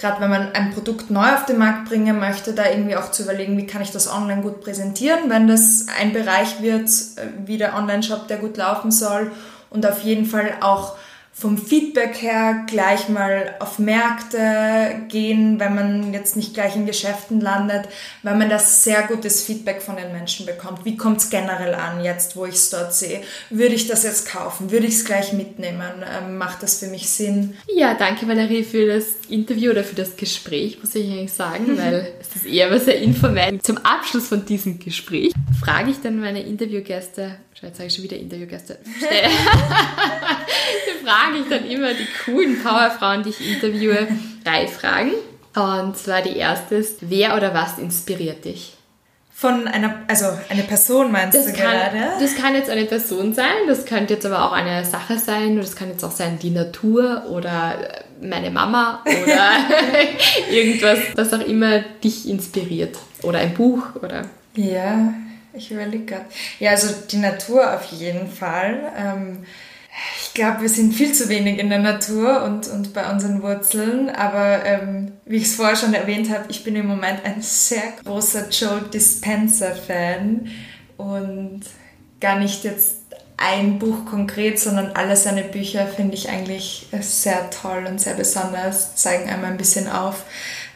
gerade 0.00 0.20
wenn 0.20 0.30
man 0.30 0.52
ein 0.52 0.72
Produkt 0.72 1.10
neu 1.10 1.34
auf 1.34 1.44
den 1.44 1.58
Markt 1.58 1.88
bringen 1.88 2.18
möchte, 2.18 2.54
da 2.54 2.68
irgendwie 2.68 2.96
auch 2.96 3.10
zu 3.12 3.22
überlegen, 3.22 3.56
wie 3.58 3.66
kann 3.66 3.82
ich 3.82 3.92
das 3.92 4.12
online 4.12 4.40
gut 4.40 4.62
präsentieren, 4.62 5.28
wenn 5.28 5.46
das 5.46 5.86
ein 6.00 6.12
Bereich 6.12 6.62
wird, 6.62 6.88
äh, 6.88 7.46
wie 7.46 7.58
der 7.58 7.76
Online-Shop, 7.76 8.26
der 8.26 8.38
gut 8.38 8.56
laufen 8.56 8.90
soll 8.90 9.30
und 9.68 9.86
auf 9.86 10.02
jeden 10.02 10.24
Fall 10.24 10.54
auch 10.60 10.96
vom 11.32 11.56
Feedback 11.56 12.20
her 12.20 12.66
gleich 12.66 13.08
mal 13.08 13.54
auf 13.60 13.78
Märkte 13.78 15.06
gehen, 15.08 15.58
wenn 15.58 15.74
man 15.74 16.12
jetzt 16.12 16.36
nicht 16.36 16.52
gleich 16.52 16.76
in 16.76 16.84
Geschäften 16.84 17.40
landet, 17.40 17.88
weil 18.22 18.36
man 18.36 18.50
das 18.50 18.84
sehr 18.84 19.02
gutes 19.04 19.42
Feedback 19.42 19.80
von 19.80 19.96
den 19.96 20.12
Menschen 20.12 20.44
bekommt. 20.44 20.84
Wie 20.84 20.96
kommt 20.96 21.18
es 21.18 21.30
generell 21.30 21.74
an, 21.74 22.04
jetzt 22.04 22.36
wo 22.36 22.44
ich 22.44 22.56
es 22.56 22.70
dort 22.70 22.94
sehe? 22.94 23.22
Würde 23.48 23.74
ich 23.74 23.86
das 23.86 24.02
jetzt 24.02 24.28
kaufen? 24.28 24.70
Würde 24.70 24.86
ich 24.86 24.94
es 24.94 25.04
gleich 25.04 25.32
mitnehmen? 25.32 26.04
Ähm, 26.18 26.36
macht 26.36 26.62
das 26.62 26.78
für 26.78 26.88
mich 26.88 27.08
Sinn? 27.08 27.56
Ja, 27.74 27.94
danke 27.94 28.28
Valerie 28.28 28.64
für 28.64 28.86
das 28.86 29.19
Interview 29.30 29.70
oder 29.70 29.84
für 29.84 29.94
das 29.94 30.16
Gespräch, 30.16 30.78
muss 30.80 30.94
ich 30.94 31.10
eigentlich 31.10 31.32
sagen, 31.32 31.66
weil 31.78 32.12
es 32.20 32.36
ist 32.36 32.46
eher 32.46 32.70
was 32.70 32.84
sehr 32.84 33.00
informell. 33.00 33.60
Zum 33.60 33.78
Abschluss 33.78 34.28
von 34.28 34.44
diesem 34.44 34.78
Gespräch 34.78 35.32
frage 35.62 35.90
ich 35.90 36.00
dann 36.02 36.20
meine 36.20 36.42
Interviewgäste, 36.42 37.36
jetzt 37.60 37.76
sage 37.76 37.88
ich 37.88 37.94
schon 37.94 38.04
wieder 38.04 38.16
Interviewgäste, 38.16 38.78
frage 41.04 41.38
ich 41.42 41.48
dann 41.48 41.68
immer 41.68 41.92
die 41.94 42.06
coolen 42.24 42.62
Powerfrauen, 42.62 43.22
die 43.22 43.30
ich 43.30 43.54
interviewe, 43.54 44.08
drei 44.44 44.66
Fragen. 44.66 45.12
Und 45.54 45.96
zwar 45.96 46.22
die 46.22 46.36
erste 46.36 46.76
ist, 46.76 46.98
wer 47.00 47.36
oder 47.36 47.54
was 47.54 47.78
inspiriert 47.78 48.44
dich? 48.44 48.74
Von 49.40 49.66
einer, 49.68 50.02
also 50.06 50.26
eine 50.50 50.64
Person 50.64 51.10
meinst 51.10 51.34
das 51.34 51.46
du 51.46 51.52
kann, 51.54 51.72
gerade? 51.92 52.20
Das 52.20 52.34
kann 52.34 52.54
jetzt 52.54 52.68
eine 52.68 52.84
Person 52.84 53.32
sein, 53.32 53.46
das 53.66 53.86
könnte 53.86 54.12
jetzt 54.12 54.26
aber 54.26 54.44
auch 54.44 54.52
eine 54.52 54.84
Sache 54.84 55.18
sein, 55.18 55.56
das 55.56 55.74
kann 55.74 55.88
jetzt 55.88 56.04
auch 56.04 56.10
sein 56.10 56.38
die 56.38 56.50
Natur 56.50 57.24
oder 57.30 58.04
meine 58.20 58.50
Mama 58.50 59.02
oder 59.06 59.50
irgendwas, 60.50 60.98
was 61.14 61.32
auch 61.32 61.40
immer 61.40 61.78
dich 62.04 62.28
inspiriert. 62.28 62.98
Oder 63.22 63.38
ein 63.38 63.54
Buch 63.54 63.82
oder... 64.02 64.26
Ja, 64.56 65.14
ich 65.54 65.70
überlege 65.70 66.04
gerade. 66.04 66.26
Ja, 66.58 66.72
also 66.72 66.92
die 67.10 67.16
Natur 67.16 67.74
auf 67.74 67.86
jeden 67.92 68.30
Fall. 68.30 68.92
Ähm, 68.94 69.46
ich 70.22 70.34
glaube, 70.34 70.62
wir 70.62 70.68
sind 70.68 70.94
viel 70.94 71.12
zu 71.12 71.28
wenig 71.28 71.58
in 71.58 71.70
der 71.70 71.78
Natur 71.78 72.44
und, 72.44 72.68
und 72.68 72.92
bei 72.92 73.10
unseren 73.10 73.42
Wurzeln. 73.42 74.08
Aber 74.10 74.64
ähm, 74.64 75.12
wie 75.24 75.36
ich 75.36 75.44
es 75.44 75.54
vorher 75.56 75.76
schon 75.76 75.94
erwähnt 75.94 76.30
habe, 76.30 76.44
ich 76.48 76.64
bin 76.64 76.76
im 76.76 76.86
Moment 76.86 77.24
ein 77.24 77.42
sehr 77.42 77.82
großer 78.04 78.48
Joe 78.50 78.82
Dispenza-Fan 78.82 80.48
und 80.96 81.62
gar 82.20 82.38
nicht 82.38 82.64
jetzt 82.64 83.00
ein 83.36 83.78
Buch 83.78 84.04
konkret, 84.04 84.60
sondern 84.60 84.92
alle 84.92 85.16
seine 85.16 85.42
Bücher 85.42 85.86
finde 85.86 86.14
ich 86.14 86.28
eigentlich 86.28 86.88
sehr 87.00 87.48
toll 87.48 87.86
und 87.88 87.98
sehr 87.98 88.12
besonders, 88.12 88.96
zeigen 88.96 89.30
einmal 89.30 89.50
ein 89.50 89.56
bisschen 89.56 89.88
auf. 89.88 90.24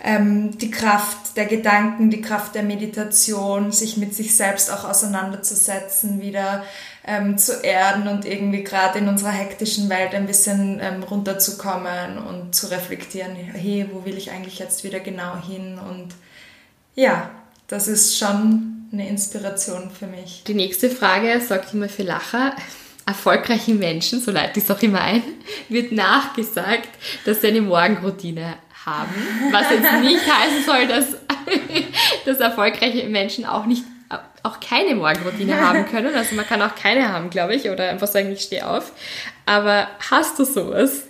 Ähm, 0.03 0.57
die 0.57 0.71
Kraft 0.71 1.37
der 1.37 1.45
Gedanken, 1.45 2.09
die 2.09 2.23
Kraft 2.23 2.55
der 2.55 2.63
Meditation, 2.63 3.71
sich 3.71 3.99
mit 3.99 4.15
sich 4.15 4.35
selbst 4.35 4.71
auch 4.73 4.85
auseinanderzusetzen, 4.85 6.23
wieder 6.23 6.65
ähm, 7.07 7.37
zu 7.37 7.61
erden 7.63 8.09
und 8.09 8.25
irgendwie 8.25 8.65
gerade 8.65 8.99
in 8.99 9.09
unserer 9.09 9.31
hektischen 9.31 9.91
Welt 9.91 10.15
ein 10.15 10.27
bisschen 10.27 10.81
ähm, 10.81 11.03
runterzukommen 11.03 12.19
und 12.19 12.55
zu 12.55 12.71
reflektieren, 12.71 13.35
hey, 13.35 13.87
wo 13.93 14.05
will 14.05 14.17
ich 14.17 14.31
eigentlich 14.31 14.59
jetzt 14.59 14.85
wieder 14.85 15.01
genau 15.01 15.37
hin? 15.37 15.79
Und 15.79 16.15
ja, 16.95 17.31
das 17.67 17.89
ist 17.89 18.19
schon 18.19 18.89
eine 18.93 19.09
Inspiration 19.09 19.91
für 19.91 20.07
mich. 20.07 20.45
Die 20.47 20.55
nächste 20.55 20.89
Frage 20.89 21.41
sorgt 21.41 21.75
immer 21.75 21.89
für 21.89 22.05
Lacher. 22.05 22.55
Erfolgreichen 23.07 23.79
Menschen, 23.79 24.23
so 24.23 24.31
leite 24.31 24.61
ich 24.61 24.65
es 24.65 24.71
auch 24.71 24.81
immer 24.81 25.03
ein, 25.03 25.23
wird 25.69 25.93
nachgesagt, 25.93 26.89
dass 27.27 27.43
sie 27.43 27.49
eine 27.49 27.61
Morgenroutine 27.61 28.55
haben. 28.87 29.15
Was 29.51 29.69
jetzt 29.69 29.93
nicht 30.01 30.23
heißen 30.27 30.65
soll, 30.65 30.87
dass, 30.87 31.07
dass 32.25 32.41
erfolgreiche 32.41 33.07
Menschen 33.09 33.45
auch 33.45 33.67
nicht 33.67 33.85
auch 34.45 34.61
keine 34.61 34.95
Morgenroutine 34.95 35.61
haben 35.61 35.87
können. 35.87 36.15
Also 36.15 36.37
man 36.37 36.47
kann 36.47 36.63
auch 36.63 36.75
keine 36.77 37.13
haben, 37.13 37.31
glaube 37.31 37.55
ich, 37.55 37.69
oder 37.71 37.89
einfach 37.89 38.07
sagen, 38.07 38.31
ich 38.31 38.43
stehe 38.43 38.69
auf. 38.69 38.93
Aber 39.47 39.89
hast 40.11 40.39
du 40.39 40.45
sowas? 40.45 41.05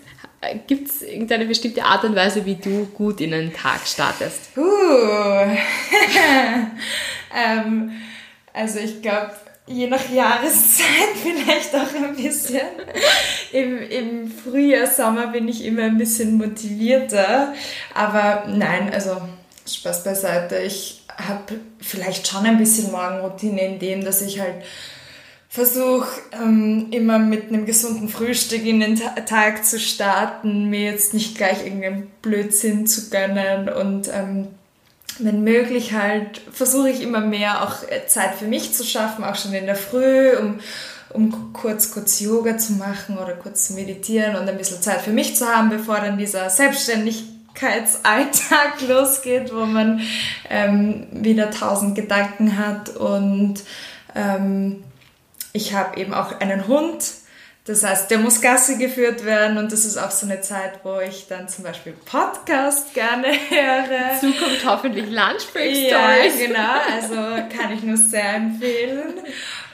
Gibt 0.66 0.88
es 0.88 1.02
irgendeine 1.02 1.46
bestimmte 1.46 1.84
Art 1.84 2.04
und 2.04 2.14
Weise, 2.14 2.46
wie 2.46 2.54
du 2.54 2.86
gut 2.86 3.20
in 3.20 3.32
den 3.32 3.52
Tag 3.52 3.80
startest? 3.86 4.56
Uh. 4.56 4.62
ähm, 7.34 7.92
also 8.52 8.78
ich 8.78 9.02
glaube, 9.02 9.32
je 9.66 9.88
nach 9.88 10.08
Jahreszeit 10.10 11.14
vielleicht 11.22 11.74
auch 11.74 11.92
ein 11.94 12.14
bisschen. 12.14 12.60
Im, 13.52 13.78
Im 13.78 14.30
Frühjahr, 14.30 14.86
Sommer 14.86 15.28
bin 15.28 15.48
ich 15.48 15.64
immer 15.64 15.84
ein 15.84 15.98
bisschen 15.98 16.36
motivierter. 16.36 17.52
Aber 17.94 18.44
nein, 18.46 18.92
also 18.92 19.22
Spaß 19.66 20.04
beiseite. 20.04 20.58
Ich 20.58 21.03
habe 21.16 21.60
vielleicht 21.80 22.26
schon 22.26 22.44
ein 22.44 22.58
bisschen 22.58 22.90
Morgenroutine 22.90 23.66
in 23.66 23.78
dem, 23.78 24.04
dass 24.04 24.22
ich 24.22 24.40
halt 24.40 24.56
versuche 25.48 26.08
ähm, 26.32 26.88
immer 26.90 27.20
mit 27.20 27.48
einem 27.48 27.64
gesunden 27.64 28.08
Frühstück 28.08 28.66
in 28.66 28.80
den 28.80 28.96
Ta 28.96 29.10
Tag 29.20 29.64
zu 29.64 29.78
starten, 29.78 30.68
mir 30.68 30.90
jetzt 30.90 31.14
nicht 31.14 31.36
gleich 31.36 31.64
irgendeinen 31.64 32.08
Blödsinn 32.22 32.88
zu 32.88 33.08
gönnen 33.08 33.68
und 33.68 34.08
ähm, 34.12 34.48
wenn 35.20 35.44
möglich 35.44 35.92
halt 35.92 36.40
versuche 36.50 36.90
ich 36.90 37.00
immer 37.02 37.20
mehr 37.20 37.62
auch 37.62 37.88
äh, 37.88 38.06
Zeit 38.08 38.34
für 38.34 38.46
mich 38.46 38.74
zu 38.74 38.82
schaffen, 38.82 39.22
auch 39.22 39.36
schon 39.36 39.54
in 39.54 39.66
der 39.66 39.76
Früh, 39.76 40.36
um, 40.36 40.58
um 41.10 41.52
kurz, 41.52 41.92
kurz 41.92 42.18
Yoga 42.18 42.58
zu 42.58 42.72
machen 42.72 43.18
oder 43.18 43.34
kurz 43.34 43.68
zu 43.68 43.74
meditieren 43.74 44.34
und 44.34 44.48
ein 44.48 44.58
bisschen 44.58 44.82
Zeit 44.82 45.02
für 45.02 45.12
mich 45.12 45.36
zu 45.36 45.46
haben, 45.46 45.70
bevor 45.70 46.00
dann 46.00 46.18
dieser 46.18 46.50
Selbstständigkeit 46.50 47.33
Alltag 48.02 48.80
losgeht, 48.88 49.54
wo 49.54 49.64
man 49.66 50.00
ähm, 50.50 51.06
wieder 51.12 51.50
tausend 51.50 51.94
Gedanken 51.94 52.58
hat. 52.58 52.90
Und 52.96 53.62
ähm, 54.14 54.82
ich 55.52 55.74
habe 55.74 55.98
eben 55.98 56.14
auch 56.14 56.40
einen 56.40 56.66
Hund. 56.66 57.04
Das 57.66 57.82
heißt, 57.82 58.10
der 58.10 58.18
muss 58.18 58.42
Gasse 58.42 58.76
geführt 58.76 59.24
werden 59.24 59.56
und 59.56 59.72
das 59.72 59.86
ist 59.86 59.96
auch 59.96 60.10
so 60.10 60.26
eine 60.26 60.42
Zeit, 60.42 60.80
wo 60.82 61.00
ich 61.00 61.28
dann 61.28 61.48
zum 61.48 61.64
Beispiel 61.64 61.94
Podcast 62.04 62.92
gerne 62.92 63.28
höre. 63.48 64.20
Zukunft 64.20 64.66
hoffentlich 64.66 65.06
Lunchbreak 65.06 65.74
Stories. 65.74 66.40
Ja, 66.40 66.46
genau. 66.46 66.74
Also 66.92 67.14
kann 67.56 67.72
ich 67.72 67.82
nur 67.82 67.96
sehr 67.96 68.34
empfehlen. 68.34 69.14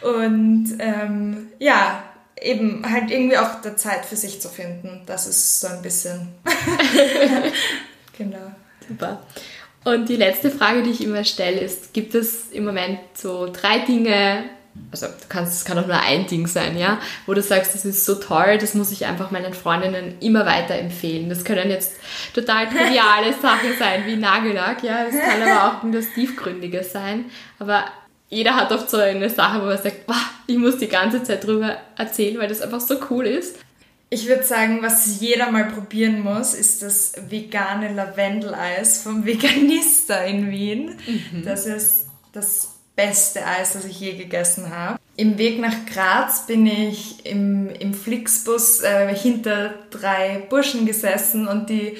Und 0.02 0.76
ähm, 0.78 1.48
ja, 1.58 2.04
eben 2.40 2.84
halt 2.90 3.10
irgendwie 3.10 3.36
auch 3.36 3.60
der 3.60 3.76
Zeit 3.76 4.06
für 4.06 4.16
sich 4.16 4.40
zu 4.40 4.48
finden. 4.48 5.02
Das 5.06 5.26
ist 5.26 5.60
so 5.60 5.68
ein 5.68 5.82
bisschen. 5.82 6.28
genau. 8.18 8.52
Super. 8.86 9.22
Und 9.84 10.08
die 10.08 10.16
letzte 10.16 10.50
Frage, 10.50 10.82
die 10.82 10.90
ich 10.90 11.02
immer 11.02 11.24
stelle, 11.24 11.60
ist: 11.60 11.92
Gibt 11.92 12.14
es 12.14 12.50
im 12.50 12.64
Moment 12.64 12.98
so 13.14 13.50
drei 13.52 13.80
Dinge, 13.80 14.44
also 14.92 15.06
du 15.06 15.12
kannst, 15.28 15.54
es 15.54 15.64
kann 15.64 15.78
auch 15.78 15.86
nur 15.86 16.00
ein 16.00 16.26
Ding 16.26 16.46
sein, 16.46 16.76
ja, 16.76 16.98
wo 17.26 17.34
du 17.34 17.42
sagst, 17.42 17.74
das 17.74 17.84
ist 17.84 18.04
so 18.04 18.16
toll, 18.16 18.58
das 18.58 18.74
muss 18.74 18.92
ich 18.92 19.06
einfach 19.06 19.30
meinen 19.30 19.54
Freundinnen 19.54 20.16
immer 20.20 20.46
weiter 20.46 20.74
empfehlen. 20.74 21.28
Das 21.28 21.44
können 21.44 21.70
jetzt 21.70 21.94
total 22.34 22.68
triviale 22.68 23.32
Sachen 23.42 23.76
sein, 23.78 24.04
wie 24.06 24.16
Nagellack, 24.16 24.82
ja, 24.82 25.04
es 25.04 25.18
kann 25.18 25.42
aber 25.42 25.64
auch 25.68 25.84
irgendwas 25.84 26.12
Tiefgründiges 26.14 26.92
sein. 26.92 27.26
Aber 27.58 27.84
jeder 28.30 28.54
hat 28.54 28.72
oft 28.72 28.88
so 28.88 28.96
eine 28.96 29.28
Sache, 29.28 29.60
wo 29.60 29.66
er 29.66 29.78
sagt, 29.78 30.06
boah, 30.06 30.22
ich 30.46 30.56
muss 30.56 30.78
die 30.78 30.88
ganze 30.88 31.22
Zeit 31.22 31.44
drüber 31.44 31.76
erzählen, 31.96 32.38
weil 32.38 32.48
das 32.48 32.62
einfach 32.62 32.80
so 32.80 32.96
cool 33.10 33.26
ist. 33.26 33.56
Ich 34.08 34.26
würde 34.26 34.42
sagen, 34.42 34.78
was 34.82 35.20
jeder 35.20 35.50
mal 35.50 35.66
probieren 35.66 36.22
muss, 36.22 36.54
ist 36.54 36.82
das 36.82 37.12
vegane 37.28 37.92
Lavendeleis 37.92 39.02
vom 39.02 39.24
Veganista 39.26 40.22
in 40.24 40.50
Wien. 40.50 40.96
Mhm. 41.06 41.44
Das 41.44 41.66
ist 41.66 42.06
das 42.32 42.74
beste 42.96 43.44
Eis, 43.46 43.72
das 43.72 43.84
ich 43.84 43.98
je 44.00 44.14
gegessen 44.14 44.70
habe. 44.70 44.98
Im 45.16 45.38
Weg 45.38 45.60
nach 45.60 45.86
Graz 45.92 46.46
bin 46.46 46.66
ich 46.66 47.26
im, 47.26 47.68
im 47.68 47.94
Flixbus 47.94 48.80
äh, 48.80 49.14
hinter 49.14 49.74
drei 49.90 50.46
Burschen 50.48 50.86
gesessen 50.86 51.46
und 51.46 51.68
die 51.68 51.96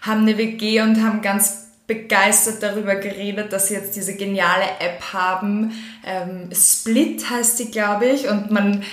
haben 0.00 0.22
eine 0.22 0.38
WG 0.38 0.80
und 0.80 1.02
haben 1.02 1.22
ganz 1.22 1.61
begeistert 1.94 2.62
darüber 2.62 2.96
geredet, 2.96 3.52
dass 3.52 3.68
sie 3.68 3.74
jetzt 3.74 3.96
diese 3.96 4.14
geniale 4.16 4.64
App 4.80 5.12
haben. 5.12 5.72
Ähm, 6.06 6.48
Split 6.52 7.28
heißt 7.28 7.58
die, 7.58 7.70
glaube 7.70 8.06
ich, 8.06 8.28
und 8.28 8.50
man 8.50 8.84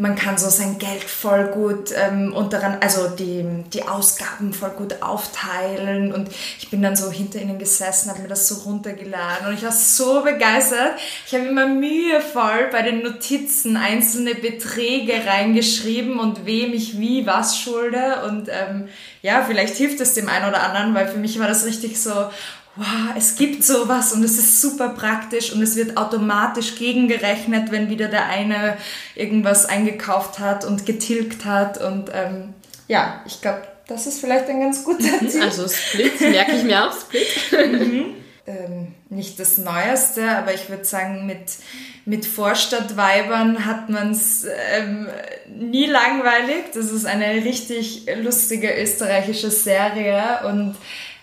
man 0.00 0.14
kann 0.14 0.38
so 0.38 0.48
sein 0.48 0.78
Geld 0.78 1.02
voll 1.02 1.48
gut 1.48 1.90
ähm, 1.92 2.32
und 2.32 2.52
daran, 2.52 2.78
also 2.80 3.08
die, 3.08 3.44
die 3.72 3.82
Ausgaben 3.82 4.52
voll 4.52 4.70
gut 4.70 5.02
aufteilen. 5.02 6.14
Und 6.14 6.28
ich 6.60 6.70
bin 6.70 6.82
dann 6.82 6.94
so 6.94 7.10
hinter 7.10 7.40
ihnen 7.40 7.58
gesessen, 7.58 8.08
habe 8.08 8.22
mir 8.22 8.28
das 8.28 8.46
so 8.46 8.62
runtergeladen. 8.62 9.48
Und 9.48 9.54
ich 9.54 9.64
war 9.64 9.72
so 9.72 10.22
begeistert. 10.22 10.92
Ich 11.26 11.34
habe 11.34 11.46
immer 11.46 11.66
mühevoll 11.66 12.68
bei 12.70 12.82
den 12.82 13.02
Notizen 13.02 13.76
einzelne 13.76 14.36
Beträge 14.36 15.26
reingeschrieben 15.26 16.20
und 16.20 16.46
wem 16.46 16.72
ich 16.74 17.00
wie 17.00 17.26
was 17.26 17.58
schulde. 17.58 18.22
Und 18.24 18.48
ähm, 18.48 18.88
ja, 19.22 19.42
vielleicht 19.44 19.74
hilft 19.74 20.00
es 20.00 20.14
dem 20.14 20.28
einen 20.28 20.48
oder 20.48 20.62
anderen, 20.62 20.94
weil 20.94 21.08
für 21.08 21.18
mich 21.18 21.40
war 21.40 21.48
das 21.48 21.64
richtig 21.64 22.00
so, 22.00 22.30
wow, 22.78 23.14
es 23.16 23.34
gibt 23.34 23.64
sowas 23.64 24.12
und 24.12 24.22
es 24.22 24.38
ist 24.38 24.60
super 24.60 24.90
praktisch 24.90 25.52
und 25.52 25.60
es 25.62 25.74
wird 25.74 25.96
automatisch 25.96 26.76
gegengerechnet, 26.76 27.72
wenn 27.72 27.90
wieder 27.90 28.06
der 28.06 28.26
eine 28.26 28.76
irgendwas 29.16 29.66
eingekauft 29.66 30.38
hat 30.38 30.64
und 30.64 30.86
getilgt 30.86 31.44
hat. 31.44 31.82
Und 31.82 32.10
ähm, 32.14 32.54
ja, 32.86 33.20
ich 33.26 33.40
glaube, 33.40 33.62
das 33.88 34.06
ist 34.06 34.20
vielleicht 34.20 34.48
ein 34.48 34.60
ganz 34.60 34.84
guter 34.84 35.20
mhm, 35.20 35.28
Tipp. 35.28 35.42
Also 35.42 35.66
Split, 35.66 36.20
merke 36.20 36.52
ich 36.52 36.62
mir 36.62 36.88
auch 36.88 36.96
Split. 36.96 37.26
mhm. 37.52 38.14
ähm, 38.46 38.94
nicht 39.08 39.40
das 39.40 39.58
Neueste, 39.58 40.30
aber 40.30 40.54
ich 40.54 40.68
würde 40.68 40.84
sagen, 40.84 41.26
mit, 41.26 41.56
mit 42.04 42.26
Vorstadtweibern 42.26 43.66
hat 43.66 43.88
man 43.88 44.12
es 44.12 44.46
ähm, 44.72 45.08
nie 45.48 45.86
langweilig. 45.86 46.66
Das 46.74 46.92
ist 46.92 47.06
eine 47.06 47.44
richtig 47.44 48.06
lustige 48.22 48.72
österreichische 48.80 49.50
Serie 49.50 50.46
und 50.46 50.76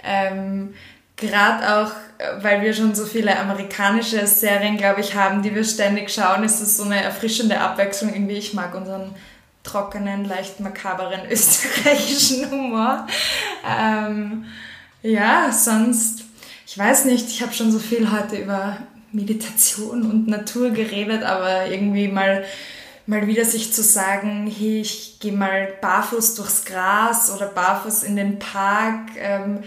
ähm, 0.04 0.74
gerade 1.18 1.76
auch, 1.76 1.92
weil 2.42 2.62
wir 2.62 2.74
schon 2.74 2.96
so 2.96 3.06
viele 3.06 3.38
amerikanische 3.38 4.26
Serien, 4.28 4.78
glaube 4.78 5.02
ich, 5.02 5.16
haben, 5.16 5.42
die 5.42 5.54
wir 5.54 5.64
ständig 5.64 6.10
schauen, 6.10 6.44
ist 6.44 6.62
es 6.62 6.78
so 6.78 6.84
eine 6.84 7.02
erfrischende 7.02 7.60
Abwechslung. 7.60 8.14
Irgendwie, 8.14 8.36
ich 8.36 8.54
mag 8.54 8.76
unseren 8.76 9.16
trockenen, 9.64 10.26
leicht 10.26 10.60
makaberen 10.60 11.22
österreichischen 11.30 12.50
Humor. 12.52 13.08
Ähm, 13.68 14.46
ja, 15.02 15.52
sonst, 15.52 16.24
ich 16.66 16.78
weiß 16.78 17.06
nicht, 17.06 17.30
ich 17.30 17.42
habe 17.42 17.54
schon 17.54 17.72
so 17.72 17.80
viel 17.80 18.12
heute 18.12 18.38
über 18.38 18.78
Meditation 19.12 20.10
und 20.10 20.28
Natur 20.28 20.72
geredet, 20.72 21.24
aber 21.24 21.68
irgendwie 21.68 22.08
mal 22.08 22.44
mal 23.08 23.28
wieder 23.28 23.46
sich 23.46 23.72
zu 23.72 23.84
sagen, 23.84 24.52
hey, 24.52 24.82
ich 24.82 25.20
gehe 25.20 25.32
mal 25.32 25.74
barfuß 25.80 26.36
durchs 26.36 26.66
Gras 26.66 27.32
oder 27.32 27.48
barfuß 27.48 28.04
in 28.04 28.16
den 28.16 28.40
Park, 28.40 29.10
ähm, 29.18 29.60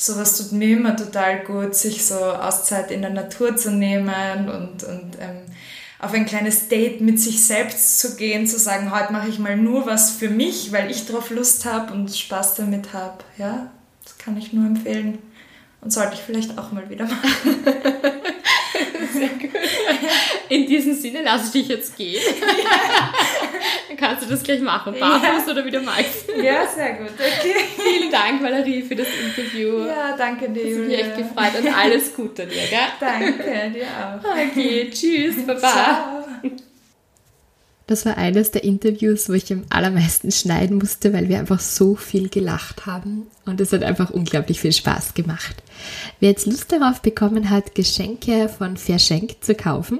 sowas 0.00 0.38
tut 0.38 0.52
mir 0.52 0.78
immer 0.78 0.96
total 0.96 1.44
gut, 1.44 1.74
sich 1.74 2.04
so 2.06 2.14
Auszeit 2.14 2.90
in 2.90 3.02
der 3.02 3.10
Natur 3.10 3.56
zu 3.56 3.70
nehmen 3.70 4.48
und, 4.48 4.82
und 4.82 5.18
ähm, 5.20 5.42
auf 5.98 6.14
ein 6.14 6.24
kleines 6.24 6.68
Date 6.68 7.02
mit 7.02 7.20
sich 7.20 7.44
selbst 7.44 8.00
zu 8.00 8.16
gehen, 8.16 8.46
zu 8.46 8.58
sagen, 8.58 8.90
heute 8.90 9.12
mache 9.12 9.28
ich 9.28 9.38
mal 9.38 9.58
nur 9.58 9.84
was 9.84 10.12
für 10.12 10.30
mich, 10.30 10.72
weil 10.72 10.90
ich 10.90 11.06
drauf 11.06 11.28
Lust 11.28 11.66
habe 11.66 11.92
und 11.92 12.16
Spaß 12.16 12.54
damit 12.54 12.94
habe. 12.94 13.18
Ja, 13.36 13.70
das 14.02 14.16
kann 14.16 14.38
ich 14.38 14.54
nur 14.54 14.66
empfehlen 14.66 15.18
und 15.82 15.92
sollte 15.92 16.14
ich 16.14 16.20
vielleicht 16.20 16.56
auch 16.56 16.72
mal 16.72 16.88
wieder 16.88 17.04
machen. 17.04 17.56
Sehr 19.12 19.28
gut. 19.28 19.50
In 20.48 20.66
diesem 20.66 20.94
Sinne 20.94 21.22
lasse 21.22 21.46
ich 21.46 21.52
dich 21.52 21.68
jetzt 21.68 21.96
gehen. 21.96 22.20
Ja. 22.40 23.12
Dann 23.88 23.96
kannst 23.96 24.24
du 24.24 24.30
das 24.30 24.42
gleich 24.42 24.60
machen, 24.60 24.94
barfuß 24.98 25.46
ja. 25.46 25.52
oder 25.52 25.64
wie 25.64 25.70
du 25.70 25.80
magst. 25.80 26.28
Ja, 26.42 26.66
sehr 26.66 26.94
gut. 26.94 27.10
Okay. 27.14 27.54
Vielen 27.76 28.10
Dank, 28.10 28.42
Valerie, 28.42 28.82
für 28.82 28.96
das 28.96 29.08
Interview. 29.08 29.86
Ja, 29.86 30.16
danke 30.16 30.48
dir. 30.48 30.76
Hat 30.76 30.86
mich 30.86 30.98
echt 30.98 31.16
gefreut 31.16 31.60
und 31.60 31.76
alles 31.76 32.14
Gute 32.14 32.46
dir, 32.46 32.62
gell? 32.68 32.78
Danke, 32.98 33.72
dir 33.74 33.86
auch. 33.86 34.30
Okay, 34.30 34.90
tschüss, 34.90 35.44
baba. 35.46 35.60
Ciao. 35.60 36.20
Das 37.90 38.06
war 38.06 38.16
eines 38.16 38.52
der 38.52 38.62
Interviews, 38.62 39.28
wo 39.28 39.32
ich 39.32 39.52
am 39.52 39.64
allermeisten 39.68 40.30
schneiden 40.30 40.78
musste, 40.78 41.12
weil 41.12 41.28
wir 41.28 41.40
einfach 41.40 41.58
so 41.58 41.96
viel 41.96 42.28
gelacht 42.28 42.86
haben 42.86 43.26
und 43.46 43.60
es 43.60 43.72
hat 43.72 43.82
einfach 43.82 44.10
unglaublich 44.10 44.60
viel 44.60 44.70
Spaß 44.72 45.14
gemacht. 45.14 45.60
Wer 46.20 46.28
jetzt 46.28 46.46
Lust 46.46 46.70
darauf 46.70 47.02
bekommen 47.02 47.50
hat, 47.50 47.74
Geschenke 47.74 48.48
von 48.48 48.76
Verschenkt 48.76 49.44
zu 49.44 49.56
kaufen, 49.56 49.98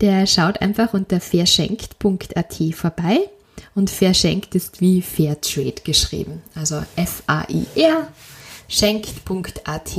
der 0.00 0.28
schaut 0.28 0.62
einfach 0.62 0.94
unter 0.94 1.20
verschenkt.at 1.20 2.54
vorbei 2.76 3.18
und 3.74 3.90
Verschenkt 3.90 4.54
ist 4.54 4.80
wie 4.80 5.02
Fairtrade 5.02 5.82
geschrieben, 5.82 6.42
also 6.54 6.84
F-A-I-R 6.94 8.06
schenkt.at. 8.68 9.96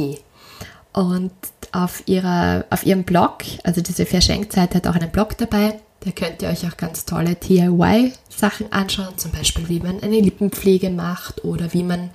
Und 0.94 1.32
auf, 1.74 2.02
ihrer, 2.06 2.64
auf 2.70 2.86
ihrem 2.86 3.04
Blog, 3.04 3.40
also 3.66 3.82
diese 3.82 4.06
Verschenkt-Seite 4.06 4.78
hat 4.78 4.88
auch 4.88 4.96
einen 4.96 5.12
Blog 5.12 5.38
dabei, 5.38 5.82
da 6.02 6.12
könnt 6.12 6.42
ihr 6.42 6.50
euch 6.50 6.66
auch 6.66 6.78
ganz 6.78 7.06
tolle 7.06 7.36
DIY-Sachen 7.36 8.72
anschauen, 8.72 9.18
zum 9.18 9.32
Beispiel 9.32 9.68
wie 9.68 9.82
man 9.82 10.02
eine 10.02 10.20
Lippenpflege 10.20 10.90
macht 10.90 11.44
oder 11.44 11.74
wie 11.74 11.84
man 11.84 12.10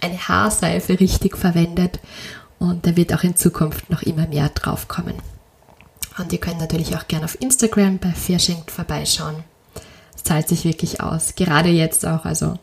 eine 0.00 0.18
Haarseife 0.18 0.98
richtig 0.98 1.36
verwendet. 1.36 2.00
Und 2.58 2.86
da 2.86 2.96
wird 2.96 3.14
auch 3.14 3.22
in 3.22 3.36
Zukunft 3.36 3.90
noch 3.90 4.02
immer 4.02 4.26
mehr 4.26 4.48
drauf 4.48 4.88
kommen. 4.88 5.14
Und 6.18 6.32
ihr 6.32 6.40
könnt 6.40 6.58
natürlich 6.58 6.96
auch 6.96 7.06
gerne 7.06 7.26
auf 7.26 7.40
Instagram 7.40 7.98
bei 7.98 8.10
Verschenkt 8.10 8.72
vorbeischauen. 8.72 9.44
Es 10.16 10.24
zahlt 10.24 10.48
sich 10.48 10.64
wirklich 10.64 11.00
aus. 11.00 11.36
Gerade 11.36 11.68
jetzt 11.68 12.04
auch. 12.04 12.24
Also 12.24 12.58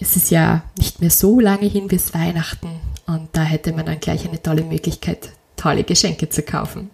es 0.00 0.14
ist 0.14 0.30
ja 0.30 0.62
nicht 0.78 1.00
mehr 1.00 1.10
so 1.10 1.40
lange 1.40 1.66
hin 1.66 1.88
bis 1.88 2.14
Weihnachten. 2.14 2.68
Und 3.06 3.30
da 3.32 3.42
hätte 3.42 3.72
man 3.72 3.86
dann 3.86 3.98
gleich 3.98 4.28
eine 4.28 4.40
tolle 4.40 4.62
Möglichkeit, 4.62 5.30
tolle 5.56 5.82
Geschenke 5.82 6.28
zu 6.28 6.42
kaufen. 6.42 6.90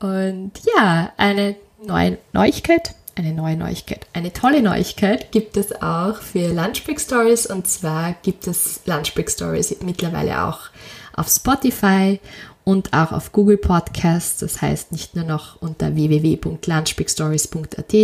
Und 0.00 0.52
ja, 0.76 1.12
eine 1.16 1.56
neue 1.86 2.18
Neuigkeit, 2.32 2.94
eine 3.14 3.32
neue 3.32 3.56
Neuigkeit, 3.56 4.06
eine 4.14 4.32
tolle 4.32 4.62
Neuigkeit 4.62 5.30
gibt 5.30 5.58
es 5.58 5.82
auch 5.82 6.16
für 6.16 6.48
Lunchbreak 6.48 7.00
Stories 7.00 7.46
und 7.46 7.68
zwar 7.68 8.14
gibt 8.22 8.46
es 8.46 8.80
Lunchbreak 8.86 9.30
Stories 9.30 9.76
mittlerweile 9.82 10.44
auch 10.44 10.70
auf 11.14 11.28
Spotify 11.28 12.18
und 12.64 12.94
auch 12.94 13.12
auf 13.12 13.32
Google 13.32 13.58
Podcasts. 13.58 14.38
Das 14.38 14.62
heißt 14.62 14.92
nicht 14.92 15.16
nur 15.16 15.24
noch 15.24 15.60
unter 15.60 15.94
www.lunchbreakstories.at, 15.94 17.94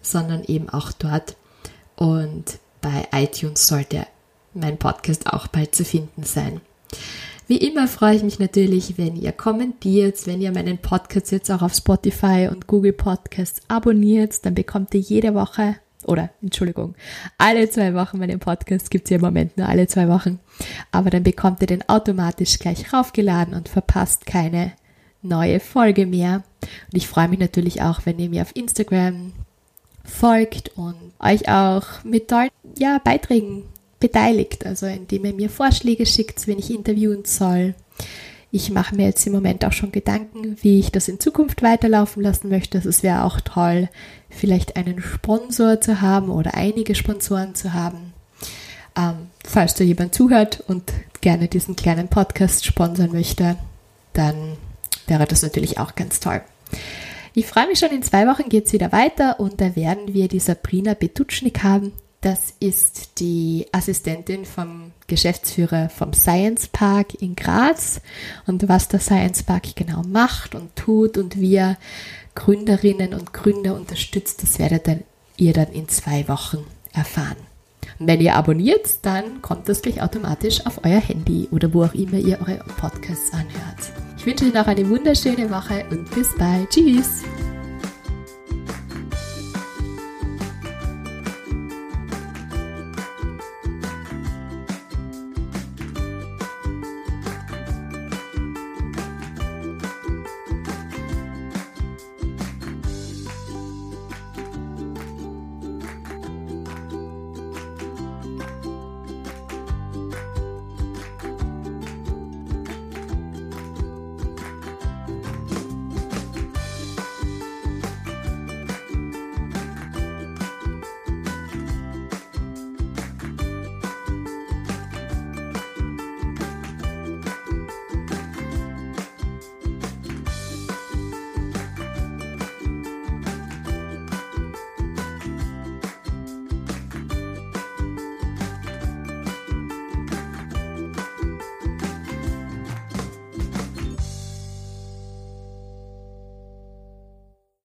sondern 0.00 0.44
eben 0.44 0.70
auch 0.70 0.92
dort. 0.92 1.36
Und 1.96 2.44
bei 2.80 3.08
iTunes 3.12 3.66
sollte 3.66 4.06
mein 4.54 4.78
Podcast 4.78 5.26
auch 5.26 5.48
bald 5.48 5.74
zu 5.74 5.84
finden 5.84 6.22
sein. 6.24 6.62
Wie 7.52 7.58
immer 7.58 7.86
freue 7.86 8.16
ich 8.16 8.22
mich 8.22 8.38
natürlich, 8.38 8.96
wenn 8.96 9.14
ihr 9.14 9.30
kommentiert, 9.30 10.26
wenn 10.26 10.40
ihr 10.40 10.52
meinen 10.52 10.78
Podcast 10.78 11.32
jetzt 11.32 11.50
auch 11.50 11.60
auf 11.60 11.74
Spotify 11.74 12.48
und 12.50 12.66
Google 12.66 12.94
Podcasts 12.94 13.60
abonniert, 13.68 14.46
dann 14.46 14.54
bekommt 14.54 14.94
ihr 14.94 15.00
jede 15.00 15.34
Woche 15.34 15.76
oder 16.06 16.30
Entschuldigung, 16.40 16.94
alle 17.36 17.68
zwei 17.68 17.92
Wochen, 17.92 18.18
meinen 18.18 18.38
Podcast 18.38 18.90
gibt 18.90 19.04
es 19.04 19.10
ja 19.10 19.16
im 19.16 19.20
Moment 19.20 19.58
nur 19.58 19.68
alle 19.68 19.86
zwei 19.86 20.08
Wochen, 20.08 20.38
aber 20.92 21.10
dann 21.10 21.24
bekommt 21.24 21.60
ihr 21.60 21.66
den 21.66 21.86
automatisch 21.90 22.58
gleich 22.58 22.90
raufgeladen 22.90 23.52
und 23.52 23.68
verpasst 23.68 24.24
keine 24.24 24.72
neue 25.20 25.60
Folge 25.60 26.06
mehr. 26.06 26.44
Und 26.90 26.96
ich 26.96 27.06
freue 27.06 27.28
mich 27.28 27.38
natürlich 27.38 27.82
auch, 27.82 28.06
wenn 28.06 28.18
ihr 28.18 28.30
mir 28.30 28.40
auf 28.40 28.56
Instagram 28.56 29.34
folgt 30.04 30.70
und 30.78 30.96
euch 31.18 31.50
auch 31.50 32.02
mit 32.02 32.28
tollen 32.28 32.48
ja, 32.78 32.98
Beiträgen 33.04 33.64
beteiligt, 34.02 34.66
also 34.66 34.86
indem 34.86 35.24
ihr 35.24 35.32
mir 35.32 35.48
Vorschläge 35.48 36.04
schickt, 36.04 36.46
wenn 36.46 36.58
ich 36.58 36.70
interviewen 36.70 37.24
soll. 37.24 37.74
Ich 38.50 38.70
mache 38.70 38.94
mir 38.94 39.06
jetzt 39.06 39.26
im 39.26 39.32
Moment 39.32 39.64
auch 39.64 39.72
schon 39.72 39.92
Gedanken, 39.92 40.58
wie 40.60 40.78
ich 40.78 40.92
das 40.92 41.08
in 41.08 41.20
Zukunft 41.20 41.62
weiterlaufen 41.62 42.22
lassen 42.22 42.50
möchte. 42.50 42.76
Es 42.78 43.02
wäre 43.02 43.24
auch 43.24 43.40
toll, 43.40 43.88
vielleicht 44.28 44.76
einen 44.76 45.00
Sponsor 45.00 45.80
zu 45.80 46.02
haben 46.02 46.28
oder 46.28 46.54
einige 46.54 46.94
Sponsoren 46.94 47.54
zu 47.54 47.72
haben. 47.72 48.12
Ähm, 48.94 49.28
falls 49.42 49.74
da 49.74 49.84
jemand 49.84 50.14
zuhört 50.14 50.62
und 50.66 50.92
gerne 51.22 51.48
diesen 51.48 51.76
kleinen 51.76 52.08
Podcast 52.08 52.66
sponsern 52.66 53.12
möchte, 53.12 53.56
dann 54.12 54.58
wäre 55.06 55.26
das 55.26 55.42
natürlich 55.42 55.78
auch 55.78 55.94
ganz 55.94 56.20
toll. 56.20 56.42
Ich 57.34 57.46
freue 57.46 57.68
mich 57.68 57.78
schon, 57.78 57.90
in 57.90 58.02
zwei 58.02 58.26
Wochen 58.26 58.50
geht 58.50 58.66
es 58.66 58.72
wieder 58.74 58.92
weiter 58.92 59.40
und 59.40 59.60
da 59.60 59.74
werden 59.76 60.12
wir 60.12 60.28
die 60.28 60.40
Sabrina 60.40 60.92
Betutschnik 60.92 61.62
haben. 61.62 61.92
Das 62.22 62.54
ist 62.60 63.18
die 63.18 63.66
Assistentin 63.72 64.44
vom 64.44 64.92
Geschäftsführer 65.08 65.88
vom 65.88 66.12
Science 66.12 66.68
Park 66.68 67.20
in 67.20 67.34
Graz. 67.34 68.00
Und 68.46 68.68
was 68.68 68.86
der 68.86 69.00
Science 69.00 69.42
Park 69.42 69.74
genau 69.74 70.02
macht 70.02 70.54
und 70.54 70.74
tut 70.76 71.18
und 71.18 71.38
wie 71.40 71.56
er 71.56 71.76
Gründerinnen 72.36 73.12
und 73.12 73.32
Gründer 73.32 73.74
unterstützt, 73.74 74.42
das 74.42 74.60
werdet 74.60 75.04
ihr 75.36 75.52
dann 75.52 75.72
in 75.72 75.88
zwei 75.88 76.28
Wochen 76.28 76.64
erfahren. 76.92 77.36
Und 77.98 78.06
wenn 78.06 78.20
ihr 78.20 78.36
abonniert, 78.36 78.88
dann 79.02 79.42
kommt 79.42 79.68
das 79.68 79.82
gleich 79.82 80.00
automatisch 80.00 80.64
auf 80.64 80.84
euer 80.84 81.00
Handy 81.00 81.48
oder 81.50 81.74
wo 81.74 81.82
auch 81.82 81.94
immer 81.94 82.18
ihr 82.18 82.38
eure 82.40 82.64
Podcasts 82.76 83.32
anhört. 83.32 83.92
Ich 84.16 84.24
wünsche 84.24 84.44
euch 84.44 84.54
noch 84.54 84.68
eine 84.68 84.88
wunderschöne 84.88 85.50
Woche 85.50 85.84
und 85.90 86.08
bis 86.14 86.28
bald. 86.38 86.70
Tschüss! 86.70 87.24